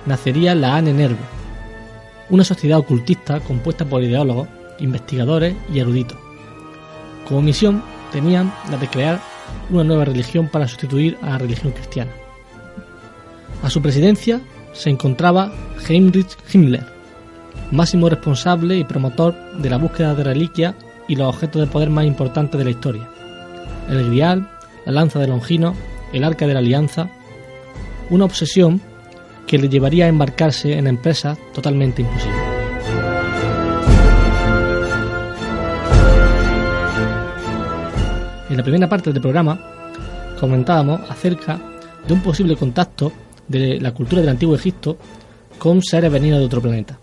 nacería 0.07 0.55
la 0.55 0.77
ANENERVO, 0.77 1.19
una 2.31 2.43
sociedad 2.43 2.79
ocultista 2.79 3.41
compuesta 3.41 3.85
por 3.85 4.03
ideólogos, 4.03 4.49
investigadores 4.79 5.55
y 5.73 5.81
eruditos. 5.81 6.17
Como 7.29 7.43
misión 7.43 7.83
tenían 8.13 8.53
la 8.71 8.79
de 8.79 8.89
crear 8.89 9.21
una 9.69 9.85
nueva 9.85 10.07
religión 10.07 10.49
para 10.49 10.67
sustituir 10.67 11.19
a 11.21 11.31
la 11.31 11.39
religión 11.39 11.73
cristiana. 11.73 12.13
A 13.63 13.69
su 13.69 13.83
presidencia 13.83 14.41
se 14.73 14.89
encontraba 14.89 15.53
Heinrich 15.87 16.37
Himmler, 16.51 16.87
máximo 17.71 18.09
responsable 18.09 18.79
y 18.79 18.85
promotor 18.85 19.35
de 19.59 19.69
la 19.69 19.77
búsqueda 19.77 20.15
de 20.15 20.25
reliquias 20.25 20.75
y 21.09 21.17
los 21.17 21.29
objetos 21.29 21.61
de 21.61 21.69
poder 21.69 21.91
más 21.91 22.07
importantes 22.07 22.57
de 22.57 22.65
la 22.65 22.71
historia. 22.71 23.09
El 23.91 24.07
grial, 24.07 24.49
la 24.87 24.93
lanza 24.93 25.19
de 25.19 25.27
Longino, 25.27 25.75
el 26.15 26.25
arca 26.25 26.47
de 26.47 26.55
la 26.55 26.61
alianza, 26.61 27.11
una 28.11 28.25
obsesión 28.25 28.81
que 29.47 29.59
le 29.59 29.69
llevaría 29.69 30.05
a 30.05 30.09
embarcarse 30.09 30.73
en 30.75 30.87
empresas 30.87 31.39
totalmente 31.53 32.03
imposibles. 32.03 32.41
En 38.51 38.57
la 38.57 38.63
primera 38.65 38.89
parte 38.89 39.13
del 39.13 39.23
programa 39.23 39.61
comentábamos 40.39 41.09
acerca 41.09 41.61
de 42.07 42.13
un 42.13 42.21
posible 42.21 42.57
contacto 42.57 43.13
de 43.47 43.81
la 43.81 43.93
cultura 43.93 44.21
del 44.21 44.31
antiguo 44.31 44.55
Egipto 44.55 44.97
con 45.59 45.83
seres 45.83 46.11
venidos 46.11 46.41
de 46.41 46.47
otro 46.47 46.61
planeta. 46.61 46.99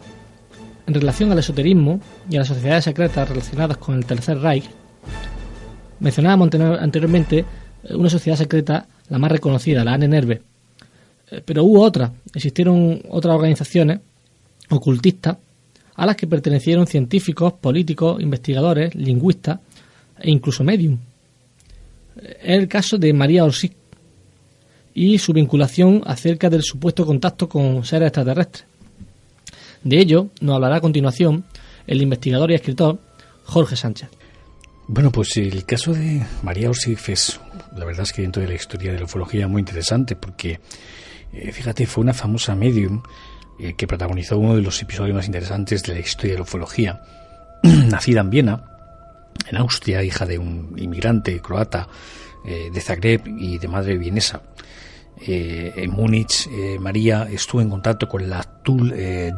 En 0.88 0.94
relación 0.94 1.32
al 1.32 1.40
esoterismo 1.40 2.00
y 2.30 2.36
a 2.36 2.40
las 2.40 2.48
sociedades 2.48 2.86
secretas 2.86 3.30
relacionadas 3.30 3.78
con 3.78 3.96
el 3.96 4.06
Tercer 4.06 4.40
Reich, 4.40 4.70
mencionábamos 6.00 6.50
anteriormente 6.54 7.46
una 7.92 8.10
sociedad 8.10 8.38
secreta, 8.38 8.88
la 9.10 9.20
más 9.20 9.32
reconocida, 9.32 9.84
la 9.84 9.96
eh, 9.96 10.42
pero 11.46 11.64
hubo 11.64 11.82
otra, 11.82 12.14
existieron 12.34 13.02
otras 13.10 13.36
organizaciones 13.36 14.00
ocultistas 14.70 15.38
a 15.96 16.06
las 16.06 16.16
que 16.16 16.28
pertenecieron 16.28 16.88
científicos, 16.88 17.54
políticos, 17.54 18.22
investigadores, 18.22 18.94
lingüistas 18.96 19.60
e 20.20 20.30
incluso 20.30 20.64
medium. 20.64 20.98
Es 22.16 22.60
el 22.60 22.68
caso 22.68 22.98
de 22.98 23.14
María 23.14 23.44
Orsic 23.44 23.74
y 24.94 25.18
su 25.18 25.34
vinculación 25.34 26.02
acerca 26.06 26.50
del 26.50 26.64
supuesto 26.64 27.06
contacto 27.06 27.48
con 27.48 27.84
seres 27.84 28.08
extraterrestres. 28.08 28.66
De 29.84 30.00
ello 30.00 30.30
nos 30.42 30.56
hablará 30.56 30.78
a 30.78 30.82
continuación 30.82 31.46
el 31.86 32.02
investigador 32.02 32.52
y 32.52 32.56
escritor 32.56 33.00
Jorge 33.44 33.76
Sánchez. 33.76 34.10
Bueno, 34.88 35.12
pues 35.12 35.36
el 35.38 35.66
caso 35.66 35.94
de 35.94 36.26
María 36.44 36.70
Orsic 36.70 37.10
es, 37.10 37.40
la 37.76 37.86
verdad 37.86 38.04
es 38.04 38.14
que 38.14 38.22
dentro 38.22 38.42
de 38.42 38.48
la 38.48 38.56
historia 38.56 38.94
de 38.94 39.00
la 39.00 39.06
ufología 39.06 39.48
muy 39.48 39.60
interesante 39.60 40.16
porque, 40.16 40.60
eh, 41.34 41.52
fíjate, 41.52 41.86
fue 41.86 42.04
una 42.04 42.14
famosa 42.14 42.56
medium 42.56 43.04
eh, 43.60 43.74
que 43.74 43.88
protagonizó 43.88 44.38
uno 44.38 44.56
de 44.56 44.62
los 44.62 44.82
episodios 44.82 45.16
más 45.16 45.26
interesantes 45.26 45.84
de 45.84 45.94
la 45.94 46.00
historia 46.00 46.34
de 46.34 46.40
la 46.40 46.44
ufología. 46.44 47.02
Nacida 47.64 48.22
en 48.22 48.30
Viena, 48.30 48.64
en 49.50 49.58
Austria, 49.58 50.04
hija 50.04 50.26
de 50.26 50.38
un 50.38 50.74
inmigrante 50.78 51.40
croata 51.42 51.88
eh, 52.46 52.70
de 52.74 52.82
Zagreb 52.82 53.28
y 53.28 53.58
de 53.58 53.68
madre 53.68 53.98
vienesa. 53.98 54.42
Eh, 55.20 55.74
en 55.76 55.92
Múnich, 55.92 56.48
eh, 56.52 56.78
María 56.80 57.28
estuvo 57.32 57.62
en 57.62 57.70
contacto 57.70 58.08
con 58.08 58.30
la 58.30 58.44
Tool 58.44 58.94
eh, 58.96 59.32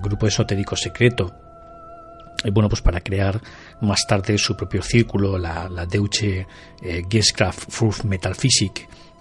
grupo 0.00 0.26
esotérico 0.26 0.76
secreto, 0.76 1.34
bueno, 2.52 2.68
pues 2.68 2.80
para 2.80 3.00
crear 3.00 3.40
más 3.80 4.06
tarde 4.06 4.38
su 4.38 4.56
propio 4.56 4.80
círculo, 4.80 5.36
la, 5.36 5.68
Deutsche 5.90 6.46
Geistkraft 7.10 7.68
für 7.68 7.92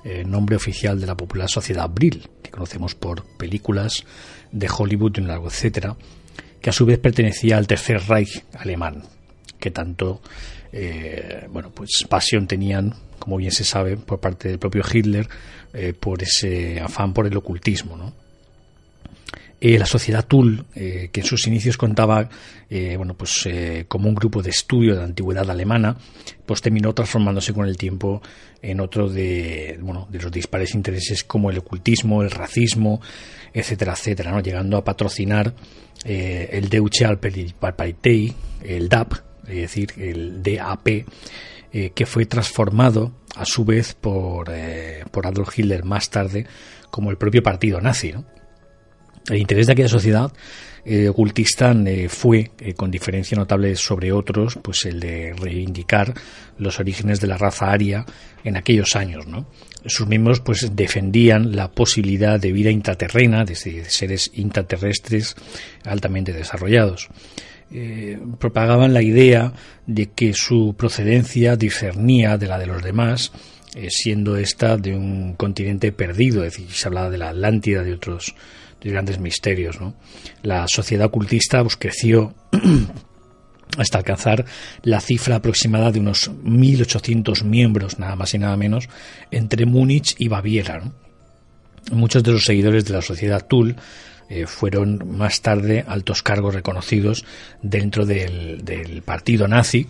Metallphysik, 0.04 0.28
nombre 0.28 0.56
oficial 0.56 1.00
de 1.00 1.08
la 1.08 1.16
popular 1.16 1.50
sociedad 1.50 1.90
Brill, 1.90 2.30
que 2.42 2.52
conocemos 2.52 2.96
por 2.96 3.24
películas 3.38 4.06
de 4.52 4.70
Hollywood 4.70 5.18
etcétera, 5.20 5.96
que 6.62 6.70
a 6.70 6.74
su 6.74 6.86
vez 6.86 7.00
pertenecía 7.00 7.58
al 7.58 7.68
Tercer 7.68 8.02
Reich 8.08 8.44
alemán, 8.54 9.04
que 9.60 9.72
tanto 9.72 10.22
bueno, 11.50 11.72
pues 11.72 12.06
pasión 12.08 12.46
tenían 12.48 12.94
como 13.20 13.38
bien 13.38 13.52
se 13.52 13.64
sabe, 13.64 13.98
por 13.98 14.20
parte 14.20 14.48
del 14.48 14.60
propio 14.60 14.84
Hitler, 14.90 15.28
eh, 15.74 15.94
por 15.94 16.24
ese 16.24 16.80
afán 16.80 17.14
por 17.14 17.28
el 17.28 17.36
ocultismo. 17.36 17.98
¿no? 17.98 18.14
Eh, 19.60 19.80
la 19.80 19.86
sociedad 19.88 20.26
Tull, 20.26 20.66
eh, 20.76 21.10
que 21.12 21.22
en 21.22 21.26
sus 21.26 21.48
inicios 21.48 21.78
contaba 21.78 22.30
bueno, 22.70 23.16
pues, 23.16 23.48
como 23.88 24.10
un 24.10 24.16
grupo 24.16 24.42
de 24.44 24.50
estudio 24.50 24.94
de 24.96 25.02
antigüedad 25.02 25.50
alemana, 25.50 25.96
pues 26.46 26.62
terminó 26.62 26.94
transformándose 26.94 27.54
con 27.54 27.66
el 27.66 27.78
tiempo 27.78 28.22
en 28.62 28.82
otro 28.82 29.08
de, 29.08 29.80
bueno, 29.82 30.06
de 30.12 30.20
los 30.20 30.30
dispares 30.30 30.76
intereses 30.76 31.24
como 31.24 31.50
el 31.50 31.60
ocultismo, 31.60 32.24
el 32.24 32.30
racismo, 32.30 33.00
etcétera, 33.54 33.94
etcétera, 33.94 34.32
¿no? 34.32 34.42
llegando 34.42 34.76
a 34.76 34.84
patrocinar 34.84 35.54
el 36.04 36.68
Deutsche 36.68 37.06
Alpalitei, 37.06 38.34
el 38.64 38.90
DAP, 38.90 39.14
es 39.48 39.56
decir, 39.56 39.94
el 39.98 40.44
DAP, 40.44 41.06
eh, 41.74 41.92
que 41.94 42.06
fue 42.06 42.26
transformado 42.26 43.12
a 43.36 43.44
su 43.44 43.66
vez 43.66 43.94
por, 43.94 44.50
eh, 44.50 45.04
por 45.12 45.28
Adolf 45.28 45.58
Hitler 45.60 45.84
más 45.84 46.10
tarde 46.10 46.48
como 46.90 47.12
el 47.12 47.18
propio 47.18 47.44
partido 47.44 47.82
nazi. 47.82 48.14
El 49.30 49.38
interés 49.38 49.68
de 49.68 49.74
aquella 49.74 49.90
sociedad 49.90 50.32
eh, 50.86 51.10
ocultista 51.10 51.76
fue, 52.08 52.52
con 52.78 52.90
diferencia 52.90 53.38
notable 53.38 53.76
sobre 53.76 54.14
otros, 54.14 54.58
pues 54.62 54.86
el 54.86 55.02
de 55.02 55.34
reivindicar 55.34 56.14
los 56.58 56.80
orígenes 56.80 57.20
de 57.20 57.28
la 57.28 57.38
raza 57.38 57.72
aria 57.72 58.06
en 58.46 58.56
aquellos 58.56 58.96
años. 58.96 59.26
Sus 59.86 60.08
miembros 60.08 60.40
pues 60.40 60.76
defendían 60.76 61.56
la 61.56 61.70
posibilidad 61.70 62.40
de 62.40 62.54
vida 62.54 62.72
intraterrena, 62.72 63.44
de 63.44 63.56
seres 63.56 64.32
intraterrestres 64.36 65.36
altamente 65.84 66.32
desarrollados. 66.32 67.10
Eh, 67.70 68.18
propagaban 68.40 68.94
la 68.94 69.02
idea 69.02 69.52
de 69.86 70.08
que 70.08 70.34
su 70.34 70.74
procedencia 70.78 71.58
discernía 71.58 72.38
de 72.38 72.48
la 72.48 72.58
de 72.58 72.66
los 72.66 72.82
demás, 72.82 73.34
eh, 73.76 73.88
siendo 73.90 74.38
esta 74.38 74.78
de 74.78 74.96
un 74.96 75.34
continente 75.34 75.92
perdido, 75.92 76.46
es 76.46 76.54
decir, 76.54 76.72
se 76.72 76.88
hablaba 76.88 77.10
de 77.10 77.18
la 77.18 77.30
Atlántida, 77.30 77.84
de 77.84 77.94
otros 77.94 78.36
grandes 78.82 79.20
misterios. 79.20 79.78
La 80.44 80.68
sociedad 80.68 81.08
ocultista 81.08 81.62
pues, 81.62 81.78
creció 81.78 82.34
hasta 83.78 83.98
alcanzar 83.98 84.46
la 84.84 85.02
cifra 85.02 85.38
aproximada 85.38 85.92
de 85.92 86.00
unos 86.00 86.32
1.800 86.32 87.44
miembros, 87.44 88.00
nada 88.00 88.16
más 88.16 88.34
y 88.34 88.40
nada 88.40 88.58
menos, 88.58 88.90
entre 89.32 89.66
Múnich 89.66 90.16
y 90.18 90.28
Baviera. 90.28 90.92
Muchos 91.92 92.24
de 92.24 92.32
los 92.32 92.44
seguidores 92.44 92.86
de 92.86 92.94
la 92.94 93.02
sociedad 93.02 93.46
Tull 93.48 93.76
eh, 94.30 94.46
fueron 94.46 95.18
más 95.18 95.42
tarde 95.42 95.86
altos 95.88 96.22
cargos 96.22 96.54
reconocidos 96.54 97.24
dentro 97.62 98.06
del, 98.06 99.02
partido 99.06 99.48
nazi, 99.48 99.88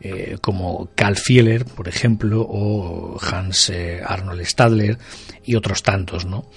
eh, 0.00 0.36
como 0.40 0.90
Karl 0.94 1.16
Fieler, 1.16 1.64
por 1.64 1.88
ejemplo, 1.88 2.46
o 2.48 3.18
Hans 3.20 3.70
eh, 3.70 4.02
Arnold 4.04 4.44
Stadler 4.44 4.98
y 5.44 5.54
otros 5.54 5.82
tantos. 5.82 6.26
¿no? 6.26 6.50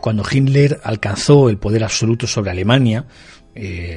Cuando 0.00 0.22
Hitler 0.30 0.80
alcanzó 0.84 1.48
el 1.48 1.58
poder 1.58 1.84
absoluto 1.84 2.26
sobre 2.26 2.50
Alemania, 2.50 3.06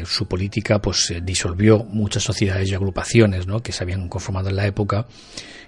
su 0.05 0.27
política 0.27 0.81
pues 0.81 1.13
disolvió 1.21 1.83
muchas 1.83 2.23
sociedades 2.23 2.69
y 2.69 2.75
agrupaciones 2.75 3.45
¿no? 3.47 3.61
que 3.61 3.71
se 3.71 3.83
habían 3.83 4.07
conformado 4.07 4.49
en 4.49 4.55
la 4.55 4.65
época 4.65 5.05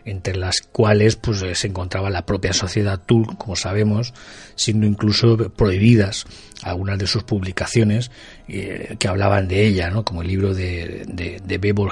entre 0.08 0.38
las 0.38 0.62
cuales 0.62 1.18
pues 1.18 1.44
se 1.54 1.68
encontraba 1.68 2.10
la 2.10 2.26
propia 2.26 2.54
sociedad 2.54 3.02
Tull, 3.06 3.38
como 3.38 3.58
sabemos, 3.58 4.14
siendo 4.56 4.88
incluso 4.88 5.36
prohibidas 5.50 6.26
algunas 6.64 6.98
de 6.98 7.08
sus 7.08 7.24
publicaciones 7.24 8.10
eh, 8.48 8.96
que 8.98 9.08
hablaban 9.10 9.50
de 9.50 9.68
ella, 9.68 9.90
¿no? 9.90 10.06
como 10.06 10.22
el 10.22 10.30
libro 10.30 10.54
de, 10.54 11.04
de, 11.08 11.42
de 11.44 11.58
Bebel 11.58 11.90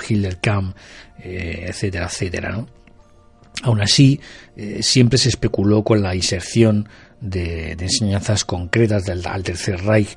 eh, 1.20 1.66
etcétera, 1.68 2.05
etcétera. 2.05 2.51
¿no? 2.51 2.70
Aún 3.63 3.82
así, 3.82 4.22
eh, 4.55 4.82
siempre 4.82 5.18
se 5.18 5.28
especuló 5.28 5.84
con 5.84 6.01
la 6.01 6.16
inserción 6.16 6.88
de, 7.26 7.72
enseñanzas 7.72 8.46
concretas 8.46 9.04
del, 9.04 9.26
al 9.26 9.44
Tercer 9.44 9.84
Reich 9.84 10.16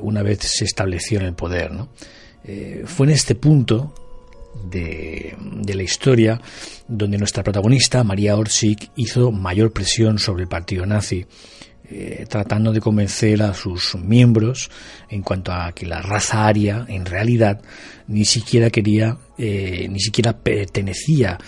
una 0.00 0.22
vez 0.22 0.38
se 0.40 0.64
estableció 0.64 1.20
en 1.20 1.26
el 1.26 1.34
poder. 1.34 1.70
¿no? 1.70 1.90
fue 2.86 3.06
en 3.06 3.12
este 3.12 3.34
punto 3.34 3.92
de, 4.68 5.36
la 5.74 5.82
historia 5.82 6.40
donde 6.88 7.18
nuestra 7.18 7.42
protagonista, 7.42 8.04
María 8.04 8.36
Orsic, 8.36 8.90
hizo 8.96 9.30
mayor 9.32 9.72
presión 9.72 10.18
sobre 10.18 10.42
el 10.42 10.48
partido 10.48 10.86
nazi, 10.86 11.26
eh, 11.88 12.24
tratando 12.28 12.72
de 12.72 12.80
convencer 12.80 13.42
a 13.42 13.54
sus 13.54 13.96
miembros 13.96 14.70
en 15.08 15.22
cuanto 15.22 15.52
a 15.52 15.72
que 15.72 15.86
la 15.86 16.02
raza 16.02 16.46
aria 16.46 16.84
en 16.88 17.04
realidad 17.04 17.60
ni 18.06 18.24
siquiera 18.24 18.70
quería, 18.70 19.18
eh, 19.38 19.88
ni 19.90 20.00
siquiera 20.00 20.38
pertenecía 20.38 21.38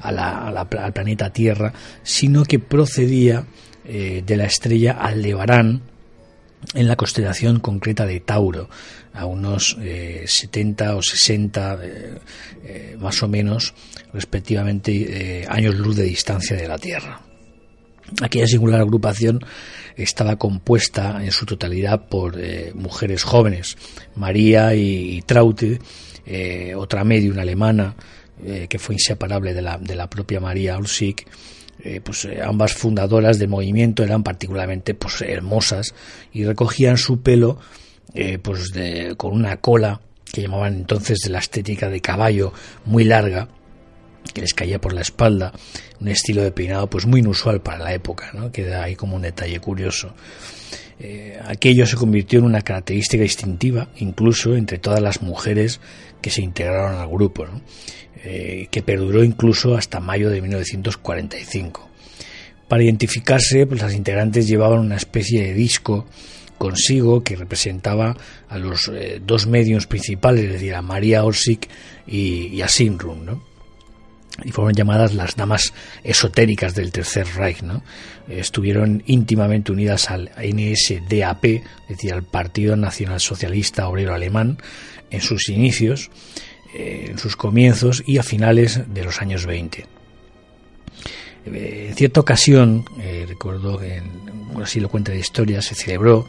al 0.00 0.92
planeta 0.92 1.32
Tierra, 1.32 1.72
sino 2.02 2.44
que 2.44 2.58
procedía 2.58 3.46
eh, 3.84 4.22
de 4.24 4.36
la 4.36 4.44
estrella 4.44 4.92
Aldebarán 4.92 5.82
en 6.74 6.88
la 6.88 6.96
constelación 6.96 7.60
concreta 7.60 8.06
de 8.06 8.20
Tauro, 8.20 8.68
a 9.12 9.26
unos 9.26 9.76
70 10.24 10.84
eh, 10.84 10.88
o 10.90 11.02
60 11.02 11.78
eh, 11.82 12.18
eh, 12.64 12.96
más 12.98 13.22
o 13.22 13.28
menos 13.28 13.74
respectivamente 14.12 15.44
años 15.48 15.74
luz 15.74 15.96
de 15.96 16.04
distancia 16.04 16.56
de 16.56 16.68
la 16.68 16.78
Tierra. 16.78 17.20
Aquella 18.20 18.46
singular 18.46 18.80
agrupación 18.80 19.40
estaba 19.96 20.36
compuesta 20.36 21.24
en 21.24 21.30
su 21.30 21.46
totalidad 21.46 22.08
por 22.08 22.36
mujeres 22.74 23.22
jóvenes, 23.22 23.76
María 24.16 24.74
y, 24.74 25.22
Traute, 25.22 25.78
otra 26.76 27.04
medium 27.04 27.38
alemana 27.38 27.94
que 28.68 28.78
fue 28.78 28.96
inseparable 28.96 29.54
de 29.54 29.62
la, 29.62 29.78
de 29.78 29.94
la 29.94 30.10
propia 30.10 30.40
María 30.40 30.76
Ulsik, 30.76 31.26
pues 32.04 32.28
ambas 32.44 32.74
fundadoras 32.74 33.38
del 33.38 33.48
movimiento 33.48 34.04
eran 34.04 34.22
particularmente 34.22 34.94
pues, 34.94 35.22
hermosas 35.22 35.94
y 36.32 36.44
recogían 36.44 36.96
su 36.96 37.22
pelo 37.22 37.58
eh, 38.14 38.38
pues 38.38 38.72
con 39.16 39.32
una 39.32 39.56
cola 39.56 40.00
que 40.32 40.42
llamaban 40.42 40.74
entonces 40.74 41.18
de 41.24 41.30
la 41.30 41.38
estética 41.38 41.88
de 41.88 42.00
caballo 42.00 42.52
muy 42.84 43.04
larga 43.04 43.48
que 44.32 44.40
les 44.40 44.54
caía 44.54 44.80
por 44.80 44.92
la 44.92 45.00
espalda, 45.00 45.52
un 46.00 46.08
estilo 46.08 46.42
de 46.42 46.52
peinado 46.52 46.88
pues 46.88 47.06
muy 47.06 47.20
inusual 47.20 47.60
para 47.60 47.78
la 47.78 47.92
época, 47.92 48.30
¿no? 48.32 48.52
queda 48.52 48.82
ahí 48.84 48.96
como 48.96 49.16
un 49.16 49.22
detalle 49.22 49.60
curioso. 49.60 50.14
Eh, 51.00 51.38
aquello 51.44 51.84
se 51.86 51.96
convirtió 51.96 52.38
en 52.38 52.44
una 52.44 52.62
característica 52.62 53.22
distintiva, 53.22 53.88
incluso 53.96 54.54
entre 54.54 54.78
todas 54.78 55.00
las 55.00 55.20
mujeres 55.20 55.80
que 56.20 56.30
se 56.30 56.42
integraron 56.42 57.00
al 57.00 57.08
grupo, 57.08 57.46
eh, 58.24 58.68
que 58.70 58.82
perduró 58.82 59.24
incluso 59.24 59.76
hasta 59.76 60.00
mayo 60.00 60.30
de 60.30 60.40
1945. 60.40 61.88
Para 62.68 62.84
identificarse, 62.84 63.66
pues 63.66 63.82
las 63.82 63.94
integrantes 63.94 64.48
llevaban 64.48 64.78
una 64.78 64.96
especie 64.96 65.42
de 65.42 65.54
disco 65.54 66.06
consigo 66.56 67.24
que 67.24 67.34
representaba 67.34 68.16
a 68.48 68.58
los 68.58 68.88
eh, 68.88 69.20
dos 69.20 69.48
medios 69.48 69.88
principales, 69.88 70.44
es 70.44 70.52
decir, 70.52 70.76
a 70.76 70.82
María 70.82 71.24
Orsic 71.24 71.68
y, 72.06 72.60
a 72.60 72.68
Sinrun, 72.68 73.26
¿no? 73.26 73.42
y 74.44 74.52
fueron 74.52 74.72
llamadas 74.72 75.12
las 75.12 75.34
damas 75.34 75.74
esotéricas 76.04 76.76
del 76.76 76.92
Tercer 76.92 77.26
Reich. 77.34 77.62
¿no? 77.62 77.82
Estuvieron 78.28 79.02
íntimamente 79.06 79.72
unidas 79.72 80.08
al 80.10 80.30
NSDAP, 80.38 81.44
es 81.44 81.62
decir, 81.88 82.12
al 82.12 82.22
Partido 82.22 82.76
Nacional 82.76 83.20
Socialista 83.20 83.88
Obrero 83.88 84.14
Alemán, 84.14 84.58
en 85.10 85.20
sus 85.20 85.48
inicios, 85.48 86.10
eh, 86.74 87.08
en 87.10 87.18
sus 87.18 87.36
comienzos 87.36 88.02
y 88.06 88.16
a 88.16 88.22
finales 88.22 88.80
de 88.94 89.04
los 89.04 89.20
años 89.20 89.44
20. 89.44 89.84
Eh, 91.44 91.86
en 91.90 91.94
cierta 91.94 92.20
ocasión, 92.20 92.86
eh, 92.98 93.26
recuerdo 93.28 93.78
que 93.78 93.96
en, 93.96 94.10
así 94.62 94.80
lo 94.80 94.88
cuenta 94.88 95.12
de 95.12 95.18
historia, 95.18 95.60
se 95.60 95.74
celebró 95.74 96.26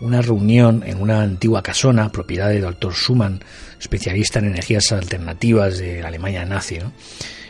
una 0.00 0.20
reunión 0.20 0.82
en 0.86 1.00
una 1.00 1.22
antigua 1.22 1.62
casona, 1.62 2.12
propiedad 2.12 2.50
del 2.50 2.62
doctor 2.62 2.92
Schumann, 2.92 3.42
especialista 3.80 4.40
en 4.40 4.46
energías 4.46 4.92
alternativas 4.92 5.78
de 5.78 6.02
la 6.02 6.08
Alemania 6.08 6.44
nazi. 6.44 6.78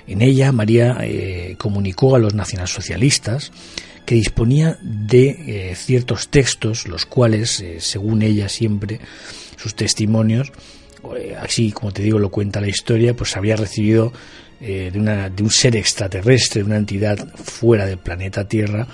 En 0.07 0.23
ella, 0.23 0.53
María 0.53 0.97
comunicó 1.59 2.15
a 2.15 2.19
los 2.19 2.35
nacionalsocialistas 2.35 3.53
que 4.07 4.15
disponía 4.15 4.79
de 4.81 5.75
ciertos 5.77 6.29
textos, 6.31 6.89
los 6.89 7.05
cuales, 7.05 7.63
según 7.81 8.23
ella 8.23 8.49
siempre, 8.49 9.01
sus 9.57 9.75
testimonios, 9.75 10.53
así 11.41 11.73
como 11.73 11.93
te 11.93 12.03
digo, 12.03 12.19
lo 12.19 12.31
cuenta 12.31 12.61
la 12.61 12.69
historia, 12.69 13.15
pues 13.15 13.37
había 13.37 13.57
recibido 13.57 14.13
eh, 14.61 14.91
de, 14.93 14.99
una, 14.99 15.31
de 15.31 15.43
un 15.45 15.51
ser 15.51 15.77
extraterrestre, 15.77 16.63
de 16.63 16.67
una 16.67 16.79
entidad 16.79 17.29
fuera 17.37 17.87
del 17.87 17.99
planeta 17.99 18.49
Tierra, 18.49 18.89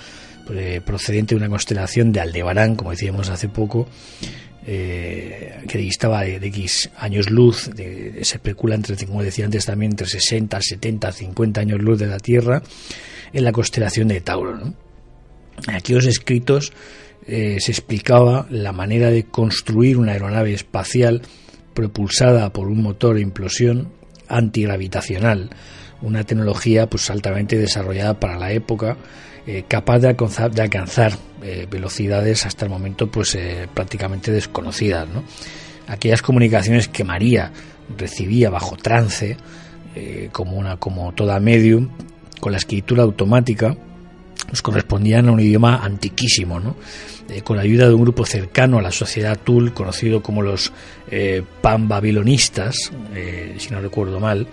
eh, 0.53 0.79
procedente 0.85 1.33
de 1.33 1.39
una 1.39 1.49
constelación 1.49 2.11
de 2.11 2.19
Aldebarán, 2.19 2.75
como 2.75 2.91
decíamos 2.91 3.29
hace 3.29 3.49
poco, 3.49 3.87
eh, 4.67 5.63
que 5.67 5.79
distaba 5.79 6.21
de, 6.21 6.35
X 6.35 6.91
años 6.97 7.31
luz, 7.31 7.71
de, 7.73 8.19
se 8.23 8.35
especula 8.35 8.75
entre, 8.75 8.95
como 9.07 9.23
decía 9.23 9.45
antes 9.45 9.65
también, 9.65 9.93
entre 9.93 10.05
60, 10.05 10.61
70, 10.61 11.11
50 11.11 11.61
años 11.61 11.81
luz 11.81 11.97
de 11.97 12.07
la 12.07 12.19
Tierra, 12.19 12.61
en 13.33 13.43
la 13.43 13.51
constelación 13.51 14.07
de 14.09 14.21
Tauro. 14.21 14.55
¿no? 14.55 14.75
En 15.67 15.73
aquellos 15.73 16.05
escritos 16.05 16.73
se 17.25 17.71
explicaba 17.71 18.45
la 18.51 18.71
manera 18.71 19.09
de 19.09 19.23
construir 19.23 19.97
una 19.97 20.11
aeronave 20.11 20.53
espacial 20.53 21.23
propulsada 21.75 22.51
por 22.51 22.69
un 22.69 22.81
motor 22.81 23.15
de 23.15 23.21
implosión 23.21 23.91
antigravitacional, 24.27 25.51
una 26.01 26.23
tecnología 26.23 26.89
pues 26.89 27.11
altamente 27.11 27.59
desarrollada 27.59 28.19
para 28.19 28.39
la 28.39 28.51
época, 28.51 28.97
eh, 29.45 29.65
capaz 29.67 29.99
de 29.99 30.07
alcanzar, 30.07 30.51
de 30.51 30.63
alcanzar 30.63 31.13
eh, 31.43 31.67
velocidades 31.69 32.47
hasta 32.47 32.65
el 32.65 32.71
momento 32.71 33.11
pues 33.11 33.35
eh, 33.35 33.67
prácticamente 33.71 34.31
desconocidas. 34.31 35.07
Aquellas 35.87 36.23
comunicaciones 36.23 36.87
que 36.87 37.03
María 37.03 37.51
recibía 37.95 38.49
bajo 38.49 38.75
trance, 38.75 39.37
como 40.31 40.57
una 40.57 40.75
como 40.77 41.13
toda 41.13 41.39
medium, 41.39 41.89
con 42.41 42.51
la 42.51 42.57
escritura 42.57 43.03
automática, 43.03 43.77
correspondían 44.61 45.29
a 45.29 45.31
un 45.31 45.39
idioma 45.39 45.83
antiquísimo, 45.83 46.59
¿no? 46.59 46.75
con 47.43 47.57
la 47.57 47.63
ayuda 47.63 47.87
de 47.87 47.93
un 47.93 48.01
grupo 48.01 48.25
cercano 48.25 48.77
a 48.77 48.81
la 48.81 48.91
sociedad 48.91 49.39
Tul, 49.43 49.73
conocido 49.73 50.21
como 50.21 50.41
los 50.41 50.71
eh, 51.09 51.43
pan-babilonistas, 51.61 52.91
eh, 53.13 53.55
si 53.57 53.71
no 53.71 53.81
recuerdo 53.81 54.19
mal, 54.19 54.47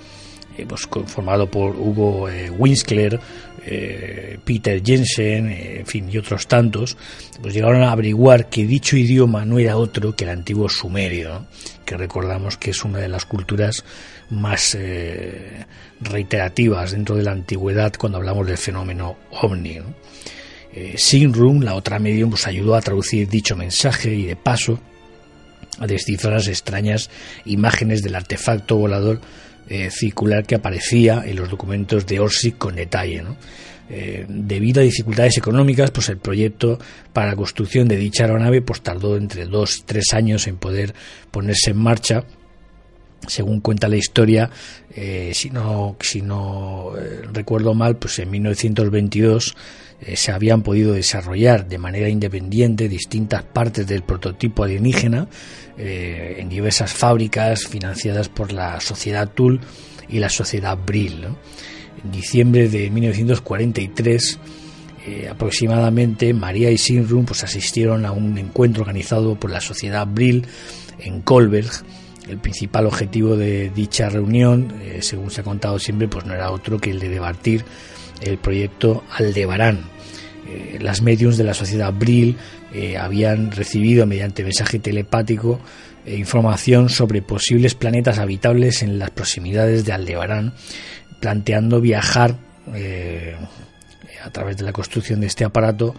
eh, 0.57 0.67
pues, 0.67 0.89
formado 1.07 1.51
por 1.51 1.77
Hugo 1.77 2.29
Winskler, 2.59 3.21
Peter 4.45 4.83
Jensen, 4.85 5.49
en 5.53 5.87
fin, 5.87 6.09
y 6.11 6.19
otros 6.19 6.49
tantos, 6.49 6.97
pues 7.41 7.55
llegaron 7.55 7.85
a 7.85 7.93
averiguar 7.93 8.49
que 8.49 8.67
dicho 8.67 8.97
idioma 8.97 9.45
no 9.45 9.61
era 9.61 9.77
otro 9.77 10.17
que 10.17 10.25
el 10.25 10.31
antiguo 10.31 10.69
sumerio, 10.69 11.47
que 11.85 11.97
recordamos 11.97 12.57
que 12.57 12.71
es 12.71 12.85
una 12.85 12.99
de 12.99 13.09
las 13.09 13.25
culturas 13.25 13.85
más 14.33 14.77
reiterativas 16.01 16.91
dentro 16.91 17.17
de 17.17 17.23
la 17.23 17.33
antigüedad 17.33 17.93
cuando 17.99 18.19
hablamos 18.19 18.47
del 18.47 18.59
fenómeno 18.59 19.17
ovni. 19.31 19.79
Eh, 20.75 20.95
Sinrum, 20.97 21.61
la 21.63 21.75
otra 21.75 21.99
medium, 21.99 22.31
pues 22.31 22.47
ayudó 22.47 22.75
a 22.75 22.81
traducir 22.81 23.29
dicho 23.29 23.57
mensaje 23.57 24.15
y 24.15 24.25
de 24.25 24.37
paso 24.37 24.81
a 25.79 25.87
descifrar 25.87 26.35
las 26.35 26.49
extrañas 26.49 27.11
imágenes 27.45 28.03
del 28.03 28.15
artefacto 28.15 28.77
volador 28.77 29.21
eh, 29.69 29.91
circular 29.91 30.45
que 30.45 30.55
aparecía 30.55 31.23
en 31.27 31.37
los 31.37 31.51
documentos 31.51 32.07
de 32.07 32.21
Orsic 32.21 32.57
con 32.57 32.77
detalle. 32.77 33.23
Eh, 33.91 34.25
debido 34.29 34.81
a 34.81 34.85
dificultades 34.85 35.37
económicas, 35.37 35.91
pues 35.91 36.09
el 36.09 36.17
proyecto 36.17 36.79
para 37.13 37.29
la 37.29 37.37
construcción 37.37 37.87
de 37.89 37.97
dicha 37.97 38.25
aeronave 38.25 38.63
pues 38.63 38.81
tardó 38.81 39.17
entre 39.17 39.45
dos 39.45 39.79
y 39.79 39.83
tres 39.83 40.15
años 40.15 40.47
en 40.47 40.57
poder 40.57 40.95
ponerse 41.31 41.73
en 41.73 41.79
marcha 41.79 42.25
según 43.27 43.61
cuenta 43.61 43.89
la 43.89 43.97
historia, 43.97 44.51
si 45.33 45.51
no, 45.51 45.97
si 46.01 46.23
no 46.23 46.93
recuerdo 47.33 47.75
mal, 47.75 47.97
pues 47.97 48.19
en 48.19 48.31
1922 48.31 49.55
eh, 50.05 50.17
se 50.17 50.33
habían 50.33 50.63
podido 50.63 50.95
desarrollar 50.95 51.69
de 51.69 51.79
manera 51.79 52.09
independiente 52.09 52.89
distintas 52.89 53.45
partes 53.45 53.87
del 53.87 54.03
prototipo 54.03 54.65
alienígena 54.65 55.29
eh, 55.79 56.37
en 56.39 56.49
diversas 56.49 56.93
fábricas 56.93 57.69
financiadas 57.69 58.29
por 58.29 58.53
la 58.53 58.81
sociedad 58.81 59.29
TUL 59.29 59.61
y 60.09 60.19
la 60.19 60.29
sociedad 60.29 60.77
Brill. 60.77 61.27
En 62.03 62.11
diciembre 62.11 62.69
de 62.69 62.91
1943, 62.91 64.41
eh, 65.07 65.29
aproximadamente, 65.31 66.35
María 66.35 66.73
y 66.73 66.79
Sinrum 66.79 67.25
pues, 67.25 67.45
asistieron 67.45 68.05
a 68.05 68.11
un 68.11 68.37
encuentro 68.39 68.83
organizado 68.83 69.39
por 69.39 69.53
la 69.53 69.61
sociedad 69.61 70.07
Brill 70.07 70.45
en 70.99 71.21
Kolberg. 71.23 71.71
El 72.29 72.39
principal 72.39 72.87
objetivo 72.87 73.37
de 73.37 73.71
dicha 73.71 74.09
reunión, 74.09 74.73
según 75.01 75.31
se 75.31 75.41
ha 75.41 75.45
contado 75.45 75.79
siempre, 75.79 76.07
pues 76.07 76.25
no 76.25 76.35
era 76.35 76.51
otro 76.53 76.79
que 76.79 76.91
el 76.91 77.01
de 77.01 77.09
debatir 77.09 77.65
el 78.21 78.39
proyecto 78.39 79.03
Aldebarán. 79.11 79.91
Eh, 80.49 80.79
las 80.81 81.03
mediums 81.03 81.37
de 81.37 81.45
la 81.45 81.55
sociedad 81.55 81.93
Brill 81.93 82.37
eh, 82.73 82.97
habían 82.97 83.53
recibido 83.53 84.07
mediante 84.07 84.43
mensaje 84.43 84.79
telepático 84.79 85.61
eh, 86.05 86.17
información 86.17 86.89
sobre 86.89 87.23
posibles 87.23 87.75
planetas 87.75 88.19
habitables 88.19 88.83
en 88.83 88.99
las 88.99 89.11
proximidades 89.11 89.85
de 89.85 89.93
Aldebarán, 89.93 90.55
planteando 91.21 91.81
viajar 91.81 92.37
a 94.25 94.31
través 94.31 94.57
de 94.57 94.65
la 94.65 94.73
construcción 94.73 95.21
de 95.21 95.27
este 95.27 95.45
aparato 95.45 95.95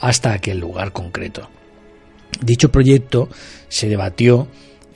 hasta 0.00 0.32
aquel 0.32 0.58
lugar 0.58 0.92
concreto. 0.92 1.48
Dicho 2.40 2.70
proyecto 2.70 3.28
se 3.68 3.88
debatió 3.88 4.48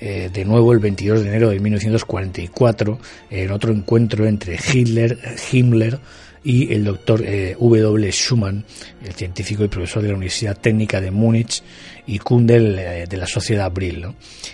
de 0.04 0.44
nuevo 0.44 0.72
el 0.72 0.80
22 0.80 1.22
de 1.22 1.28
enero 1.28 1.48
de 1.50 1.60
1944 1.60 2.98
en 3.30 3.50
otro 3.50 3.72
encuentro 3.72 4.26
entre 4.26 4.58
Hitler, 4.72 5.18
Himmler 5.50 5.98
y 6.44 6.72
el 6.74 6.84
doctor 6.84 7.22
eh, 7.24 7.56
W. 7.58 8.12
Schumann, 8.12 8.64
el 9.02 9.14
científico 9.14 9.64
y 9.64 9.68
profesor 9.68 10.02
de 10.02 10.10
la 10.10 10.14
Universidad 10.14 10.58
Técnica 10.58 11.00
de 11.00 11.10
Múnich 11.10 11.62
y 12.06 12.18
Kundel 12.18 12.78
eh, 12.78 13.06
de 13.08 13.16
la 13.16 13.26
sociedad 13.26 13.72
Brill. 13.72 14.06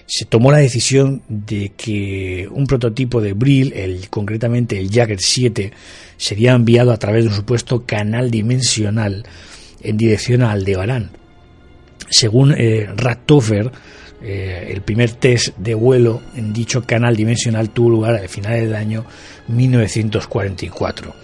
Se 0.07 0.25
tomó 0.25 0.53
la 0.53 0.59
decisión 0.59 1.23
de 1.29 1.73
que 1.77 2.49
un 2.51 2.67
prototipo 2.67 3.21
de 3.21 3.33
Brill, 3.33 3.73
el, 3.73 4.09
concretamente 4.09 4.79
el 4.79 4.89
Jagger 4.89 5.19
7, 5.21 5.73
sería 6.17 6.53
enviado 6.53 6.93
a 6.93 6.97
través 6.97 7.25
de 7.25 7.31
un 7.31 7.37
supuesto 7.37 7.85
canal 7.85 8.31
dimensional 8.31 9.25
en 9.83 9.97
dirección 9.97 10.43
a 10.43 10.53
Aldebarán. 10.53 11.11
Según 12.09 12.55
eh, 12.57 12.89
eh, 14.23 14.69
el 14.71 14.83
primer 14.83 15.13
test 15.13 15.57
de 15.57 15.75
vuelo 15.75 16.21
en 16.37 16.53
dicho 16.53 16.83
canal 16.85 17.17
dimensional 17.17 17.71
tuvo 17.71 17.91
lugar 17.91 18.17
a 18.17 18.29
finales 18.29 18.65
del 18.65 18.75
año 18.75 19.05
1944. 19.49 21.15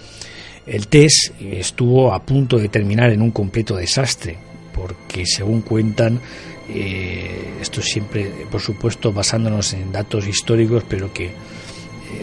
El 0.66 0.88
test 0.88 1.32
estuvo 1.40 2.12
a 2.12 2.22
punto 2.22 2.58
de 2.58 2.68
terminar 2.68 3.10
en 3.10 3.22
un 3.22 3.30
completo 3.30 3.76
desastre, 3.76 4.36
porque 4.74 5.26
según 5.26 5.60
cuentan, 5.60 6.20
eh, 6.68 7.58
esto 7.60 7.82
siempre, 7.82 8.30
por 8.50 8.60
supuesto, 8.60 9.12
basándonos 9.12 9.74
en 9.74 9.92
datos 9.92 10.26
históricos, 10.26 10.82
pero 10.88 11.12
que 11.12 11.26
eh, 11.26 11.32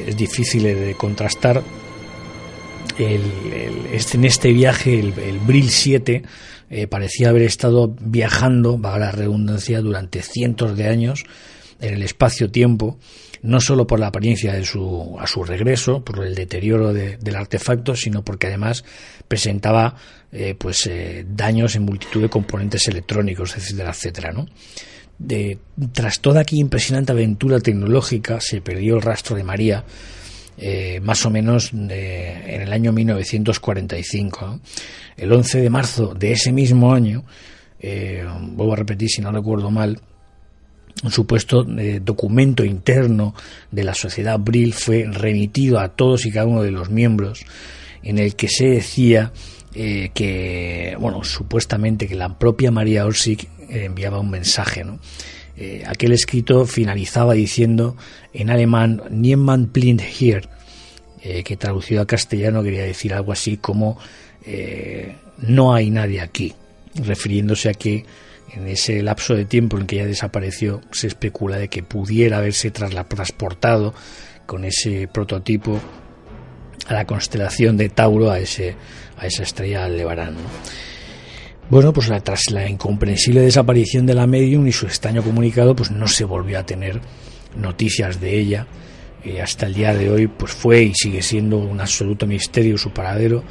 es 0.07 0.17
difícil 0.17 0.63
de 0.63 0.95
contrastar, 0.95 1.63
este, 2.97 4.17
en 4.17 4.25
este 4.25 4.51
viaje, 4.51 4.99
el, 4.99 5.13
el 5.17 5.39
Brill 5.39 5.69
7, 5.69 6.23
eh, 6.75 6.87
parecía 6.87 7.29
haber 7.29 7.43
estado 7.43 7.95
viajando, 8.01 8.81
va 8.81 8.97
la 8.97 9.11
redundancia, 9.11 9.79
durante 9.79 10.23
cientos 10.23 10.75
de 10.75 10.87
años 10.87 11.23
en 11.79 11.93
el 11.93 12.01
espacio-tiempo, 12.01 12.97
no 13.43 13.61
solo 13.61 13.85
por 13.85 13.99
la 13.99 14.07
apariencia 14.07 14.53
de 14.53 14.65
su, 14.65 15.15
a 15.19 15.27
su 15.27 15.43
regreso, 15.43 16.03
por 16.03 16.25
el 16.25 16.33
deterioro 16.33 16.91
del 16.91 17.35
artefacto, 17.35 17.95
sino 17.95 18.25
porque 18.25 18.47
además 18.47 18.83
presentaba 19.27 19.97
eh, 20.31 20.55
pues, 20.57 20.87
eh, 20.87 21.23
daños 21.29 21.75
en 21.75 21.83
multitud 21.83 22.23
de 22.23 22.29
componentes 22.29 22.87
electrónicos, 22.87 23.55
etcétera, 23.55 23.91
etcétera, 23.91 24.31
¿no? 24.31 24.47
De, 25.19 25.59
tras 25.91 26.21
toda 26.21 26.41
aquella 26.41 26.61
impresionante 26.61 27.11
aventura 27.11 27.59
tecnológica, 27.59 28.41
se 28.41 28.61
perdió 28.61 28.95
el 28.95 29.03
rastro 29.03 29.35
de 29.35 29.43
María, 29.43 29.85
eh, 30.57 30.99
más 31.01 31.25
o 31.25 31.29
menos 31.29 31.73
en 31.73 31.91
el 31.91 32.71
año 32.71 32.91
1945. 32.91 34.59
El 35.17 35.31
11 35.31 35.61
de 35.61 35.69
marzo 35.69 36.13
de 36.13 36.31
ese 36.31 36.51
mismo 36.51 36.93
año, 36.93 37.23
eh, 37.79 38.25
vuelvo 38.41 38.73
a 38.73 38.77
repetir 38.77 39.09
si 39.09 39.21
no 39.21 39.31
recuerdo 39.31 39.71
mal, 39.71 39.99
un 41.03 41.11
supuesto 41.11 41.65
eh, 41.77 41.99
documento 42.03 42.63
interno 42.63 43.33
de 43.71 43.83
la 43.83 43.93
sociedad 43.93 44.39
Brill 44.39 44.73
fue 44.73 45.05
remitido 45.11 45.79
a 45.79 45.89
todos 45.89 46.25
y 46.25 46.31
cada 46.31 46.45
uno 46.45 46.61
de 46.61 46.71
los 46.71 46.89
miembros 46.89 47.45
en 48.03 48.19
el 48.19 48.35
que 48.35 48.47
se 48.47 48.67
decía 48.67 49.31
que, 49.73 50.95
bueno, 50.99 51.23
supuestamente 51.23 52.07
que 52.07 52.13
la 52.13 52.37
propia 52.37 52.69
María 52.69 53.07
Orsic 53.07 53.49
enviaba 53.69 54.19
un 54.19 54.29
mensaje, 54.29 54.83
¿no? 54.83 54.99
Eh, 55.55 55.83
aquel 55.85 56.13
escrito 56.13 56.65
finalizaba 56.65 57.33
diciendo 57.33 57.95
en 58.33 58.49
alemán 58.49 59.03
Niemand 59.11 59.71
blind 59.71 60.01
hier, 60.01 60.49
eh, 61.21 61.43
que 61.43 61.57
traducido 61.57 62.01
a 62.01 62.07
castellano 62.07 62.63
quería 62.63 62.83
decir 62.83 63.13
algo 63.13 63.31
así 63.31 63.57
como 63.57 63.97
eh, 64.45 65.15
no 65.37 65.73
hay 65.73 65.91
nadie 65.91 66.21
aquí, 66.21 66.53
refiriéndose 66.95 67.69
a 67.69 67.73
que 67.73 68.03
en 68.51 68.67
ese 68.67 69.01
lapso 69.01 69.35
de 69.35 69.45
tiempo 69.45 69.77
en 69.77 69.85
que 69.85 69.97
ella 69.97 70.07
desapareció 70.07 70.81
se 70.91 71.07
especula 71.07 71.57
de 71.57 71.69
que 71.69 71.83
pudiera 71.83 72.37
haberse 72.37 72.71
transportado 72.71 73.93
con 74.45 74.65
ese 74.65 75.07
prototipo 75.07 75.79
a 76.87 76.93
la 76.93 77.05
constelación 77.05 77.77
de 77.77 77.89
Tauro, 77.89 78.29
a, 78.29 78.39
ese, 78.39 78.75
a 79.17 79.25
esa 79.25 79.43
estrella 79.43 79.85
Aldebarán. 79.85 80.35
Bueno, 81.69 81.93
pues 81.93 82.11
tras 82.23 82.51
la 82.51 82.69
incomprensible 82.69 83.41
desaparición 83.41 84.05
de 84.05 84.13
la 84.13 84.27
medium 84.27 84.67
y 84.67 84.71
su 84.71 84.85
extraño 84.85 85.23
comunicado, 85.23 85.75
pues 85.75 85.91
no 85.91 86.07
se 86.07 86.25
volvió 86.25 86.59
a 86.59 86.65
tener 86.65 86.99
noticias 87.55 88.19
de 88.19 88.37
ella. 88.39 88.67
y 89.25 89.37
hasta 89.37 89.67
el 89.67 89.73
día 89.73 89.93
de 89.93 90.09
hoy, 90.09 90.27
pues 90.27 90.51
fue 90.51 90.83
y 90.83 90.93
sigue 90.93 91.21
siendo 91.21 91.57
un 91.57 91.79
absoluto 91.79 92.27
misterio 92.27 92.77
su 92.77 92.91
paradero, 92.91 93.41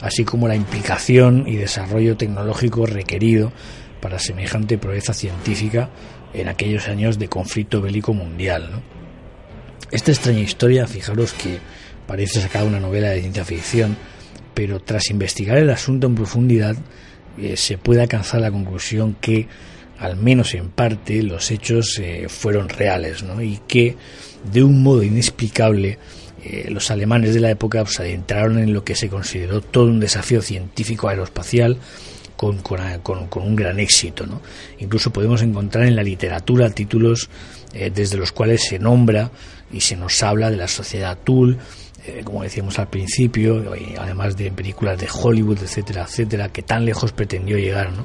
así 0.00 0.24
como 0.24 0.48
la 0.48 0.56
implicación 0.56 1.44
y 1.46 1.54
desarrollo 1.54 2.16
tecnológico 2.16 2.84
requerido 2.84 3.52
para 4.00 4.18
semejante 4.18 4.76
proeza 4.76 5.14
científica 5.14 5.88
en 6.34 6.48
aquellos 6.48 6.88
años 6.88 7.16
de 7.18 7.28
conflicto 7.28 7.80
bélico 7.80 8.12
mundial. 8.12 8.82
Esta 9.92 10.10
extraña 10.10 10.40
historia, 10.40 10.88
fijaros 10.88 11.32
que 11.32 11.58
parece 12.08 12.40
sacada 12.40 12.64
una 12.64 12.80
novela 12.80 13.10
de 13.10 13.20
ciencia 13.20 13.44
ficción, 13.44 13.96
pero 14.54 14.80
tras 14.80 15.10
investigar 15.10 15.58
el 15.58 15.70
asunto 15.70 16.08
en 16.08 16.16
profundidad, 16.16 16.76
eh, 17.40 17.56
se 17.56 17.78
puede 17.78 18.02
alcanzar 18.02 18.40
la 18.40 18.50
conclusión 18.50 19.16
que, 19.20 19.48
al 19.98 20.16
menos 20.16 20.54
en 20.54 20.68
parte, 20.68 21.22
los 21.22 21.50
hechos 21.50 21.98
eh, 21.98 22.26
fueron 22.28 22.68
reales 22.68 23.22
¿no? 23.22 23.40
y 23.40 23.60
que, 23.66 23.96
de 24.52 24.62
un 24.62 24.82
modo 24.82 25.02
inexplicable, 25.02 25.98
eh, 26.44 26.68
los 26.70 26.90
alemanes 26.90 27.34
de 27.34 27.40
la 27.40 27.50
época 27.50 27.84
se 27.86 28.02
adentraron 28.02 28.58
en 28.58 28.72
lo 28.72 28.84
que 28.84 28.94
se 28.94 29.08
consideró 29.08 29.60
todo 29.60 29.86
un 29.86 30.00
desafío 30.00 30.42
científico 30.42 31.08
aeroespacial 31.08 31.78
con, 32.36 32.58
con, 32.58 32.80
con, 33.28 33.42
un 33.42 33.56
gran 33.56 33.78
éxito. 33.80 34.26
¿no? 34.26 34.40
Incluso 34.78 35.10
podemos 35.10 35.42
encontrar 35.42 35.86
en 35.86 35.96
la 35.96 36.02
literatura 36.02 36.70
títulos 36.70 37.28
desde 37.72 38.16
los 38.16 38.32
cuales 38.32 38.64
se 38.64 38.80
nombra 38.80 39.30
y 39.72 39.82
se 39.82 39.96
nos 39.96 40.22
habla 40.22 40.50
de 40.50 40.56
la 40.56 40.66
sociedad 40.66 41.18
Tool, 41.22 41.58
eh, 42.18 42.22
como 42.24 42.42
decíamos 42.42 42.78
al 42.78 42.88
principio, 42.88 43.72
además 43.98 44.36
de 44.36 44.50
películas 44.50 44.98
de 44.98 45.08
Hollywood, 45.10 45.58
etcétera, 45.62 46.04
etcétera, 46.04 46.48
que 46.50 46.62
tan 46.62 46.84
lejos 46.84 47.12
pretendió 47.12 47.58
llegar, 47.58 47.92
¿no? 47.92 48.04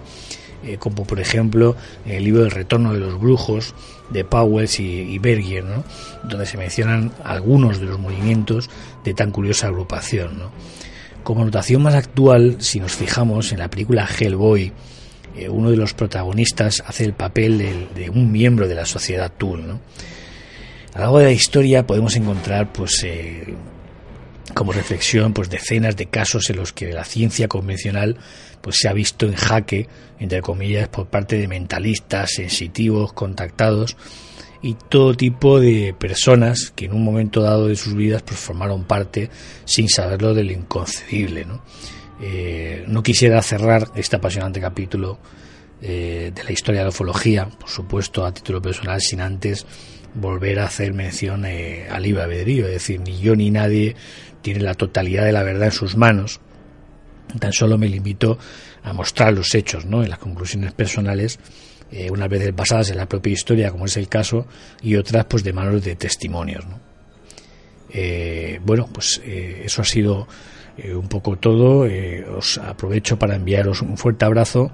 Eh, 0.66 0.78
como 0.78 1.06
por 1.06 1.20
ejemplo 1.20 1.76
el 2.08 2.24
libro 2.24 2.44
El 2.44 2.50
retorno 2.50 2.92
de 2.92 3.00
los 3.00 3.20
brujos 3.20 3.76
de 4.10 4.24
Powells 4.24 4.80
y, 4.80 5.20
Berger, 5.20 5.64
¿no? 5.64 5.84
donde 6.24 6.48
se 6.48 6.58
mencionan 6.58 7.12
algunos 7.24 7.80
de 7.80 7.86
los 7.86 8.00
movimientos 8.00 8.70
de 9.04 9.14
tan 9.14 9.32
curiosa 9.32 9.68
agrupación. 9.68 10.40
¿no? 10.40 10.52
Como 11.24 11.46
notación 11.46 11.84
más 11.84 11.94
actual, 11.94 12.58
si 12.60 12.80
nos 12.80 12.94
fijamos 12.94 13.52
en 13.52 13.60
la 13.60 13.70
película 13.70 14.08
Hellboy, 14.08 14.72
eh, 15.36 15.50
uno 15.50 15.70
de 15.70 15.78
los 15.78 15.94
protagonistas 15.94 16.84
hace 16.86 17.06
el 17.06 17.14
papel 17.14 17.60
de, 17.60 17.88
de 17.94 18.10
un 18.10 18.32
miembro 18.32 18.68
de 18.68 18.76
la 18.76 18.86
sociedad 18.86 19.32
Tool. 19.38 19.68
¿no? 19.68 19.82
A 20.94 20.98
lo 20.98 21.02
largo 21.02 21.20
de 21.20 21.26
la 21.26 21.32
historia 21.32 21.86
podemos 21.86 22.16
encontrar 22.16 22.74
pues, 22.74 23.06
como 24.54 24.72
reflexión 24.72 25.34
pues 25.34 25.50
decenas 25.50 25.96
de 25.96 26.08
casos 26.08 26.50
en 26.50 26.58
los 26.58 26.74
que 26.74 26.92
la 26.94 27.04
ciencia 27.04 27.48
convencional 27.48 28.18
pues 28.62 28.78
se 28.80 28.88
ha 28.88 28.94
visto 28.94 29.26
en 29.26 29.36
jaque 29.36 29.88
entre 30.20 30.42
comillas 30.42 30.88
por 30.88 31.08
parte 31.08 31.38
de 31.38 31.48
mentalistas 31.48 32.32
sensitivos 32.36 33.14
contactados 33.14 33.98
y 34.62 34.76
todo 34.90 35.16
tipo 35.16 35.60
de 35.60 35.96
personas 35.98 36.72
que 36.76 36.86
en 36.86 36.94
un 36.94 37.04
momento 37.04 37.42
dado 37.42 37.68
de 37.68 37.76
sus 37.76 37.96
vidas 37.96 38.22
pues 38.24 38.40
formaron 38.40 38.84
parte 38.84 39.30
sin 39.66 39.90
saberlo 39.90 40.34
de 40.34 40.44
lo 40.44 40.52
inconcebible 40.52 41.46
no, 41.46 41.64
eh, 42.22 42.84
no 42.88 43.04
quisiera 43.04 43.42
cerrar 43.42 43.90
este 43.96 44.16
apasionante 44.16 44.62
capítulo 44.62 45.20
eh, 45.82 46.32
de 46.34 46.44
la 46.44 46.52
historia 46.52 46.82
de 46.82 46.86
la 46.86 46.90
ufología 46.90 47.48
por 47.48 47.70
supuesto 47.70 48.26
a 48.26 48.34
título 48.34 48.62
personal 48.62 49.02
sin 49.02 49.22
antes 49.22 49.66
volver 50.16 50.60
a 50.60 50.66
hacer 50.66 50.94
mención 50.94 51.46
eh, 51.46 51.88
al 51.90 52.04
libre 52.04 52.24
albedrío, 52.24 52.66
es 52.66 52.74
decir, 52.74 53.00
ni 53.02 53.20
yo 53.20 53.36
ni 53.36 53.52
nadie 53.52 53.96
tiene 54.42 54.62
la 54.62 54.74
totalidad 54.74 55.26
de 55.26 55.32
la 55.32 55.44
verdad 55.44 55.66
en 55.66 55.72
sus 55.72 55.96
manos. 55.96 56.40
Tan 57.40 57.52
solo 57.52 57.78
me 57.78 57.88
limito 57.88 58.38
a 58.84 58.94
mostrar 58.94 59.34
los 59.34 59.54
hechos, 59.56 59.86
¿no? 59.86 60.04
En 60.04 60.10
las 60.10 60.20
conclusiones 60.20 60.74
personales, 60.74 61.40
eh, 61.92 62.10
unas 62.12 62.30
veces 62.30 62.56
basadas 62.56 62.90
en 62.92 62.98
la 62.98 63.08
propia 63.08 63.34
historia, 63.34 63.72
como 63.72 63.86
es 63.86 63.98
el 63.98 64.08
caso, 64.08 64.48
y 64.82 64.96
otras, 64.96 65.26
pues, 65.26 65.44
de 65.44 65.54
manos 65.54 65.84
de 65.84 65.96
testimonios, 65.96 66.66
¿no? 66.66 66.80
Eh, 67.90 68.60
bueno, 68.64 68.90
pues 68.92 69.22
eh, 69.24 69.64
eso 69.66 69.82
ha 69.82 69.86
sido 69.86 70.28
un 70.94 71.08
poco 71.08 71.38
todo. 71.38 71.88
os 72.38 72.58
aprovecho 72.58 73.18
para 73.18 73.36
enviaros 73.36 73.82
un 73.82 73.98
fuerte 73.98 74.26
abrazo 74.26 74.74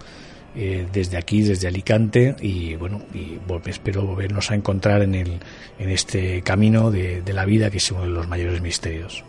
desde 0.53 1.17
aquí, 1.17 1.41
desde 1.41 1.67
Alicante, 1.67 2.35
y 2.41 2.75
bueno, 2.75 3.01
y 3.13 3.39
espero 3.69 4.05
volvernos 4.05 4.51
a 4.51 4.55
encontrar 4.55 5.01
en, 5.01 5.15
el, 5.15 5.39
en 5.79 5.89
este 5.89 6.41
camino 6.41 6.91
de, 6.91 7.21
de 7.21 7.33
la 7.33 7.45
vida 7.45 7.69
que 7.69 7.77
es 7.77 7.91
uno 7.91 8.01
de 8.01 8.09
los 8.09 8.27
mayores 8.27 8.61
misterios. 8.61 9.23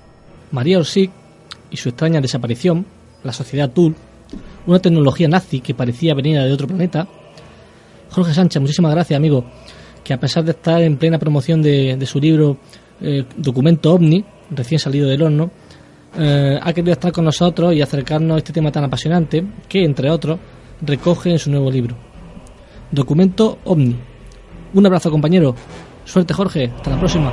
María 0.51 0.79
Orsic 0.79 1.11
y 1.71 1.77
su 1.77 1.89
extraña 1.89 2.21
desaparición, 2.21 2.87
la 3.25 3.33
sociedad 3.33 3.71
Tool, 3.71 3.95
una 4.67 4.79
tecnología 4.79 5.29
nazi 5.29 5.61
que 5.61 5.75
parecía 5.75 6.15
venida 6.15 6.45
de 6.45 6.53
otro 6.53 6.67
planeta. 6.67 7.09
Jorge 8.11 8.35
Sánchez, 8.35 8.61
muchísimas 8.61 8.93
gracias, 8.93 9.17
amigo, 9.17 9.45
que 10.05 10.13
a 10.13 10.21
pesar 10.21 10.45
de 10.45 10.53
estar 10.53 10.83
en 10.83 10.97
plena 10.97 11.19
promoción 11.19 11.63
de, 11.63 12.05
su 12.07 12.21
libro 12.21 12.59
eh, 13.01 13.25
Documento 13.37 13.95
OVNI, 13.95 14.25
recién 14.51 14.79
salido 14.79 15.09
del 15.09 15.23
horno, 15.23 15.51
eh, 16.19 16.59
ha 16.61 16.73
querido 16.73 16.93
estar 16.93 17.11
con 17.11 17.25
nosotros 17.25 17.75
y 17.75 17.81
acercarnos 17.81 18.35
a 18.35 18.39
este 18.39 18.53
tema 18.53 18.71
tan 18.71 18.85
apasionante 18.85 19.45
que, 19.69 19.83
entre 19.83 20.11
otros, 20.11 20.39
recoge 20.83 21.31
en 21.31 21.39
su 21.39 21.51
nuevo 21.51 21.71
libro. 21.71 21.97
Documento 22.91 23.59
OVNI. 23.65 23.97
Un 24.75 24.87
abrazo, 24.87 25.11
compañero. 25.11 25.55
Suerte, 26.05 26.35
Jorge. 26.35 26.71
Hasta 26.77 26.91
la 26.91 26.99
próxima. 26.99 27.33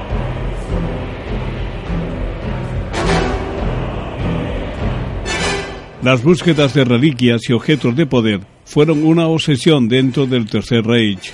Las 6.01 6.23
búsquedas 6.23 6.73
de 6.73 6.85
reliquias 6.85 7.41
y 7.49 7.53
objetos 7.53 7.93
de 7.95 8.05
poder 8.05 8.39
fueron 8.63 9.03
una 9.03 9.27
obsesión 9.27 9.89
dentro 9.89 10.27
del 10.27 10.45
Tercer 10.45 10.85
Reich. 10.85 11.33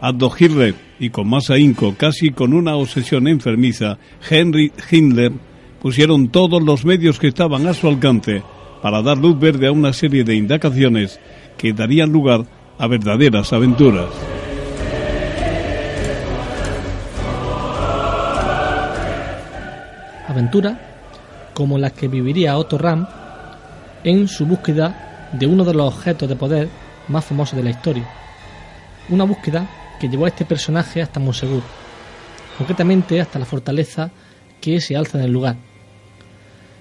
Adolf 0.00 0.40
Hitler 0.40 0.74
y 0.98 1.10
con 1.10 1.28
más 1.28 1.50
ahínco, 1.50 1.94
casi 1.94 2.30
con 2.30 2.54
una 2.54 2.76
obsesión 2.76 3.28
enfermiza, 3.28 3.98
Henry 4.30 4.72
Himmler 4.90 5.32
pusieron 5.82 6.28
todos 6.28 6.62
los 6.62 6.84
medios 6.84 7.18
que 7.18 7.28
estaban 7.28 7.66
a 7.66 7.74
su 7.74 7.86
alcance 7.88 8.42
para 8.80 9.02
dar 9.02 9.18
luz 9.18 9.38
verde 9.38 9.66
a 9.66 9.72
una 9.72 9.92
serie 9.92 10.24
de 10.24 10.36
indagaciones 10.36 11.20
que 11.58 11.74
darían 11.74 12.10
lugar 12.10 12.46
a 12.78 12.86
verdaderas 12.86 13.52
aventuras. 13.52 14.08
Aventura 20.28 20.80
como 21.52 21.76
las 21.76 21.92
que 21.92 22.06
viviría 22.06 22.56
Otto 22.56 22.78
Ram 22.78 23.06
en 24.04 24.28
su 24.28 24.46
búsqueda 24.46 25.28
de 25.32 25.46
uno 25.46 25.64
de 25.64 25.74
los 25.74 25.92
objetos 25.94 26.28
de 26.28 26.36
poder 26.36 26.68
más 27.08 27.24
famosos 27.24 27.56
de 27.56 27.64
la 27.64 27.70
historia. 27.70 28.08
Una 29.08 29.24
búsqueda 29.24 29.68
que 29.98 30.08
llevó 30.08 30.26
a 30.26 30.28
este 30.28 30.44
personaje 30.44 31.02
hasta 31.02 31.18
Monsegur, 31.18 31.62
concretamente 32.56 33.20
hasta 33.20 33.38
la 33.38 33.44
fortaleza 33.44 34.10
que 34.60 34.80
se 34.80 34.96
alza 34.96 35.18
en 35.18 35.24
el 35.24 35.32
lugar. 35.32 35.56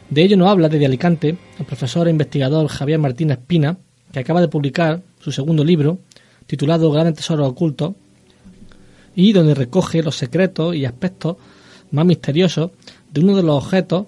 De 0.09 0.21
ello 0.21 0.37
nos 0.37 0.49
habla 0.49 0.69
desde 0.69 0.85
Alicante 0.85 1.37
el 1.59 1.65
profesor 1.65 2.07
e 2.07 2.11
investigador 2.11 2.67
Javier 2.67 2.99
Martínez 2.99 3.39
Pina, 3.45 3.77
que 4.11 4.19
acaba 4.19 4.41
de 4.41 4.47
publicar 4.47 5.01
su 5.19 5.31
segundo 5.31 5.63
libro, 5.63 5.99
titulado 6.45 6.91
Grandes 6.91 7.15
Tesoros 7.15 7.49
Ocultos, 7.49 7.93
y 9.15 9.33
donde 9.33 9.55
recoge 9.55 10.03
los 10.03 10.15
secretos 10.15 10.75
y 10.75 10.85
aspectos 10.85 11.37
más 11.91 12.05
misteriosos 12.05 12.71
de 13.11 13.21
uno 13.21 13.35
de 13.35 13.43
los 13.43 13.63
objetos 13.63 14.05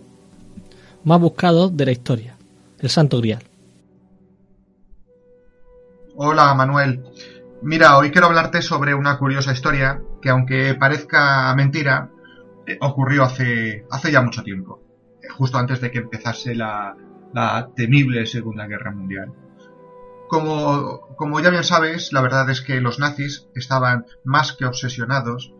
más 1.03 1.19
buscados 1.19 1.75
de 1.75 1.85
la 1.85 1.91
historia, 1.91 2.35
el 2.79 2.89
Santo 2.89 3.19
Grial. 3.19 3.43
Hola 6.15 6.53
Manuel. 6.53 7.03
Mira, 7.61 7.97
hoy 7.97 8.11
quiero 8.11 8.27
hablarte 8.27 8.61
sobre 8.61 8.93
una 8.93 9.17
curiosa 9.17 9.51
historia 9.51 10.01
que 10.21 10.29
aunque 10.29 10.75
parezca 10.75 11.53
mentira, 11.55 12.09
eh, 12.67 12.77
ocurrió 12.81 13.23
hace, 13.23 13.85
hace 13.89 14.11
ya 14.11 14.21
mucho 14.21 14.43
tiempo, 14.43 14.81
eh, 15.21 15.27
justo 15.29 15.57
antes 15.57 15.81
de 15.81 15.91
que 15.91 15.99
empezase 15.99 16.55
la, 16.55 16.95
la 17.33 17.69
temible 17.75 18.25
Segunda 18.25 18.67
Guerra 18.67 18.91
Mundial. 18.91 19.31
Como, 20.29 21.39
ya 21.41 21.49
bien 21.49 21.63
sabes, 21.63 22.13
la 22.13 22.21
verdad 22.21 22.49
es 22.51 22.61
que 22.61 22.79
los 22.81 22.99
nazis 22.99 23.47
estaban 23.55 24.05
más 24.23 24.53
que 24.53 24.65
obsesionados 24.65 25.53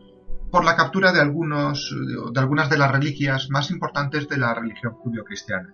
por 0.51 0.63
la 0.63 0.75
captura 0.75 1.11
de, 1.11 1.19
algunos, 1.19 1.93
de 2.31 2.39
algunas 2.39 2.69
de 2.69 2.77
las 2.77 2.91
reliquias 2.91 3.49
más 3.49 3.71
importantes 3.71 4.29
de 4.29 4.37
la 4.37 4.53
religión 4.53 4.93
judío-cristiana. 4.93 5.73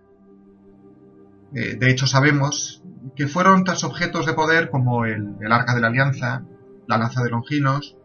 Eh, 1.53 1.75
de 1.75 1.89
hecho, 1.91 2.07
sabemos 2.07 2.83
que 3.17 3.27
fueron 3.27 3.65
tras 3.65 3.83
objetos 3.83 4.25
de 4.25 4.33
poder 4.33 4.69
como 4.69 5.05
el, 5.05 5.35
Arca 5.51 5.75
de 5.75 5.81
la 5.81 5.87
Alianza, 5.87 6.45
la 6.87 6.97
Lanza 6.97 7.21
de 7.21 7.29
Longinos, 7.29 7.97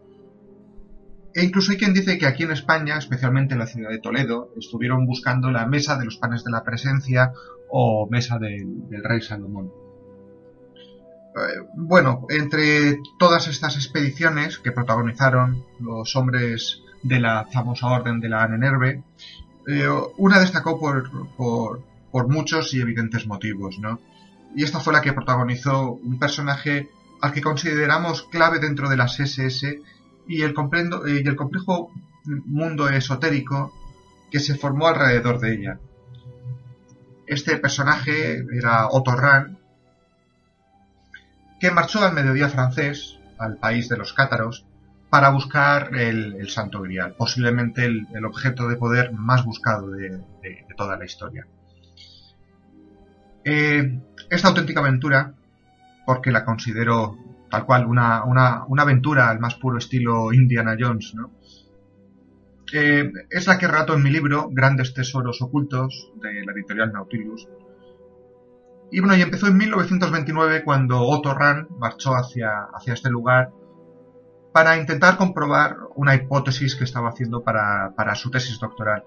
e 1.33 1.45
incluso 1.45 1.71
hay 1.71 1.77
quien 1.77 1.93
dice 1.93 2.17
que 2.17 2.27
aquí 2.27 2.43
en 2.43 2.51
España, 2.51 2.97
especialmente 2.97 3.53
en 3.53 3.59
la 3.59 3.67
ciudad 3.67 3.89
de 3.89 3.99
Toledo, 3.99 4.51
estuvieron 4.57 5.05
buscando 5.05 5.51
la 5.51 5.65
Mesa 5.65 5.97
de 5.97 6.03
los 6.03 6.17
Panes 6.17 6.43
de 6.43 6.51
la 6.51 6.63
Presencia 6.63 7.31
o 7.69 8.09
Mesa 8.09 8.37
del 8.39 9.03
Rey 9.03 9.21
Salomón. 9.21 9.80
Eh, 11.35 11.61
bueno, 11.75 12.25
entre 12.29 12.99
todas 13.17 13.47
estas 13.47 13.75
expediciones 13.75 14.59
que 14.59 14.71
protagonizaron 14.71 15.63
los 15.79 16.15
hombres 16.15 16.81
de 17.03 17.19
la 17.19 17.45
famosa 17.51 17.87
Orden 17.87 18.19
de 18.19 18.29
la 18.29 18.47
Nenerve, 18.47 19.03
eh, 19.67 19.87
una 20.17 20.39
destacó 20.39 20.79
por, 20.79 21.09
por, 21.35 21.83
por, 22.11 22.27
muchos 22.27 22.73
y 22.73 22.81
evidentes 22.81 23.27
motivos, 23.27 23.79
¿no? 23.79 23.99
Y 24.55 24.63
esta 24.63 24.79
fue 24.79 24.93
la 24.93 25.01
que 25.01 25.13
protagonizó 25.13 25.93
un 25.93 26.19
personaje 26.19 26.89
al 27.21 27.31
que 27.31 27.41
consideramos 27.41 28.23
clave 28.23 28.59
dentro 28.59 28.89
de 28.89 28.97
las 28.97 29.19
SS 29.19 29.81
y 30.27 30.41
el, 30.41 30.53
comprendo, 30.53 31.07
y 31.07 31.19
el 31.19 31.35
complejo 31.35 31.91
mundo 32.25 32.89
esotérico 32.89 33.73
que 34.29 34.39
se 34.39 34.55
formó 34.55 34.87
alrededor 34.87 35.39
de 35.39 35.53
ella. 35.53 35.79
Este 37.27 37.57
personaje 37.57 38.43
era 38.51 38.87
Otto 38.89 39.15
Rahn, 39.15 39.60
que 41.61 41.71
marchó 41.71 42.03
al 42.03 42.13
mediodía 42.13 42.49
francés, 42.49 43.19
al 43.37 43.57
país 43.57 43.87
de 43.87 43.97
los 43.97 44.11
cátaros, 44.13 44.65
para 45.09 45.29
buscar 45.29 45.95
el, 45.95 46.49
Santo 46.49 46.81
Grial, 46.81 47.15
posiblemente 47.17 47.85
el, 47.85 48.25
objeto 48.25 48.67
de 48.67 48.75
poder 48.75 49.13
más 49.13 49.45
buscado 49.45 49.91
de 49.91 50.19
toda 50.75 50.97
la 50.97 51.05
historia. 51.05 51.45
Eh, 53.43 53.99
esta 54.29 54.49
auténtica 54.49 54.81
aventura, 54.81 55.33
porque 56.05 56.31
la 56.31 56.45
considero 56.45 57.17
tal 57.49 57.65
cual 57.65 57.85
una, 57.85 58.23
una, 58.23 58.65
una, 58.67 58.83
aventura 58.83 59.29
al 59.29 59.39
más 59.39 59.55
puro 59.55 59.77
estilo 59.77 60.31
Indiana 60.31 60.75
Jones, 60.79 61.13
¿no? 61.15 61.31
Eh, 62.73 63.11
es 63.29 63.47
la 63.47 63.57
que 63.57 63.67
relato 63.67 63.95
en 63.95 64.03
mi 64.03 64.09
libro 64.09 64.49
Grandes 64.49 64.93
Tesoros 64.93 65.41
Ocultos 65.41 66.11
de 66.21 66.45
la 66.45 66.53
editorial 66.53 66.93
Nautilus, 66.93 67.47
y 68.91 68.99
bueno, 68.99 69.15
y 69.15 69.21
empezó 69.21 69.47
en 69.47 69.57
1929 69.57 70.63
cuando 70.63 71.01
Otto 71.01 71.33
Rahn 71.33 71.67
marchó 71.79 72.11
hacia, 72.11 72.67
hacia 72.73 72.93
este 72.93 73.09
lugar 73.09 73.51
para 74.51 74.77
intentar 74.77 75.15
comprobar 75.15 75.77
una 75.95 76.13
hipótesis 76.13 76.75
que 76.75 76.83
estaba 76.83 77.09
haciendo 77.09 77.41
para, 77.41 77.93
para 77.95 78.15
su 78.15 78.29
tesis 78.29 78.59
doctoral. 78.59 79.05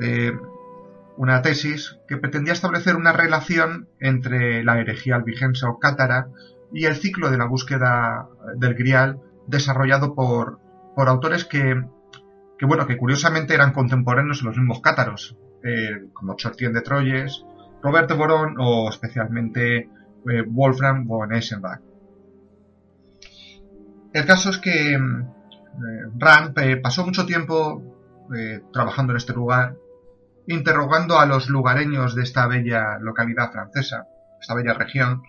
Eh, 0.00 0.32
una 1.16 1.42
tesis 1.42 1.98
que 2.08 2.16
pretendía 2.16 2.52
establecer 2.52 2.96
una 2.96 3.12
relación 3.12 3.88
entre 4.00 4.64
la 4.64 4.80
herejía 4.80 5.14
albigense 5.14 5.66
o 5.66 5.78
cátara 5.78 6.28
y 6.72 6.86
el 6.86 6.96
ciclo 6.96 7.30
de 7.30 7.38
la 7.38 7.46
búsqueda 7.46 8.28
del 8.56 8.74
grial 8.74 9.20
desarrollado 9.46 10.14
por, 10.14 10.58
por 10.96 11.08
autores 11.08 11.44
que, 11.44 11.84
que, 12.58 12.66
bueno, 12.66 12.86
que 12.86 12.96
curiosamente 12.96 13.54
eran 13.54 13.72
contemporáneos 13.72 14.40
de 14.40 14.46
los 14.46 14.56
mismos 14.56 14.80
cátaros, 14.80 15.36
eh, 15.62 16.08
como 16.14 16.34
Chortien 16.34 16.72
de 16.72 16.80
Troyes, 16.80 17.44
Robert 17.82 18.08
de 18.08 18.14
Boron 18.14 18.54
o 18.58 18.88
especialmente 18.88 19.78
eh, 19.78 20.42
Wolfram 20.46 21.06
von 21.06 21.34
Eschenbach. 21.34 21.80
El 24.12 24.26
caso 24.26 24.50
es 24.50 24.58
que 24.58 24.94
eh, 24.94 24.98
Rand 26.18 26.58
eh, 26.58 26.76
pasó 26.76 27.04
mucho 27.04 27.24
tiempo 27.24 27.82
eh, 28.36 28.62
trabajando 28.72 29.12
en 29.12 29.16
este 29.16 29.32
lugar, 29.32 29.76
interrogando 30.46 31.18
a 31.18 31.26
los 31.26 31.48
lugareños 31.48 32.14
de 32.14 32.22
esta 32.22 32.46
bella 32.46 32.98
localidad 33.00 33.52
francesa, 33.52 34.06
esta 34.40 34.54
bella 34.54 34.74
región, 34.74 35.22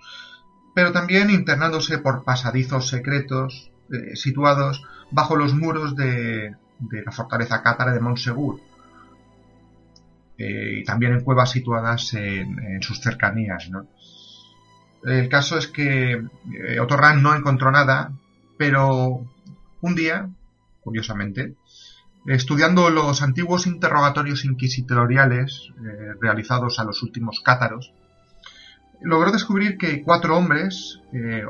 pero 0.75 0.91
también 0.91 1.29
internándose 1.29 1.99
por 1.99 2.23
pasadizos 2.23 2.89
secretos 2.89 3.71
situados 4.15 4.83
bajo 5.11 5.35
los 5.35 5.53
muros 5.53 5.95
de, 5.95 6.55
de 6.79 7.03
la 7.05 7.11
fortaleza 7.11 7.61
cátara 7.61 7.93
de 7.93 7.99
Montsegur, 7.99 8.59
eh, 10.37 10.79
y 10.79 10.83
también 10.83 11.13
en 11.13 11.23
cuevas 11.23 11.51
situadas 11.51 12.13
en, 12.13 12.81
sus 12.81 12.99
cercanías. 12.99 13.69
¿no? 13.69 13.87
El 15.03 15.29
caso 15.29 15.57
es 15.57 15.67
que 15.67 16.13
eh, 16.13 16.79
Otto 16.79 16.97
Rahn 16.97 17.21
no 17.21 17.35
encontró 17.35 17.71
nada, 17.71 18.11
pero 18.57 19.25
un 19.81 19.95
día, 19.95 20.29
curiosamente, 20.81 21.55
estudiando 22.25 22.89
los 22.89 23.21
antiguos 23.21 23.67
interrogatorios 23.67 24.45
inquisitoriales 24.45 25.71
eh, 25.85 26.13
realizados 26.19 26.79
a 26.79 26.83
los 26.83 27.03
últimos 27.03 27.41
cátaros, 27.41 27.93
logró 29.01 29.31
descubrir 29.31 29.77
que 29.77 30.01
cuatro 30.01 30.37
hombres 30.37 31.01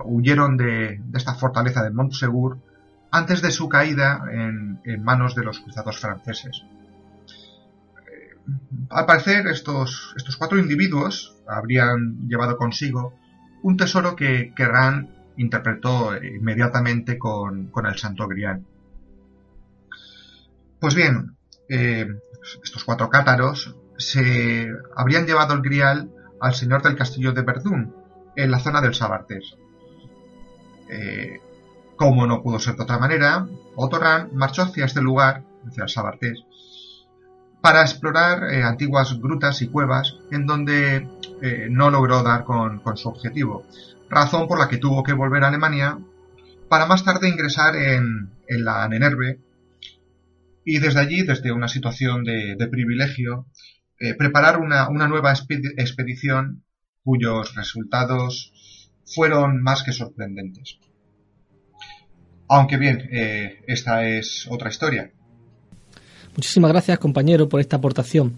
huyeron 0.05 0.57
de, 0.57 0.99
esta 1.13 1.36
fortaleza 1.36 1.84
de 1.84 1.91
Montsegur 1.91 2.57
antes 3.11 3.43
de 3.43 3.51
su 3.51 3.69
caída 3.69 4.23
en 4.31 5.03
manos 5.03 5.36
de 5.36 5.43
los 5.43 5.59
cruzados 5.59 5.99
franceses 5.99 6.63
al 8.89 9.05
parecer 9.05 9.47
estos, 9.47 10.15
cuatro 10.37 10.59
individuos 10.59 11.35
habrían 11.47 12.27
llevado 12.27 12.57
consigo 12.57 13.13
un 13.61 13.77
tesoro 13.77 14.15
que, 14.15 14.53
Ran 14.57 15.09
interpretó 15.37 16.11
inmediatamente 16.21 17.17
con, 17.17 17.67
con, 17.67 17.85
el 17.85 17.97
Santo 17.97 18.27
Grial. 18.27 18.63
Pues 20.79 20.95
bien, 20.95 21.37
eh, 21.69 22.07
estos 22.63 22.83
cuatro 22.83 23.09
cátaros 23.09 23.75
se 23.97 24.67
habrían 24.95 25.25
llevado 25.25 25.53
el 25.53 25.61
Grial 25.61 26.11
al 26.41 26.53
señor 26.53 26.81
del 26.83 26.97
castillo 26.97 27.31
de 27.31 27.41
Verdún, 27.41 27.95
en 28.35 28.51
la 28.51 28.59
zona 28.59 28.81
del 28.81 28.93
Sabartés. 28.93 29.55
Eh, 30.89 31.39
como 31.95 32.27
no 32.27 32.43
pudo 32.43 32.59
ser 32.59 32.75
de 32.75 32.83
otra 32.83 32.99
manera, 32.99 33.47
Otorran 33.75 34.29
marchó 34.33 34.63
hacia 34.63 34.85
este 34.85 35.01
lugar, 35.01 35.43
hacia 35.65 35.83
el 35.83 35.89
Sabartés, 35.89 36.43
para 37.64 37.82
explorar 37.82 38.51
eh, 38.51 38.61
antiguas 38.61 39.18
grutas 39.22 39.61
y 39.61 39.70
cuevas 39.70 40.18
en 40.32 40.45
donde 40.45 41.07
eh, 41.41 41.68
no 41.70 41.89
logró 41.89 42.22
dar 42.22 42.43
con, 42.43 42.82
su 42.97 43.07
objetivo, 43.07 43.66
razón 44.09 44.49
por 44.49 44.59
la 44.59 44.68
que 44.68 44.80
tuvo 44.80 45.01
que 45.01 45.14
volver 45.14 45.45
a 45.45 45.47
Alemania 45.47 45.97
para 46.68 46.88
más 46.88 47.05
tarde 47.05 47.30
ingresar 47.30 47.78
en, 47.78 48.32
la 48.49 48.86
Nenerve 48.89 49.39
y 50.66 50.80
desde 50.80 50.99
allí, 50.99 51.24
desde 51.24 51.53
una 51.53 51.70
situación 51.70 52.26
de, 52.26 52.68
privilegio, 52.70 53.45
eh, 53.97 54.14
preparar 54.14 54.59
una, 54.59 54.89
nueva 55.07 55.32
expedición 55.32 56.66
cuyos 57.05 57.55
resultados 57.55 58.91
fueron 59.05 59.64
más 59.64 59.84
que 59.84 59.93
sorprendentes. 59.93 60.80
Aunque 62.49 62.76
bien, 62.76 63.07
esta 63.68 64.05
es 64.05 64.47
otra 64.49 64.70
historia. 64.70 65.14
Muchísimas 66.36 66.71
gracias, 66.71 66.97
compañero, 66.97 67.47
por 67.47 67.59
esta 67.59 67.75
aportación. 67.75 68.34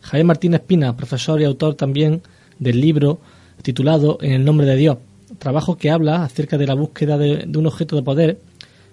Javier 0.00 0.26
Martínez 0.26 0.62
Pina, 0.66 0.96
profesor 0.96 1.40
y 1.40 1.44
autor 1.44 1.74
también 1.74 2.22
del 2.58 2.80
libro 2.80 3.20
titulado 3.62 4.18
En 4.20 4.32
el 4.32 4.44
nombre 4.44 4.66
de 4.66 4.76
Dios, 4.76 4.98
trabajo 5.38 5.76
que 5.76 5.90
habla 5.90 6.24
acerca 6.24 6.58
de 6.58 6.66
la 6.66 6.74
búsqueda 6.74 7.18
de, 7.18 7.44
de 7.46 7.58
un 7.58 7.66
objeto 7.66 7.94
de 7.94 8.02
poder 8.02 8.40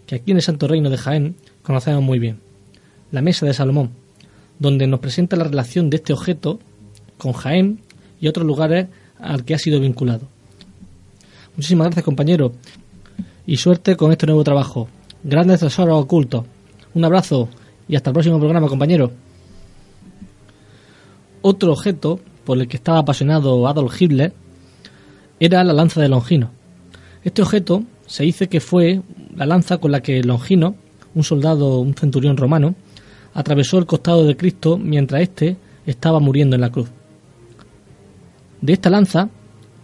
que 0.06 0.16
aquí 0.16 0.32
en 0.32 0.38
el 0.38 0.44
Santo 0.44 0.68
Reino 0.68 0.90
de 0.90 0.98
Jaén 0.98 1.36
conocemos 1.64 2.04
muy 2.04 2.20
bien, 2.20 2.40
la 3.12 3.22
Mesa 3.22 3.46
de 3.46 3.54
Salomón, 3.54 3.92
donde 4.60 4.86
nos 4.86 5.00
presenta 5.00 5.36
la 5.36 5.46
relación 5.46 5.90
de 5.90 5.98
este 5.98 6.14
objeto 6.14 6.60
con 7.18 7.34
Jaén 7.34 7.80
y 8.22 8.28
otros 8.28 8.46
lugares 8.46 8.88
al 9.20 9.46
que 9.46 9.56
ha 9.56 9.60
sido 9.60 9.80
vinculado. 9.80 10.28
Muchísimas 11.56 11.88
gracias, 11.88 12.06
compañero, 12.06 12.54
y 13.48 13.58
suerte 13.58 13.96
con 13.96 14.12
este 14.12 14.28
nuevo 14.28 14.44
trabajo. 14.44 14.88
Grandes 15.24 15.62
tesoros 15.62 16.04
ocultos. 16.04 16.46
Un 16.94 17.04
abrazo 17.04 17.50
y 17.88 17.96
hasta 17.96 18.10
el 18.10 18.14
próximo 18.14 18.40
programa, 18.40 18.68
compañero. 18.68 19.12
Otro 21.42 21.72
objeto 21.72 22.20
por 22.44 22.58
el 22.58 22.68
que 22.68 22.78
estaba 22.78 23.00
apasionado 23.00 23.68
Adolf 23.68 24.02
Hitler 24.02 24.34
era 25.40 25.64
la 25.64 25.74
lanza 25.74 26.02
de 26.02 26.10
Longino. 26.10 26.50
Este 27.24 27.42
objeto 27.42 27.84
se 28.06 28.24
dice 28.24 28.48
que 28.48 28.60
fue 28.60 29.02
la 29.36 29.46
lanza 29.46 29.78
con 29.78 29.92
la 29.92 30.02
que 30.02 30.24
Longino, 30.24 30.76
un 31.14 31.24
soldado, 31.24 31.80
un 31.80 31.94
centurión 31.94 32.38
romano, 32.38 32.76
atravesó 33.34 33.78
el 33.78 33.86
costado 33.86 34.26
de 34.26 34.36
Cristo 34.36 34.78
mientras 34.78 35.22
éste 35.22 35.58
estaba 35.86 36.20
muriendo 36.20 36.56
en 36.56 36.62
la 36.62 36.72
cruz. 36.72 36.90
De 38.62 38.74
esta 38.74 38.90
lanza 38.90 39.30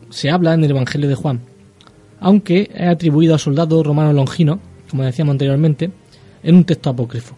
se 0.09 0.29
habla 0.31 0.53
en 0.53 0.63
el 0.63 0.71
Evangelio 0.71 1.07
de 1.07 1.15
Juan, 1.15 1.41
aunque 2.19 2.71
es 2.73 2.87
atribuido 2.87 3.33
al 3.33 3.39
soldado 3.39 3.83
romano 3.83 4.11
Longino, 4.13 4.59
como 4.89 5.03
decíamos 5.03 5.33
anteriormente, 5.33 5.91
en 6.43 6.55
un 6.55 6.63
texto 6.63 6.89
apócrifo. 6.89 7.35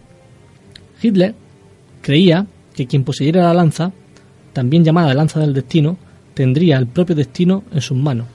Hitler 1.05 1.35
creía 2.01 2.47
que 2.73 2.87
quien 2.87 3.03
poseyera 3.03 3.43
la 3.43 3.53
lanza, 3.53 3.91
también 4.53 4.83
llamada 4.83 5.13
lanza 5.13 5.39
del 5.39 5.53
destino, 5.53 5.97
tendría 6.33 6.77
el 6.77 6.87
propio 6.87 7.15
destino 7.15 7.63
en 7.71 7.81
sus 7.81 7.97
manos, 7.97 8.27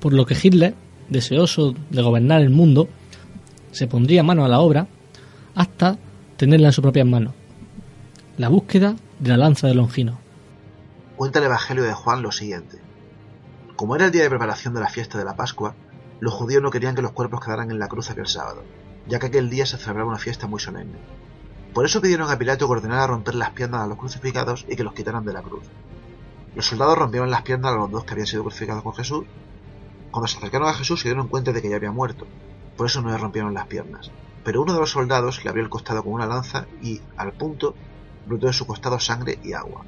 por 0.00 0.12
lo 0.12 0.24
que 0.26 0.36
Hitler, 0.40 0.74
deseoso 1.08 1.74
de 1.90 2.02
gobernar 2.02 2.40
el 2.40 2.50
mundo, 2.50 2.88
se 3.72 3.86
pondría 3.86 4.22
mano 4.22 4.44
a 4.44 4.48
la 4.48 4.60
obra 4.60 4.86
hasta 5.54 5.98
tenerla 6.36 6.68
en 6.68 6.72
sus 6.72 6.82
propias 6.82 7.06
manos. 7.06 7.34
La 8.38 8.48
búsqueda 8.48 8.96
de 9.18 9.28
la 9.28 9.36
lanza 9.36 9.66
de 9.66 9.74
Longino. 9.74 10.18
Cuenta 11.16 11.38
el 11.38 11.44
Evangelio 11.44 11.84
de 11.84 11.92
Juan 11.92 12.22
lo 12.22 12.32
siguiente. 12.32 12.78
Como 13.76 13.94
era 13.94 14.06
el 14.06 14.12
día 14.12 14.22
de 14.22 14.30
preparación 14.30 14.72
de 14.74 14.80
la 14.80 14.88
fiesta 14.88 15.18
de 15.18 15.24
la 15.24 15.36
Pascua, 15.36 15.74
los 16.20 16.32
judíos 16.32 16.62
no 16.62 16.70
querían 16.70 16.94
que 16.94 17.02
los 17.02 17.12
cuerpos 17.12 17.40
quedaran 17.44 17.70
en 17.70 17.78
la 17.78 17.88
cruz 17.88 18.10
aquel 18.10 18.26
sábado, 18.26 18.62
ya 19.06 19.18
que 19.18 19.26
aquel 19.26 19.50
día 19.50 19.66
se 19.66 19.76
celebraba 19.76 20.10
una 20.10 20.18
fiesta 20.18 20.46
muy 20.46 20.60
solemne. 20.60 20.98
Por 21.74 21.84
eso 21.84 22.00
pidieron 22.00 22.30
a 22.30 22.38
Pilato 22.38 22.66
que 22.66 22.72
ordenara 22.72 23.06
romper 23.06 23.36
las 23.36 23.50
piernas 23.50 23.82
a 23.82 23.86
los 23.86 23.98
crucificados 23.98 24.66
y 24.68 24.74
que 24.74 24.82
los 24.82 24.92
quitaran 24.92 25.24
de 25.24 25.32
la 25.32 25.42
cruz. 25.42 25.62
Los 26.56 26.66
soldados 26.66 26.98
rompieron 26.98 27.30
las 27.30 27.42
piernas 27.42 27.72
a 27.72 27.76
los 27.76 27.90
dos 27.90 28.04
que 28.04 28.12
habían 28.12 28.26
sido 28.26 28.42
crucificados 28.42 28.82
con 28.82 28.94
Jesús. 28.94 29.24
Cuando 30.10 30.26
se 30.26 30.38
acercaron 30.38 30.68
a 30.68 30.74
Jesús 30.74 31.00
se 31.00 31.08
dieron 31.08 31.28
cuenta 31.28 31.52
de 31.52 31.62
que 31.62 31.70
ya 31.70 31.76
había 31.76 31.92
muerto, 31.92 32.26
por 32.76 32.86
eso 32.86 33.00
no 33.02 33.10
le 33.10 33.18
rompieron 33.18 33.54
las 33.54 33.68
piernas. 33.68 34.10
Pero 34.42 34.62
uno 34.62 34.72
de 34.72 34.80
los 34.80 34.90
soldados 34.90 35.44
le 35.44 35.50
abrió 35.50 35.62
el 35.62 35.70
costado 35.70 36.02
con 36.02 36.14
una 36.14 36.26
lanza 36.26 36.66
y, 36.82 37.00
al 37.16 37.32
punto, 37.32 37.74
brotó 38.26 38.48
de 38.48 38.52
su 38.52 38.66
costado 38.66 38.98
sangre 38.98 39.38
y 39.44 39.52
agua. 39.52 39.84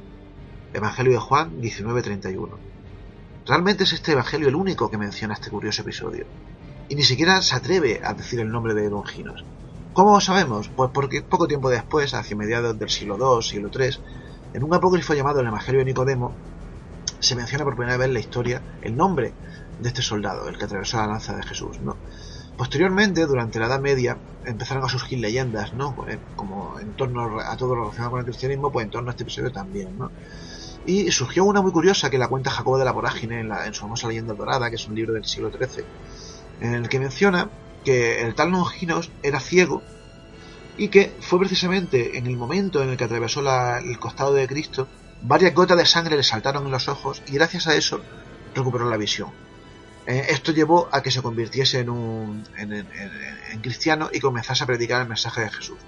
Evangelio 0.73 1.13
de 1.13 1.19
Juan 1.19 1.61
19:31. 1.61 2.59
Realmente 3.45 3.85
es 3.85 3.93
este 3.93 4.13
Evangelio 4.13 4.49
el 4.49 4.55
único 4.55 4.89
que 4.89 4.99
menciona 4.99 5.35
este 5.35 5.51
curioso 5.51 5.83
episodio. 5.83 6.27
Y 6.89 6.95
ni 6.95 7.03
siquiera 7.03 7.43
se 7.43 7.57
atreve 7.57 8.01
a 8.05 8.15
decir 8.15 8.39
el 8.39 8.53
nombre 8.53 8.75
de 8.75 8.89
Longinos. 8.89 9.45
¿Cómo 9.93 10.19
sabemos? 10.23 10.71
Pues 10.75 10.91
porque 10.91 11.21
poco 11.21 11.47
tiempo 11.47 11.69
después, 11.69 12.15
hacia 12.15 12.35
mediados 12.35 12.79
del 12.79 12.89
siglo 12.89 13.19
II, 13.19 13.43
siglo 13.43 13.71
III, 13.71 13.99
en 14.55 14.65
un 14.65 14.73
apócrifo 14.73 15.13
llamado 15.13 15.41
el 15.41 15.49
Evangelio 15.49 15.81
de 15.81 15.85
Nicodemo, 15.85 16.35
se 17.19 17.37
menciona 17.37 17.65
por 17.65 17.77
primera 17.77 17.99
vez 17.99 18.09
la 18.09 18.19
historia 18.19 18.63
el 18.81 18.97
nombre 18.97 19.35
de 19.81 19.89
este 19.89 20.01
soldado, 20.01 20.49
el 20.49 20.57
que 20.57 20.65
atravesó 20.65 20.97
la 20.97 21.09
lanza 21.09 21.37
de 21.37 21.43
Jesús. 21.43 21.79
Posteriormente, 22.57 23.27
durante 23.27 23.59
la 23.59 23.67
Edad 23.67 23.81
Media, 23.81 24.17
empezaron 24.47 24.83
a 24.83 24.89
surgir 24.89 25.19
leyendas, 25.19 25.75
¿no? 25.75 25.95
Eh, 26.09 26.19
como 26.37 26.81
en 26.81 26.95
torno 26.95 27.41
a 27.41 27.55
todo 27.59 27.75
lo 27.75 27.83
relacionado 27.83 28.13
con 28.13 28.21
el 28.21 28.25
cristianismo, 28.25 28.73
pues 28.73 28.85
en 28.85 28.91
torno 28.91 29.11
a 29.11 29.13
este 29.13 29.25
episodio 29.25 29.53
también, 29.53 29.99
¿no? 29.99 30.11
Y 30.87 31.11
surgió 31.11 31.45
una 31.45 31.61
muy 31.61 31.71
curiosa 31.71 32.09
que 32.09 32.17
la 32.17 32.29
cuenta 32.29 32.51
Jacobo 32.51 32.79
de 32.79 32.87
la 32.87 32.93
Vorágine 32.93 33.41
en, 33.41 33.53
en 33.53 33.75
su 33.75 33.83
famosa 33.83 34.09
leyenda 34.09 34.33
dorada, 34.33 34.71
que 34.71 34.77
es 34.77 34.89
un 34.89 34.95
libro 34.95 35.13
del 35.13 35.27
siglo 35.27 35.51
XIII, 35.51 35.85
en 36.63 36.73
el 36.73 36.89
que 36.89 36.99
menciona 36.99 37.51
que 37.85 38.23
el 38.23 38.35
tal 38.35 38.51
Longinos 38.51 39.11
era 39.23 39.41
ciego 39.41 39.83
y 40.77 40.89
que 40.89 41.13
fue 41.21 41.39
precisamente 41.39 42.17
en 42.19 42.27
el 42.27 42.37
momento 42.37 42.83
en 42.83 42.91
el 42.91 42.97
que 42.97 43.05
atravesó 43.05 43.41
el 43.79 43.99
costado 43.99 44.33
de 44.33 44.49
Cristo, 44.49 44.89
varias 45.23 45.55
gotas 45.55 45.77
de 45.77 45.87
sangre 45.87 46.17
le 46.17 46.23
saltaron 46.23 46.65
en 46.67 46.73
los 46.73 46.89
ojos 46.89 47.23
y 47.27 47.33
gracias 47.33 47.67
a 47.67 47.75
eso 47.75 48.01
recuperó 48.55 48.89
la 48.89 48.97
visión. 48.97 49.31
Eh, 50.07 50.27
esto 50.31 50.53
llevó 50.53 50.89
a 50.91 51.03
que 51.03 51.11
se 51.11 51.23
convirtiese 51.23 51.81
en, 51.81 51.91
un, 51.91 52.45
en, 52.57 53.61
cristiano 53.61 54.11
y 54.13 54.19
comenzase 54.19 54.65
a 54.65 54.67
predicar 54.67 55.03
el 55.03 55.09
mensaje 55.09 55.43
de 55.43 55.51
Jesús, 55.51 55.79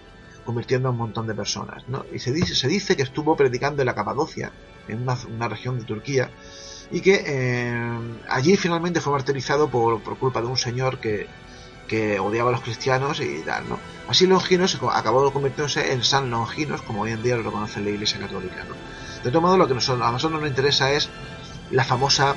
convirtiendo 0.44 0.88
a 0.88 0.92
un 0.92 0.98
montón 0.98 1.26
de 1.26 1.34
personas. 1.34 1.84
Y 2.12 2.20
se 2.20 2.32
dice, 2.32 2.54
se 2.54 2.68
dice 2.68 2.96
que 2.96 3.02
estuvo 3.02 3.36
predicando 3.36 3.82
en 3.82 3.86
la 3.86 3.94
Capadocia, 3.94 4.52
en 4.86 5.02
una, 5.02 5.48
región 5.48 5.80
de 5.80 5.84
Turquía, 5.84 6.30
y 6.92 7.00
que 7.00 7.24
eh, 7.26 7.98
allí 8.28 8.56
finalmente 8.56 9.00
fue 9.00 9.12
martirizado 9.12 9.68
por, 9.68 10.00
culpa 10.18 10.40
de 10.40 10.46
un 10.46 10.56
señor 10.56 11.00
que, 11.00 11.26
que 11.88 12.18
odiaba 12.18 12.50
a 12.50 12.52
los 12.52 12.62
cristianos 12.62 13.20
y 13.20 13.42
tal, 13.42 13.68
¿no? 13.68 13.78
Así 14.08 14.26
Longinos 14.26 14.78
acabó 14.92 15.32
convirtiéndose 15.32 15.92
en 15.92 16.04
San 16.04 16.30
Longinos, 16.30 16.82
como 16.82 17.02
hoy 17.02 17.12
en 17.12 17.22
día 17.22 17.36
lo 17.36 17.42
reconoce 17.42 17.80
la 17.80 17.90
Iglesia 17.90 18.18
Católica, 18.18 18.64
¿no? 18.68 18.74
De 19.22 19.30
todo 19.30 19.40
modo, 19.40 19.56
lo 19.56 19.66
que 19.66 19.72
a 19.72 19.76
nosotros 19.76 20.40
nos 20.40 20.48
interesa 20.48 20.92
es 20.92 21.08
la 21.70 21.84
famosa 21.84 22.36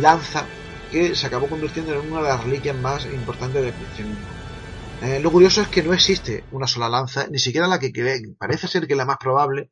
lanza 0.00 0.44
que 0.90 1.14
se 1.14 1.26
acabó 1.26 1.48
convirtiendo 1.48 1.92
en 1.92 2.10
una 2.10 2.22
de 2.22 2.28
las 2.28 2.44
reliquias 2.44 2.76
más 2.76 3.04
importantes 3.06 3.62
del 3.62 3.74
cristianismo. 3.74 4.26
Eh, 5.02 5.20
lo 5.20 5.30
curioso 5.30 5.60
es 5.60 5.68
que 5.68 5.82
no 5.82 5.92
existe 5.92 6.44
una 6.50 6.66
sola 6.66 6.88
lanza, 6.88 7.28
ni 7.28 7.38
siquiera 7.38 7.68
la 7.68 7.78
que 7.78 7.92
parece 8.38 8.66
ser 8.66 8.86
que 8.86 8.96
la 8.96 9.04
más 9.04 9.18
probable. 9.18 9.70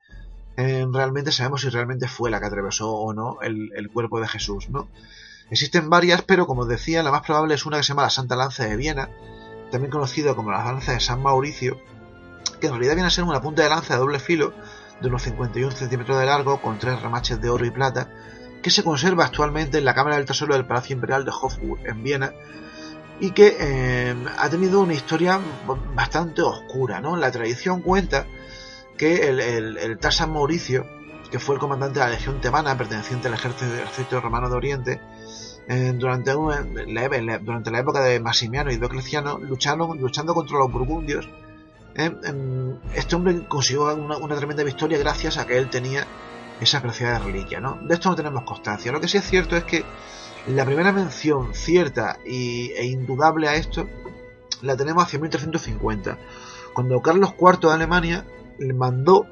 Eh, 0.56 0.86
realmente 0.90 1.32
sabemos 1.32 1.62
si 1.62 1.68
realmente 1.68 2.08
fue 2.08 2.30
la 2.30 2.40
que 2.40 2.46
atravesó 2.46 2.90
o 2.90 3.12
no 3.12 3.38
el, 3.42 3.90
cuerpo 3.92 4.20
de 4.20 4.28
Jesús, 4.28 4.70
¿no? 4.70 4.88
Existen 5.50 5.88
varias, 5.90 6.22
pero 6.22 6.46
como 6.46 6.66
decía, 6.66 7.02
la 7.02 7.10
más 7.10 7.22
probable 7.22 7.54
es 7.54 7.66
una 7.66 7.76
que 7.76 7.82
se 7.82 7.88
llama 7.88 8.02
la 8.02 8.10
Santa 8.10 8.36
Lanza 8.36 8.64
de 8.64 8.76
Viena, 8.76 9.10
también 9.70 9.90
conocida 9.90 10.34
como 10.34 10.50
la 10.50 10.64
Lanza 10.64 10.92
de 10.92 11.00
San 11.00 11.22
Mauricio, 11.22 11.80
que 12.60 12.66
en 12.66 12.72
realidad 12.72 12.94
viene 12.94 13.08
a 13.08 13.10
ser 13.10 13.24
una 13.24 13.40
punta 13.40 13.62
de 13.62 13.68
lanza 13.68 13.94
de 13.94 14.00
doble 14.00 14.18
filo 14.18 14.54
de 15.00 15.08
unos 15.08 15.22
51 15.22 15.70
centímetros 15.72 16.18
de 16.18 16.26
largo 16.26 16.60
con 16.62 16.78
tres 16.78 17.00
remaches 17.02 17.40
de 17.40 17.50
oro 17.50 17.66
y 17.66 17.70
plata 17.70 18.08
que 18.62 18.70
se 18.70 18.82
conserva 18.82 19.24
actualmente 19.24 19.78
en 19.78 19.84
la 19.84 19.94
Cámara 19.94 20.16
del 20.16 20.24
Tesoro 20.24 20.54
del 20.54 20.66
Palacio 20.66 20.94
Imperial 20.94 21.24
de 21.24 21.30
Hofburg, 21.30 21.86
en 21.86 22.02
Viena, 22.02 22.32
y 23.20 23.30
que 23.30 23.56
eh, 23.60 24.14
ha 24.38 24.48
tenido 24.48 24.80
una 24.80 24.92
historia 24.92 25.40
bastante 25.94 26.42
oscura. 26.42 27.00
¿no? 27.00 27.16
La 27.16 27.30
tradición 27.30 27.80
cuenta 27.80 28.26
que 28.98 29.28
el, 29.28 29.38
el, 29.40 29.98
Mauricio, 30.28 30.84
que 31.30 31.38
fue 31.38 31.54
el 31.54 31.60
comandante 31.60 32.00
de 32.00 32.06
la 32.06 32.10
Legión 32.10 32.40
Tebana, 32.40 32.76
perteneciente 32.76 33.28
al 33.28 33.34
ejército, 33.34 34.20
romano 34.20 34.48
de 34.48 34.56
Oriente, 34.56 35.00
eh, 35.68 35.92
durante, 35.96 36.32
la, 36.32 37.38
durante 37.38 37.70
la 37.70 37.78
época 37.80 38.00
de 38.00 38.20
Maximiano 38.20 38.70
y 38.70 38.76
Diocleciano, 38.76 39.38
lucharon, 39.38 39.98
luchando 39.98 40.34
contra 40.34 40.58
los 40.58 40.70
burgundios. 40.70 41.28
Eh, 41.94 42.10
este 42.94 43.16
hombre 43.16 43.46
consiguió 43.48 43.94
una, 43.94 44.36
tremenda 44.36 44.62
victoria 44.62 44.98
gracias 44.98 45.38
a 45.38 45.46
que 45.46 45.58
él 45.58 45.68
tenía 45.68 46.06
esa 46.60 46.80
preciada 46.80 47.18
reliquia, 47.18 47.58
¿no? 47.58 47.78
De 47.82 47.94
esto 47.94 48.10
no 48.10 48.14
tenemos 48.14 48.44
constancia. 48.44 48.92
Lo 48.92 49.00
que 49.00 49.08
sí 49.08 49.18
es 49.18 49.24
cierto 49.24 49.56
es 49.56 49.64
que 49.64 49.84
la 50.46 50.64
primera 50.64 50.92
mención 50.92 51.52
cierta 51.52 52.18
e 52.24 52.86
indudable 52.86 53.48
a 53.48 53.56
esto 53.56 53.88
la 54.62 54.76
tenemos 54.76 55.04
hacia 55.04 55.18
1350, 55.18 56.18
cuando 56.72 57.00
Carlos 57.00 57.34
IV 57.38 57.68
de 57.68 57.72
Alemania 57.72 58.24
le 58.58 58.72
mandó, 58.72 59.26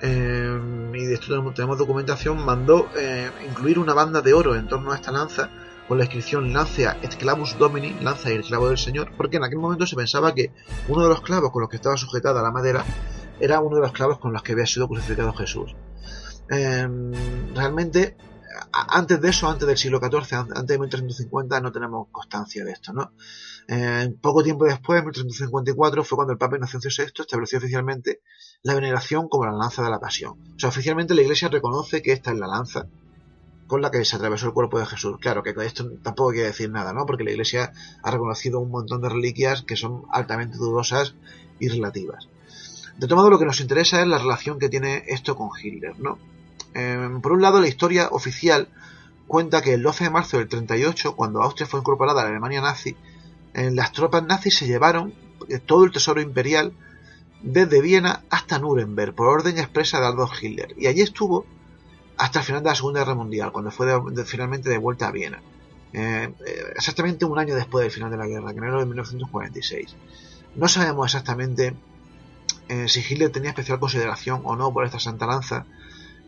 eh, 0.00 0.60
y 0.94 1.04
de 1.04 1.14
esto 1.14 1.52
tenemos, 1.52 1.78
documentación, 1.78 2.44
mandó 2.44 2.88
eh, 2.96 3.30
incluir 3.48 3.78
una 3.78 3.94
banda 3.94 4.20
de 4.20 4.34
oro 4.34 4.54
en 4.54 4.68
torno 4.68 4.92
a 4.92 4.96
esta 4.96 5.10
lanza 5.10 5.50
con 5.88 5.98
la 5.98 6.04
inscripción 6.04 6.52
Lancia 6.52 6.96
et 7.02 7.14
clavus 7.16 7.58
domini, 7.58 7.94
lanza 8.00 8.30
y 8.30 8.34
el 8.34 8.44
clavo 8.44 8.68
del 8.68 8.78
Señor, 8.78 9.12
porque 9.16 9.36
en 9.36 9.44
aquel 9.44 9.58
momento 9.58 9.86
se 9.86 9.96
pensaba 9.96 10.34
que 10.34 10.52
uno 10.88 11.02
de 11.02 11.08
los 11.08 11.20
clavos 11.20 11.50
con 11.50 11.60
los 11.60 11.70
que 11.70 11.76
estaba 11.76 11.96
sujetada 11.96 12.42
la 12.42 12.50
madera 12.50 12.84
era 13.40 13.60
uno 13.60 13.76
de 13.76 13.82
los 13.82 13.92
clavos 13.92 14.18
con 14.18 14.32
los 14.32 14.42
que 14.42 14.52
había 14.52 14.66
sido 14.66 14.88
crucificado 14.88 15.32
Jesús. 15.34 15.74
Em, 16.48 17.12
realmente, 17.54 18.16
antes 18.72 19.20
de 19.20 19.28
eso, 19.28 19.48
antes 19.48 19.66
del 19.66 19.76
siglo 19.76 19.98
XIV, 19.98 20.46
antes 20.54 20.66
de 20.66 20.78
1350, 20.78 21.60
no 21.60 21.72
tenemos 21.72 22.08
constancia 22.10 22.64
de 22.64 22.72
esto, 22.72 22.92
¿no? 22.92 23.12
Em, 23.66 24.14
poco 24.18 24.42
tiempo 24.42 24.64
después, 24.64 24.98
en 24.98 25.06
1354, 25.06 26.04
fue 26.04 26.16
cuando 26.16 26.32
el 26.32 26.38
Papa 26.38 26.56
Inocencio 26.56 26.90
VI 26.96 27.22
estableció 27.22 27.58
oficialmente 27.58 28.20
la 28.62 28.74
veneración 28.74 29.28
como 29.28 29.46
la 29.46 29.52
lanza 29.52 29.82
de 29.82 29.90
la 29.90 30.00
pasión. 30.00 30.32
O 30.56 30.58
sea, 30.58 30.68
oficialmente 30.68 31.14
la 31.14 31.22
Iglesia 31.22 31.48
reconoce 31.48 32.02
que 32.02 32.12
esta 32.12 32.30
es 32.30 32.38
la 32.38 32.46
lanza 32.46 32.86
con 33.66 33.80
la 33.80 33.90
que 33.90 34.04
se 34.04 34.16
atravesó 34.16 34.46
el 34.46 34.52
cuerpo 34.52 34.78
de 34.78 34.86
Jesús. 34.86 35.16
Claro 35.20 35.42
que 35.42 35.54
esto 35.64 35.90
tampoco 36.02 36.32
quiere 36.32 36.48
decir 36.48 36.70
nada, 36.70 36.92
¿no? 36.92 37.06
Porque 37.06 37.24
la 37.24 37.30
Iglesia 37.30 37.72
ha 38.02 38.10
reconocido 38.10 38.60
un 38.60 38.70
montón 38.70 39.00
de 39.00 39.08
reliquias 39.08 39.62
que 39.62 39.76
son 39.76 40.02
altamente 40.10 40.56
dudosas 40.56 41.14
y 41.58 41.68
relativas. 41.68 42.28
De 42.96 43.06
todo 43.06 43.16
modo, 43.16 43.30
lo 43.30 43.38
que 43.38 43.46
nos 43.46 43.60
interesa 43.60 44.00
es 44.00 44.06
la 44.06 44.18
relación 44.18 44.58
que 44.58 44.68
tiene 44.68 45.04
esto 45.08 45.34
con 45.34 45.50
Hitler, 45.60 45.98
¿no? 45.98 46.18
Em, 46.74 47.20
por 47.20 47.32
un 47.32 47.42
lado, 47.42 47.60
la 47.60 47.68
historia 47.68 48.08
oficial 48.10 48.68
cuenta 49.26 49.62
que 49.62 49.74
el 49.74 49.82
12 49.82 50.04
de 50.04 50.10
marzo 50.10 50.38
del 50.38 50.48
38, 50.48 51.16
cuando 51.16 51.42
Austria 51.42 51.66
fue 51.66 51.80
incorporada 51.80 52.20
a 52.20 52.24
la 52.24 52.30
Alemania 52.30 52.60
nazi, 52.60 52.96
las 53.54 53.92
tropas 53.92 54.24
nazis 54.24 54.58
se 54.58 54.66
llevaron 54.66 55.14
eh, 55.48 55.58
todo 55.58 55.84
el 55.84 55.92
tesoro 55.92 56.20
imperial 56.20 56.72
desde 57.42 57.80
Viena 57.80 58.24
hasta 58.30 58.58
Nuremberg, 58.58 59.14
por 59.14 59.28
orden 59.28 59.58
expresa 59.58 60.00
de 60.00 60.06
Adolf 60.06 60.42
Hitler. 60.42 60.74
Y 60.76 60.86
allí 60.86 61.02
estuvo 61.02 61.46
hasta 62.16 62.40
el 62.40 62.44
final 62.44 62.62
de 62.62 62.70
la 62.70 62.74
Segunda 62.74 63.00
Guerra 63.00 63.14
Mundial, 63.14 63.52
cuando 63.52 63.70
fue 63.70 63.86
finalmente 64.24 64.70
de 64.70 64.78
vuelta 64.78 65.08
a 65.08 65.12
Viena. 65.12 65.42
Eh, 65.92 66.32
eh, 66.46 66.72
exactamente 66.74 67.24
un 67.24 67.38
año 67.38 67.54
después 67.54 67.84
del 67.84 67.92
final 67.92 68.10
de 68.10 68.16
la 68.16 68.26
guerra, 68.26 68.50
en 68.50 68.58
enero 68.58 68.80
de 68.80 68.86
1946. 68.86 69.96
No 70.56 70.68
sabemos 70.68 71.06
exactamente 71.06 71.74
si 72.86 73.00
Hitler 73.00 73.30
tenía 73.30 73.50
especial 73.50 73.78
consideración 73.78 74.40
o 74.44 74.56
no 74.56 74.72
por 74.72 74.86
esta 74.86 74.98
santa 74.98 75.26
lanza, 75.26 75.66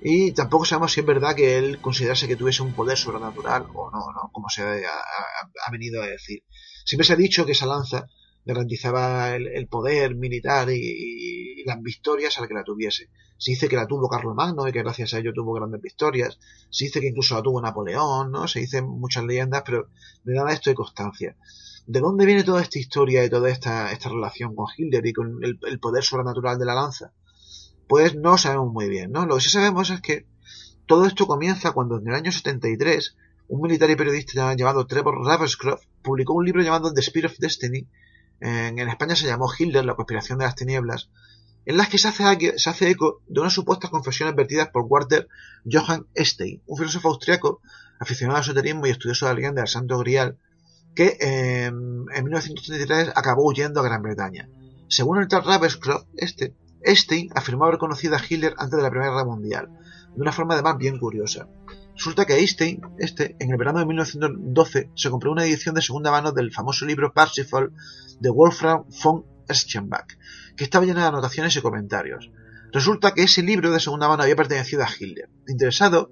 Y 0.03 0.33
tampoco 0.33 0.67
sabemos 0.67 0.93
si 0.93 1.01
es 1.01 1.07
verdad 1.07 1.35
que 1.35 1.57
él 1.57 1.81
considerase 1.81 2.29
que 2.29 2.37
tuviese 2.37 2.63
un 2.63 2.75
poder 2.75 2.99
sobrenatural 2.99 3.67
o 3.73 3.91
no, 3.91 4.13
¿no? 4.13 4.31
Como 4.31 4.49
se 4.51 4.63
ha, 4.63 5.71
venido 5.71 6.03
a 6.03 6.07
decir. 6.07 6.43
Siempre 6.85 7.07
se 7.07 7.15
ha 7.15 7.17
dicho 7.17 7.47
que 7.47 7.53
esa 7.53 7.67
lanza 7.67 8.07
garantizaba 8.47 9.35
el, 9.35 9.67
poder 9.69 10.15
militar 10.15 10.71
y, 10.71 11.63
las 11.67 11.83
victorias 11.83 12.39
al 12.39 12.49
que 12.49 12.55
la 12.55 12.63
tuviese. 12.63 13.11
Se 13.37 13.51
dice 13.51 13.69
que 13.69 13.77
la 13.77 13.87
tuvo 13.87 14.09
Carlos 14.09 14.35
Magno 14.35 14.67
y 14.67 14.73
que 14.73 14.83
gracias 14.83 15.13
a 15.13 15.19
ello 15.19 15.33
tuvo 15.35 15.53
grandes 15.53 15.83
victorias. 15.83 16.39
Se 16.71 16.85
dice 16.85 17.01
que 17.01 17.09
incluso 17.09 17.35
la 17.35 17.43
tuvo 17.43 17.61
Napoleón, 17.61 18.31
¿no? 18.31 18.47
Se 18.47 18.61
dicen 18.61 18.87
muchas 18.87 19.25
leyendas, 19.25 19.63
pero 19.67 19.89
de 20.25 20.35
nada 20.35 20.53
esto 20.53 20.71
hay 20.71 20.77
constancia. 20.77 21.37
¿De 21.87 22.01
dónde 22.01 22.25
viene 22.25 22.45
toda 22.45 22.63
esta 22.63 22.79
historia 22.79 23.25
y 23.25 23.31
toda 23.31 23.51
esta, 23.51 23.93
esta 23.93 24.09
relación 24.09 24.55
con 24.55 24.67
Hitler 24.77 25.05
y 25.07 25.13
con 25.13 25.41
el 25.43 25.81
poder 25.81 26.05
sobrenatural 26.05 26.59
de 26.59 26.65
la 26.65 26.75
lanza? 26.75 27.13
Pues 27.89 28.17
no 28.17 28.39
sabemos 28.39 28.73
muy 28.73 28.89
bien, 28.89 29.13
¿no? 29.13 29.27
Lo 29.27 29.37
que 29.37 29.43
sí 29.43 29.51
sabemos 29.51 29.91
es 29.91 30.01
que 30.01 30.27
todo 30.87 31.07
esto 31.07 31.27
comienza 31.27 31.73
cuando 31.73 31.99
en 31.99 32.09
el 32.09 32.15
año 32.15 32.33
73 32.33 33.17
un 33.49 33.61
militar 33.61 33.91
y 33.91 33.97
periodista 33.97 34.55
llamado 34.55 34.87
Trevor 34.87 35.25
Ravenscroft 35.25 35.85
publicó 36.03 36.35
un 36.35 36.45
libro 36.45 36.63
llamado 36.63 36.93
The 36.93 37.01
Spirit 37.01 37.31
of 37.31 37.39
Destiny, 37.39 37.89
en, 38.41 38.79
España 38.79 39.17
se 39.17 39.27
llamó 39.27 39.51
Hitler, 39.57 39.85
la 39.85 39.95
conspiración 39.95 40.39
de 40.39 40.45
las 40.45 40.55
tinieblas, 40.55 41.11
en 41.65 41.77
las 41.77 41.89
que 41.89 41.99
se 41.99 42.09
hace, 42.09 42.91
eco 42.91 43.23
de 43.27 43.41
unas 43.41 43.53
supuestas 43.53 43.91
confesiones 43.91 44.37
vertidas 44.37 44.69
por 44.69 44.85
Walter 44.89 45.29
Johann 45.71 46.07
Stein, 46.17 46.63
un 46.67 46.79
filósofo 46.79 47.09
austriaco 47.09 47.61
aficionado 47.99 48.37
al 48.37 48.45
esoterismo 48.45 48.87
y 48.87 48.91
estudioso 48.91 49.27
de 49.27 49.33
la 49.33 49.37
leyenda 49.37 49.63
del 49.63 49.69
Santo 49.69 49.99
Grial, 49.99 50.39
que 50.95 51.17
en 51.21 52.05
1933 52.07 53.13
acabó 53.15 53.47
huyendo 53.47 53.81
a 53.81 53.85
Gran 53.85 54.03
Bretaña. 54.03 54.49
Según 54.89 55.19
el 55.19 55.29
tal 55.29 55.45
Ravenscroft, 55.45 56.07
este 56.17 56.55
Stein 56.85 57.31
afirmó 57.35 57.65
haber 57.65 57.79
conocido 57.79 58.15
a 58.15 58.21
Hitler 58.27 58.55
antes 58.59 58.77
de 58.77 58.83
la 58.83 58.91
Primera 58.91 59.11
Guerra 59.11 59.25
Mundial, 59.25 59.69
de 60.15 60.23
una 60.23 60.33
forma 60.33 60.55
además 60.55 60.79
bien 60.79 60.99
curiosa. 60.99 61.49
Resulta 61.97 62.27
que 62.27 62.35
Einstein, 62.35 62.81
este, 62.99 63.37
en 63.39 63.51
el 63.51 63.57
verano 63.57 63.79
de 63.79 63.87
1912, 63.87 64.91
se 64.95 65.11
compró 65.11 65.33
una 65.33 65.45
edición 65.45 65.75
de 65.75 65.81
segunda 65.81 66.11
mano 66.11 66.33
del 66.33 66.53
famoso 66.53 66.85
libro 66.85 67.13
Parsifal 67.15 67.73
de 68.21 68.31
Wolfram 68.31 68.85
von 69.03 69.25
Eschenbach, 69.49 70.19
que 70.57 70.65
estaba 70.65 70.85
llena 70.85 71.03
de 71.03 71.09
anotaciones 71.09 71.57
y 71.57 71.63
comentarios. 71.63 72.31
Resulta 72.71 73.15
que 73.15 73.23
ese 73.23 73.43
libro 73.43 73.71
de 73.71 73.81
segunda 73.81 74.09
mano 74.09 74.23
había 74.23 74.37
pertenecido 74.37 74.83
a 74.83 74.89
Hitler. 74.89 75.31
Interesado, 75.49 76.11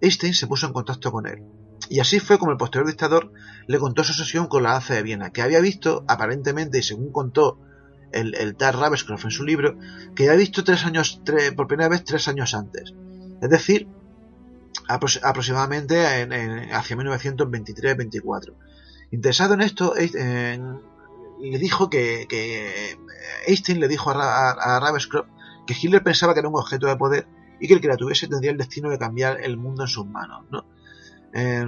Einstein 0.00 0.32
se 0.32 0.46
puso 0.46 0.66
en 0.66 0.72
contacto 0.72 1.12
con 1.12 1.26
él. 1.26 1.42
Y 1.90 2.00
así 2.00 2.18
fue 2.18 2.38
como 2.38 2.52
el 2.52 2.56
posterior 2.56 2.88
dictador 2.88 3.32
le 3.66 3.78
contó 3.78 4.04
su 4.04 4.14
sesión 4.14 4.46
con 4.46 4.62
la 4.62 4.70
lanza 4.70 4.94
de 4.94 5.02
Viena, 5.02 5.30
que 5.30 5.42
había 5.42 5.60
visto, 5.60 6.04
aparentemente 6.08 6.78
y 6.78 6.82
según 6.82 7.12
contó 7.12 7.60
el, 8.12 8.34
el 8.36 8.56
tal 8.56 8.74
Ravenscroft 8.74 9.24
en 9.24 9.30
su 9.30 9.44
libro, 9.44 9.76
que 10.14 10.24
había 10.24 10.38
visto 10.38 10.64
tres 10.64 10.86
años, 10.86 11.20
por 11.54 11.66
primera 11.66 11.90
vez 11.90 12.04
tres 12.04 12.26
años 12.28 12.54
antes. 12.54 12.94
Es 13.42 13.50
decir, 13.50 13.86
aproximadamente 14.88 16.20
en, 16.20 16.32
hacia 16.72 16.96
1923-24. 16.96 18.54
Interesado 19.10 19.54
en 19.54 19.60
esto, 19.60 19.94
le 19.94 21.58
dijo 21.58 21.90
que, 21.90 22.26
que, 22.28 22.98
Einstein 23.46 23.80
le 23.80 23.88
dijo 23.88 24.10
a, 24.10 24.50
a, 24.50 24.80
Ravenscroft 24.80 25.28
que 25.66 25.74
Hitler 25.80 26.02
pensaba 26.02 26.34
que 26.34 26.40
era 26.40 26.48
un 26.48 26.56
objeto 26.56 26.86
de 26.86 26.96
poder 26.96 27.26
y 27.60 27.68
que 27.68 27.74
el 27.74 27.80
que 27.80 27.88
la 27.88 27.96
tuviese 27.96 28.28
tendría 28.28 28.50
el 28.50 28.58
destino 28.58 28.90
de 28.90 28.98
cambiar 28.98 29.40
el 29.40 29.56
mundo 29.56 29.82
en 29.82 29.88
sus 29.88 30.06
manos. 30.06 30.44
¿no? 30.50 30.64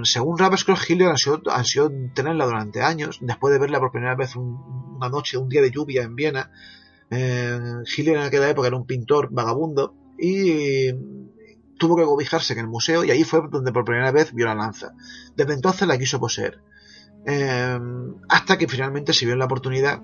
según 0.03 0.37
Ravenscroft, 0.37 0.89
Hitler 0.89 1.09
ansió, 1.09 1.91
tenerla 2.13 2.45
durante 2.45 2.81
años, 2.81 3.19
después 3.21 3.53
de 3.53 3.59
verla 3.59 3.79
por 3.79 3.91
primera 3.91 4.15
vez 4.15 4.35
una 4.35 5.09
noche, 5.09 5.37
un 5.37 5.47
día 5.47 5.61
de 5.61 5.69
lluvia 5.69 6.03
en 6.03 6.15
Viena. 6.15 6.51
Hitler 7.11 8.17
en 8.17 8.23
aquella 8.23 8.49
época 8.49 8.67
era 8.67 8.77
un 8.77 8.85
pintor 8.85 9.29
vagabundo 9.31 9.93
y 10.17 10.91
tuvo 11.79 11.95
que 11.95 12.03
cobijarse 12.03 12.53
en 12.53 12.59
el 12.59 12.67
museo 12.67 13.03
y 13.03 13.09
ahí 13.09 13.23
fue 13.23 13.41
donde 13.49 13.71
por 13.71 13.85
primera 13.85 14.11
vez 14.11 14.33
vio 14.33 14.45
la 14.45 14.53
lanza. 14.53 14.93
Desde 15.35 15.53
entonces 15.53 15.87
la 15.87 15.97
quiso 15.97 16.19
poseer. 16.19 16.61
Em, 17.25 18.15
hasta 18.29 18.57
que 18.57 18.67
finalmente 18.67 19.13
se 19.13 19.25
vio 19.25 19.33
en 19.33 19.39
la 19.39 19.45
oportunidad 19.45 20.01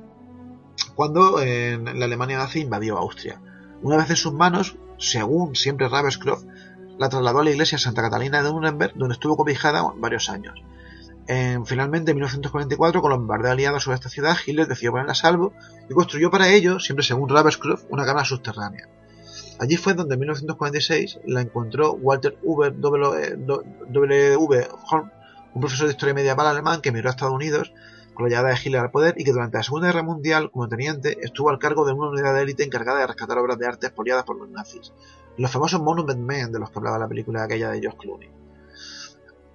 cuando 0.96 1.38
la 1.40 2.06
Alemania 2.06 2.38
nazi 2.38 2.62
invadió 2.62 2.98
Austria. 2.98 3.42
Una 3.82 3.98
vez 3.98 4.10
en 4.10 4.16
sus 4.16 4.34
manos, 4.34 4.78
según 4.98 5.56
siempre 5.56 5.90
Ravenscroft, 5.90 6.46
la 6.98 7.10
trasladó 7.10 7.40
a 7.40 7.44
la 7.44 7.52
iglesia 7.52 7.78
Santa 7.78 8.02
Catalina 8.02 8.42
de 8.42 8.52
Nuremberg, 8.52 8.94
donde 8.96 9.14
estuvo 9.14 9.36
cobijada 9.38 9.84
varios 9.98 10.30
años. 10.30 10.64
finalmente, 11.66 12.12
en 12.12 12.18
1944, 12.18 13.02
con 13.02 13.10
los 13.10 13.20
bombardeos 13.20 13.54
aliados 13.54 13.84
sobre 13.84 13.96
esta 13.96 14.10
ciudad, 14.10 14.38
Hitler 14.46 14.68
decidió 14.68 14.92
ponerla 14.92 15.14
a 15.14 15.16
salvo 15.16 15.54
y 15.90 15.94
construyó 15.94 16.30
para 16.30 16.50
ello, 16.50 16.80
siempre 16.80 17.04
según 17.04 17.30
Ravenscroft, 17.30 17.86
una 17.90 18.06
cámara 18.06 18.26
subterránea. 18.26 18.88
Allí 19.60 19.78
fue 19.78 19.94
donde 19.94 20.16
en 20.16 20.20
1946 20.20 21.20
la 21.26 21.42
encontró 21.42 21.94
Walter 21.94 22.38
W. 22.42 23.38
W. 23.38 24.68
Horn, 24.90 25.12
un 25.54 25.62
profesor 25.62 25.88
de 25.88 25.94
historia 25.94 26.14
medieval 26.14 26.48
alemán 26.48 26.82
que 26.82 26.90
emigró 26.90 27.10
a 27.10 27.12
Estados 27.12 27.34
Unidos 27.34 27.72
con 28.14 28.26
la 28.26 28.30
llegada 28.30 28.50
de 28.50 28.60
Hitler 28.62 28.82
al 28.82 28.92
poder 28.92 29.16
y 29.18 29.24
que 29.24 29.32
durante 29.32 29.58
la 29.58 29.64
Segunda 29.64 29.88
Guerra 29.88 30.04
Mundial, 30.04 30.52
como 30.52 30.68
teniente, 30.68 31.18
estuvo 31.22 31.50
al 31.50 31.60
cargo 31.60 31.86
de 31.86 31.94
una 31.94 32.10
unidad 32.10 32.34
de 32.34 32.42
élite 32.42 32.64
encargada 32.64 33.00
de 33.00 33.08
rescatar 33.08 33.38
obras 33.38 33.58
de 33.58 33.68
arte 33.68 33.88
expoliadas 33.88 34.26
por 34.26 34.38
los 34.38 34.50
nazis, 34.50 34.92
los 35.38 35.52
famosos 35.52 35.82
Monument 35.82 36.20
Men 36.20 36.52
de 36.52 36.60
los 36.60 36.70
que 36.70 36.80
hablaba 36.80 37.00
la 37.00 37.08
película 37.08 37.44
aquella 37.44 37.70
de 37.70 37.80
George 37.80 37.98
Clooney. 37.98 38.30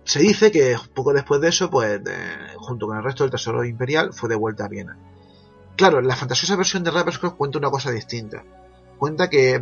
Se 0.04 0.18
dice 0.20 0.50
que 0.50 0.76
poco 0.94 1.12
después 1.12 1.40
de 1.40 1.48
eso, 1.48 1.70
pues, 1.70 2.00
junto 2.56 2.86
con 2.86 2.96
el 2.96 3.04
resto 3.04 3.24
del 3.24 3.30
tesoro 3.30 3.64
imperial, 3.64 4.12
fue 4.12 4.28
de 4.28 4.34
vuelta 4.34 4.64
a 4.64 4.68
Viena. 4.68 4.98
Claro, 5.76 6.00
la 6.00 6.16
fantasiosa 6.16 6.56
versión 6.56 6.84
de 6.84 6.90
Ravenscroft 6.90 7.36
cuenta 7.36 7.58
una 7.58 7.70
cosa 7.70 7.90
distinta 7.90 8.44
cuenta 9.00 9.30
que, 9.30 9.54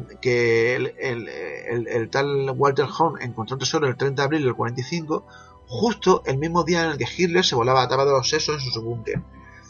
el, 0.99 2.11
tal 2.11 2.51
Walter 2.51 2.87
Horn 2.87 3.23
encontró 3.23 3.55
un 3.55 3.61
tesoro 3.61 3.87
el 3.87 3.97
30 3.97 4.21
de 4.21 4.27
abril 4.27 4.43
del 4.43 4.55
45, 4.55 5.25
justo 5.69 6.23
el 6.27 6.39
mismo 6.39 6.65
día 6.65 6.85
en 6.85 6.91
el 6.91 6.99
que 6.99 7.07
Hitler 7.07 7.45
se 7.45 7.55
volaba 7.55 7.83
atado 7.83 8.03
a 8.03 8.19
los 8.19 8.29
sesos 8.29 8.63
en 8.65 8.73
su 8.73 8.83
búnker, 8.83 9.23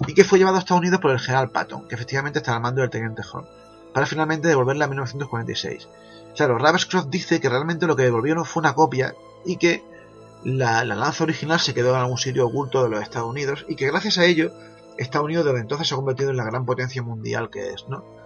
y 0.07 0.15
que 0.15 0.25
fue 0.25 0.39
llevado 0.39 0.57
a 0.57 0.61
Estados 0.61 0.81
Unidos 0.81 1.01
por 1.01 1.11
el 1.11 1.21
general 1.21 1.51
Patton, 1.51 1.87
que 1.87 1.97
efectivamente 1.97 2.39
estaba 2.39 2.57
al 2.57 2.63
mando 2.63 2.81
del 2.81 2.89
teniente 2.89 3.23
Horn, 3.31 3.47
para 3.93 4.07
finalmente 4.07 4.49
devolverla 4.49 4.87
en 4.87 4.91
1946. 4.91 5.89
Claro, 6.35 6.57
Ravenscroft 6.57 7.09
dice 7.09 7.39
que 7.39 7.51
realmente 7.51 7.87
lo 7.87 7.95
que 7.95 8.05
devolvieron 8.05 8.47
fue 8.47 8.63
una 8.63 8.75
copia 8.75 9.15
y 9.45 9.57
que 9.57 9.85
la, 10.45 10.83
la, 10.85 10.95
lanza 10.95 11.25
original 11.25 11.61
se 11.61 11.75
quedó 11.75 11.91
en 11.91 12.01
algún 12.01 12.17
sitio 12.17 12.47
oculto 12.47 12.83
de 12.83 12.89
los 12.89 13.03
Estados 13.03 13.29
Unidos 13.29 13.67
y 13.69 13.77
que 13.77 13.87
gracias 13.87 14.17
a 14.17 14.25
ello 14.25 14.51
Estados 14.97 15.27
Unidos 15.27 15.45
desde 15.45 15.61
entonces 15.61 15.89
se 15.89 15.95
ha 15.95 15.97
convertido 15.97 16.31
en 16.31 16.37
la 16.39 16.45
gran 16.45 16.65
potencia 16.65 17.03
mundial 17.03 17.51
que 17.51 17.71
es, 17.71 17.87
¿no? 17.89 18.18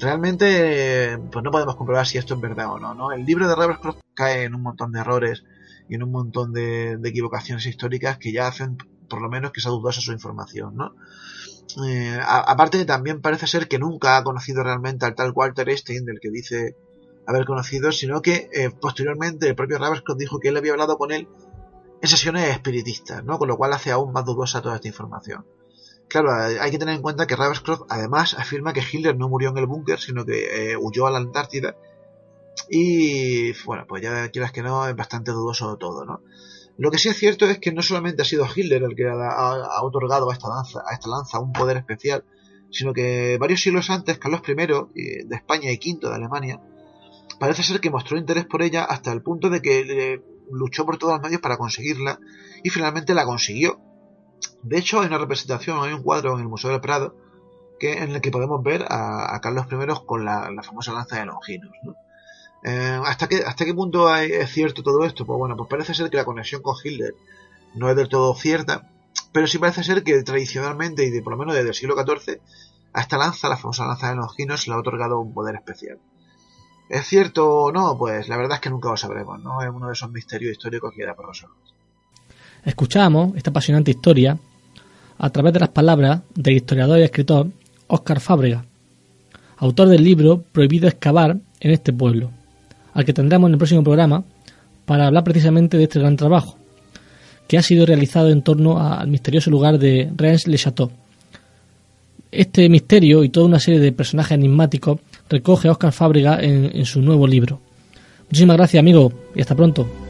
Realmente 0.00 1.18
pues 1.30 1.44
no 1.44 1.50
podemos 1.50 1.76
comprobar 1.76 2.06
si 2.06 2.18
esto 2.18 2.34
es 2.34 2.40
verdad 2.40 2.72
o 2.72 2.78
no, 2.78 2.94
¿no? 2.94 3.12
El 3.12 3.24
libro 3.24 3.48
de 3.48 3.54
Ravenscroft 3.54 4.00
cae 4.14 4.44
en 4.44 4.54
un 4.54 4.62
montón 4.62 4.92
de 4.92 5.00
errores 5.00 5.44
y 5.88 5.94
en 5.94 6.02
un 6.02 6.10
montón 6.10 6.52
de, 6.52 6.98
equivocaciones 7.04 7.66
históricas 7.66 8.18
que 8.18 8.32
ya 8.32 8.46
hacen 8.46 8.78
por 9.08 9.20
lo 9.20 9.28
menos 9.28 9.52
que 9.52 9.60
sea 9.60 9.72
dudosa 9.72 10.00
su 10.00 10.12
información, 10.12 10.76
¿no? 10.76 10.94
Eh, 11.86 12.18
aparte 12.24 12.84
también 12.84 13.20
parece 13.20 13.46
ser 13.46 13.68
que 13.68 13.78
nunca 13.78 14.16
ha 14.16 14.24
conocido 14.24 14.62
realmente 14.62 15.06
al 15.06 15.14
tal 15.14 15.32
Walter 15.34 15.68
Einstein 15.68 16.04
del 16.04 16.18
que 16.20 16.30
dice 16.30 16.76
haber 17.26 17.44
conocido, 17.44 17.92
sino 17.92 18.22
que 18.22 18.48
eh, 18.52 18.70
posteriormente 18.70 19.48
el 19.48 19.54
propio 19.54 19.78
Ravenscroft 19.78 20.18
dijo 20.18 20.40
que 20.40 20.48
él 20.48 20.56
había 20.56 20.72
hablado 20.72 20.96
con 20.96 21.12
él 21.12 21.28
en 22.02 22.08
sesiones 22.08 22.48
espiritistas, 22.48 23.24
¿no? 23.24 23.38
Con 23.38 23.48
lo 23.48 23.56
cual 23.56 23.72
hace 23.72 23.92
aún 23.92 24.12
más 24.12 24.24
dudosa 24.24 24.62
toda 24.62 24.76
esta 24.76 24.88
información. 24.88 25.44
Claro, 26.10 26.32
hay 26.34 26.72
que 26.72 26.78
tener 26.78 26.96
en 26.96 27.02
cuenta 27.02 27.24
que 27.24 27.36
Ravenscroft 27.36 27.82
además 27.88 28.34
afirma 28.34 28.72
que 28.72 28.82
Hitler 28.82 29.16
no 29.16 29.28
murió 29.28 29.50
en 29.50 29.58
el 29.58 29.66
búnker, 29.66 30.00
sino 30.00 30.24
que 30.24 30.72
eh, 30.72 30.76
huyó 30.76 31.06
a 31.06 31.12
la 31.12 31.18
Antártida. 31.18 31.76
Y 32.68 33.52
bueno, 33.62 33.84
pues 33.86 34.02
ya 34.02 34.28
quieras 34.30 34.50
que 34.50 34.60
no, 34.60 34.88
es 34.88 34.96
bastante 34.96 35.30
dudoso 35.30 35.76
todo, 35.76 36.04
¿no? 36.04 36.20
Lo 36.78 36.90
que 36.90 36.98
sí 36.98 37.08
es 37.08 37.16
cierto 37.16 37.46
es 37.46 37.60
que 37.60 37.70
no 37.70 37.80
solamente 37.80 38.22
ha 38.22 38.24
sido 38.24 38.44
Hitler 38.44 38.82
el 38.82 38.96
que 38.96 39.06
ha, 39.08 39.82
otorgado 39.82 40.28
a 40.30 40.32
esta, 40.32 40.48
lanza, 40.48 40.80
a 40.84 40.94
esta 40.94 41.08
lanza 41.08 41.38
un 41.38 41.52
poder 41.52 41.76
especial, 41.76 42.24
sino 42.72 42.92
que 42.92 43.38
varios 43.38 43.60
siglos 43.60 43.88
antes, 43.88 44.18
Carlos 44.18 44.42
I 44.48 44.52
eh, 44.52 45.24
de 45.26 45.36
España 45.36 45.70
y 45.70 45.76
V 45.76 46.08
de 46.08 46.14
Alemania, 46.16 46.60
parece 47.38 47.62
ser 47.62 47.80
que 47.80 47.90
mostró 47.90 48.18
interés 48.18 48.46
por 48.46 48.62
ella 48.62 48.82
hasta 48.82 49.12
el 49.12 49.22
punto 49.22 49.48
de 49.48 49.62
que 49.62 49.80
eh, 49.80 50.22
luchó 50.50 50.84
por 50.84 50.98
todos 50.98 51.12
los 51.12 51.22
medios 51.22 51.40
para 51.40 51.56
conseguirla 51.56 52.18
y 52.64 52.70
finalmente 52.70 53.14
la 53.14 53.24
consiguió 53.24 53.80
de 54.62 54.78
hecho, 54.78 55.00
hay 55.00 55.06
una 55.06 55.18
representación, 55.18 55.82
hay 55.82 55.92
un 55.92 56.02
cuadro 56.02 56.34
en 56.34 56.40
el 56.40 56.48
Museo 56.48 56.70
del 56.70 56.80
Prado 56.80 57.14
que, 57.78 57.94
en 57.94 58.10
el 58.10 58.20
que 58.20 58.30
podemos 58.30 58.62
ver 58.62 58.84
a, 58.88 59.38
Carlos 59.40 59.66
I 59.70 60.06
con 60.06 60.24
la, 60.24 60.62
famosa 60.62 60.92
lanza 60.92 61.18
de 61.18 61.26
Longinos. 61.26 61.72
Eh, 62.62 63.00
¿hasta, 63.06 63.26
qué, 63.26 63.42
¿Hasta 63.46 63.64
qué 63.64 63.74
punto 63.74 64.14
es 64.14 64.50
cierto 64.50 64.82
todo 64.82 65.04
esto? 65.04 65.24
Pues 65.24 65.38
bueno, 65.38 65.56
pues 65.56 65.68
parece 65.68 65.94
ser 65.94 66.10
que 66.10 66.18
la 66.18 66.26
conexión 66.26 66.60
con 66.60 66.76
Hitler 66.82 67.14
no 67.74 67.88
es 67.88 67.96
del 67.96 68.08
todo 68.08 68.34
cierta, 68.34 68.90
pero 69.32 69.46
sí 69.46 69.58
parece 69.58 69.82
ser 69.82 70.04
que 70.04 70.22
tradicionalmente 70.22 71.04
y 71.04 71.10
de, 71.10 71.22
por 71.22 71.32
lo 71.32 71.38
menos 71.38 71.54
desde 71.54 71.68
el 71.68 71.74
siglo 71.74 71.96
XIV 71.96 72.40
a 72.92 73.00
esta 73.00 73.16
lanza, 73.16 73.48
la 73.48 73.56
famosa 73.56 73.86
lanza 73.86 74.10
de 74.10 74.16
Longinos, 74.16 74.62
se 74.62 74.70
le 74.70 74.76
ha 74.76 74.80
otorgado 74.80 75.20
un 75.20 75.32
poder 75.32 75.54
especial. 75.54 75.98
¿Es 76.88 77.06
cierto 77.06 77.48
o 77.48 77.72
no? 77.72 77.96
Pues 77.96 78.28
la 78.28 78.36
verdad 78.36 78.56
es 78.56 78.60
que 78.60 78.70
nunca 78.70 78.90
lo 78.90 78.96
sabremos, 78.96 79.40
¿no? 79.40 79.62
Es 79.62 79.70
uno 79.70 79.86
de 79.86 79.92
esos 79.92 80.10
misterios 80.10 80.52
históricos 80.52 80.92
que 80.94 81.02
era 81.04 81.14
por 81.14 81.28
resolver. 81.28 81.56
Escuchamos 82.64 83.36
esta 83.36 83.50
apasionante 83.50 83.90
historia 83.90 84.38
a 85.18 85.30
través 85.30 85.52
de 85.52 85.60
las 85.60 85.70
palabras 85.70 86.20
del 86.34 86.56
historiador 86.56 86.98
y 86.98 87.02
escritor 87.02 87.48
Óscar 87.86 88.20
Fábrega, 88.20 88.64
autor 89.58 89.88
del 89.88 90.04
libro 90.04 90.42
Prohibido 90.52 90.88
excavar 90.88 91.38
en 91.60 91.70
este 91.70 91.92
pueblo, 91.92 92.30
al 92.94 93.04
que 93.04 93.12
tendremos 93.12 93.48
en 93.48 93.54
el 93.54 93.58
próximo 93.58 93.82
programa 93.82 94.24
para 94.84 95.06
hablar 95.06 95.24
precisamente 95.24 95.76
de 95.76 95.84
este 95.84 96.00
gran 96.00 96.16
trabajo, 96.16 96.56
que 97.46 97.58
ha 97.58 97.62
sido 97.62 97.86
realizado 97.86 98.30
en 98.30 98.42
torno 98.42 98.80
al 98.80 99.08
misterioso 99.08 99.50
lugar 99.50 99.78
de 99.78 100.10
Reims-le-Château. 100.14 100.90
Este 102.30 102.68
misterio 102.68 103.24
y 103.24 103.28
toda 103.28 103.46
una 103.46 103.58
serie 103.58 103.80
de 103.80 103.92
personajes 103.92 104.32
enigmáticos 104.32 105.00
recoge 105.28 105.68
a 105.68 105.72
Oscar 105.72 105.92
Fábrega 105.92 106.40
en, 106.40 106.70
en 106.76 106.84
su 106.84 107.02
nuevo 107.02 107.26
libro. 107.26 107.60
Muchísimas 108.28 108.56
gracias, 108.56 108.80
amigo, 108.80 109.12
y 109.34 109.40
hasta 109.40 109.56
pronto. 109.56 110.09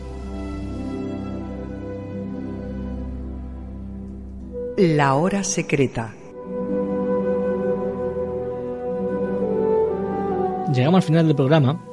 La 4.81 5.15
hora 5.15 5.45
secreta. 5.45 6.15
Llegamos 10.75 10.97
al 10.97 11.03
final 11.03 11.27
del 11.27 11.37
programa 11.37 11.85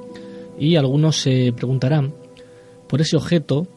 y 0.58 0.78
algunos 0.78 1.18
se 1.18 1.52
preguntarán 1.54 2.14
por 2.88 3.02
ese 3.02 3.18
objeto 3.18 3.68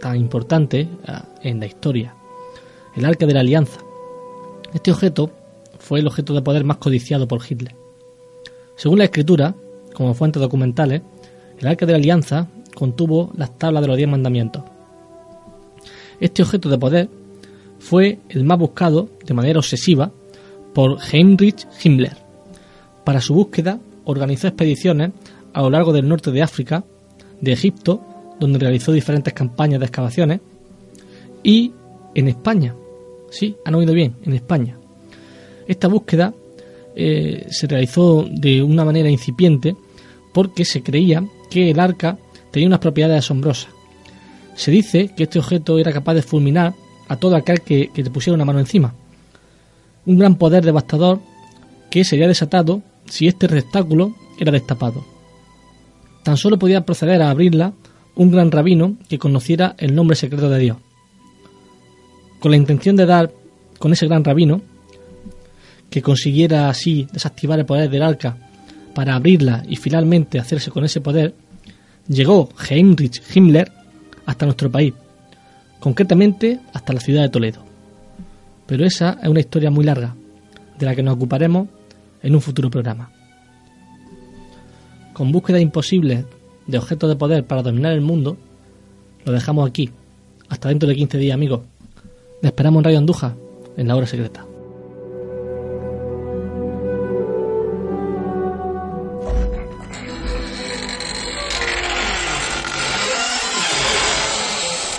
tan 0.00 0.16
importante 0.16 0.88
ah, 1.06 1.26
en 1.42 1.60
la 1.60 1.66
historia, 1.66 2.14
el 2.96 3.04
Arca 3.04 3.26
de 3.26 3.34
la 3.34 3.40
Alianza. 3.40 3.80
Este 4.72 4.90
objeto 4.90 5.30
fue 5.78 6.00
el 6.00 6.06
objeto 6.06 6.32
de 6.32 6.40
poder 6.40 6.64
más 6.64 6.78
codiciado 6.78 7.28
por 7.28 7.42
Hitler. 7.46 7.76
Según 8.74 9.00
la 9.00 9.04
escritura, 9.04 9.54
como 9.92 10.14
fuentes 10.14 10.40
documentales, 10.40 11.02
el 11.58 11.66
Arca 11.66 11.84
de 11.84 11.92
la 11.92 11.98
Alianza 11.98 12.48
contuvo 12.74 13.32
las 13.36 13.58
tablas 13.58 13.82
de 13.82 13.88
los 13.88 13.98
diez 13.98 14.08
mandamientos. 14.08 14.62
Este 16.20 16.42
objeto 16.42 16.70
de 16.70 16.78
poder 16.78 17.23
fue 17.84 18.18
el 18.30 18.44
más 18.44 18.58
buscado 18.58 19.10
de 19.26 19.34
manera 19.34 19.58
obsesiva 19.58 20.10
por 20.72 20.96
Heinrich 21.12 21.66
Himmler. 21.82 22.16
Para 23.04 23.20
su 23.20 23.34
búsqueda 23.34 23.78
organizó 24.06 24.48
expediciones 24.48 25.10
a 25.52 25.60
lo 25.60 25.68
largo 25.68 25.92
del 25.92 26.08
norte 26.08 26.30
de 26.30 26.40
África, 26.40 26.82
de 27.42 27.52
Egipto, 27.52 28.00
donde 28.40 28.58
realizó 28.58 28.90
diferentes 28.90 29.34
campañas 29.34 29.80
de 29.80 29.86
excavaciones, 29.86 30.40
y 31.42 31.72
en 32.14 32.28
España. 32.28 32.74
Sí, 33.30 33.54
han 33.66 33.74
oído 33.74 33.92
bien, 33.92 34.14
en 34.24 34.32
España. 34.32 34.78
Esta 35.68 35.88
búsqueda 35.88 36.32
eh, 36.96 37.46
se 37.50 37.66
realizó 37.66 38.26
de 38.30 38.62
una 38.62 38.86
manera 38.86 39.10
incipiente 39.10 39.76
porque 40.32 40.64
se 40.64 40.82
creía 40.82 41.22
que 41.50 41.70
el 41.70 41.78
arca 41.78 42.16
tenía 42.50 42.68
unas 42.68 42.78
propiedades 42.78 43.18
asombrosas. 43.18 43.68
Se 44.54 44.70
dice 44.70 45.10
que 45.14 45.24
este 45.24 45.38
objeto 45.38 45.78
era 45.78 45.92
capaz 45.92 46.14
de 46.14 46.22
fulminar 46.22 46.74
a 47.08 47.16
todo 47.16 47.36
aquel 47.36 47.60
que, 47.62 47.90
que 47.92 48.02
le 48.02 48.10
pusiera 48.10 48.34
una 48.34 48.44
mano 48.44 48.60
encima. 48.60 48.94
Un 50.06 50.18
gran 50.18 50.36
poder 50.36 50.64
devastador 50.64 51.20
que 51.90 52.04
sería 52.04 52.28
desatado 52.28 52.82
si 53.06 53.26
este 53.26 53.46
receptáculo 53.46 54.14
era 54.38 54.52
destapado. 54.52 55.04
Tan 56.22 56.36
solo 56.36 56.58
podía 56.58 56.84
proceder 56.84 57.22
a 57.22 57.30
abrirla 57.30 57.72
un 58.16 58.30
gran 58.30 58.50
rabino 58.50 58.96
que 59.08 59.18
conociera 59.18 59.74
el 59.78 59.94
nombre 59.94 60.16
secreto 60.16 60.48
de 60.48 60.58
Dios. 60.58 60.76
Con 62.40 62.50
la 62.50 62.56
intención 62.56 62.96
de 62.96 63.06
dar 63.06 63.32
con 63.78 63.92
ese 63.92 64.06
gran 64.06 64.24
rabino, 64.24 64.62
que 65.90 66.02
consiguiera 66.02 66.68
así 66.68 67.06
desactivar 67.12 67.58
el 67.58 67.66
poder 67.66 67.88
del 67.88 68.02
arca 68.02 68.36
para 68.94 69.14
abrirla 69.14 69.62
y 69.68 69.76
finalmente 69.76 70.38
hacerse 70.38 70.70
con 70.70 70.84
ese 70.84 71.00
poder, 71.00 71.34
llegó 72.08 72.48
Heinrich 72.68 73.22
Himmler 73.34 73.70
hasta 74.26 74.46
nuestro 74.46 74.70
país, 74.70 74.94
concretamente 75.84 76.60
hasta 76.72 76.94
la 76.94 77.00
ciudad 77.00 77.20
de 77.20 77.28
Toledo. 77.28 77.60
Pero 78.64 78.86
esa 78.86 79.18
es 79.22 79.28
una 79.28 79.40
historia 79.40 79.70
muy 79.70 79.84
larga, 79.84 80.16
de 80.78 80.86
la 80.86 80.94
que 80.94 81.02
nos 81.02 81.14
ocuparemos 81.14 81.68
en 82.22 82.34
un 82.34 82.40
futuro 82.40 82.70
programa. 82.70 83.10
Con 85.12 85.30
búsqueda 85.30 85.60
imposible 85.60 86.24
de 86.66 86.78
objetos 86.78 87.10
de 87.10 87.16
poder 87.16 87.44
para 87.44 87.60
dominar 87.60 87.92
el 87.92 88.00
mundo, 88.00 88.38
lo 89.26 89.32
dejamos 89.32 89.68
aquí. 89.68 89.90
Hasta 90.48 90.70
dentro 90.70 90.88
de 90.88 90.96
15 90.96 91.18
días, 91.18 91.34
amigos. 91.34 91.60
Le 92.40 92.48
esperamos 92.48 92.80
en 92.80 92.84
Radio 92.84 92.98
Anduja, 93.00 93.34
en 93.76 93.86
la 93.86 93.94
hora 93.94 94.06
secreta. 94.06 94.53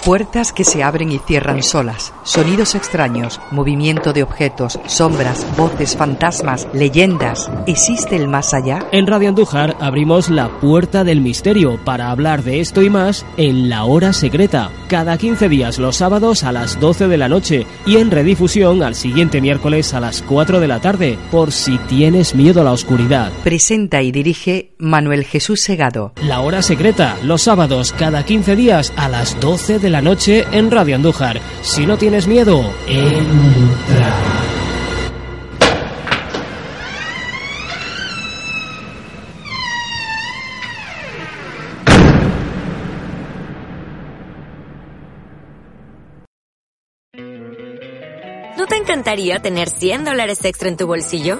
Puertas 0.06 0.54
que 0.54 0.64
se 0.64 0.84
abren 0.84 1.12
y 1.12 1.18
cierran 1.18 1.64
solas, 1.64 2.14
sonidos 2.22 2.76
extraños, 2.76 3.42
movimiento 3.50 4.14
de 4.14 4.22
objetos, 4.22 4.80
sombras, 4.86 5.48
voces, 5.58 5.98
fantasmas, 5.98 6.68
leyendas. 6.74 7.50
¿Existe 7.66 8.16
el 8.16 8.28
más 8.28 8.54
allá? 8.54 8.86
En 8.92 9.08
Radio 9.08 9.30
Andújar 9.30 9.76
abrimos 9.80 10.30
la 10.30 10.60
puerta 10.60 11.04
del 11.04 11.22
misterio 11.22 11.80
para 11.84 12.12
hablar 12.12 12.44
de 12.44 12.60
esto 12.60 12.84
y 12.84 12.92
más 12.92 13.26
en 13.38 13.68
La 13.68 13.86
Hora 13.86 14.14
Secreta, 14.14 14.70
cada 14.90 15.18
15 15.18 15.50
días 15.50 15.80
los 15.80 15.96
sábados 15.96 16.44
a 16.44 16.52
las 16.52 16.80
12 16.80 17.08
de 17.08 17.18
la 17.18 17.28
noche 17.28 17.66
y 17.88 17.98
en 17.98 18.12
redifusión 18.12 18.84
al 18.84 18.94
siguiente 18.94 19.42
miércoles 19.42 19.96
a 19.96 20.02
las 20.02 20.22
4 20.22 20.60
de 20.60 20.68
la 20.68 20.82
tarde, 20.82 21.18
por 21.32 21.52
si 21.52 21.80
tienes 21.80 22.36
miedo 22.36 22.62
a 22.62 22.64
la 22.64 22.74
oscuridad. 22.74 23.32
Presenta 23.44 24.04
y 24.04 24.12
dirige 24.12 24.76
Manuel 24.78 25.26
Jesús 25.26 25.62
Segado. 25.62 26.14
La 26.22 26.42
Hora 26.42 26.62
Secreta, 26.62 27.18
los 27.24 27.42
sábados 27.42 27.92
cada 27.92 28.24
15 28.24 28.56
días 28.56 28.94
a 28.98 29.10
las 29.10 29.40
12 29.40 29.80
de 29.80 29.95
la 29.96 30.02
noche 30.02 30.46
en 30.52 30.70
Radio 30.72 30.98
Andújar. 30.98 31.40
Si 31.62 31.86
no 31.86 31.98
tienes 31.98 32.28
miedo, 32.28 32.70
entra. 32.86 34.14
¿No 48.58 48.66
te 48.68 48.76
encantaría 48.76 49.40
tener 49.40 49.70
100 49.70 50.04
dólares 50.04 50.44
extra 50.44 50.68
en 50.68 50.76
tu 50.76 50.88
bolsillo? 50.88 51.40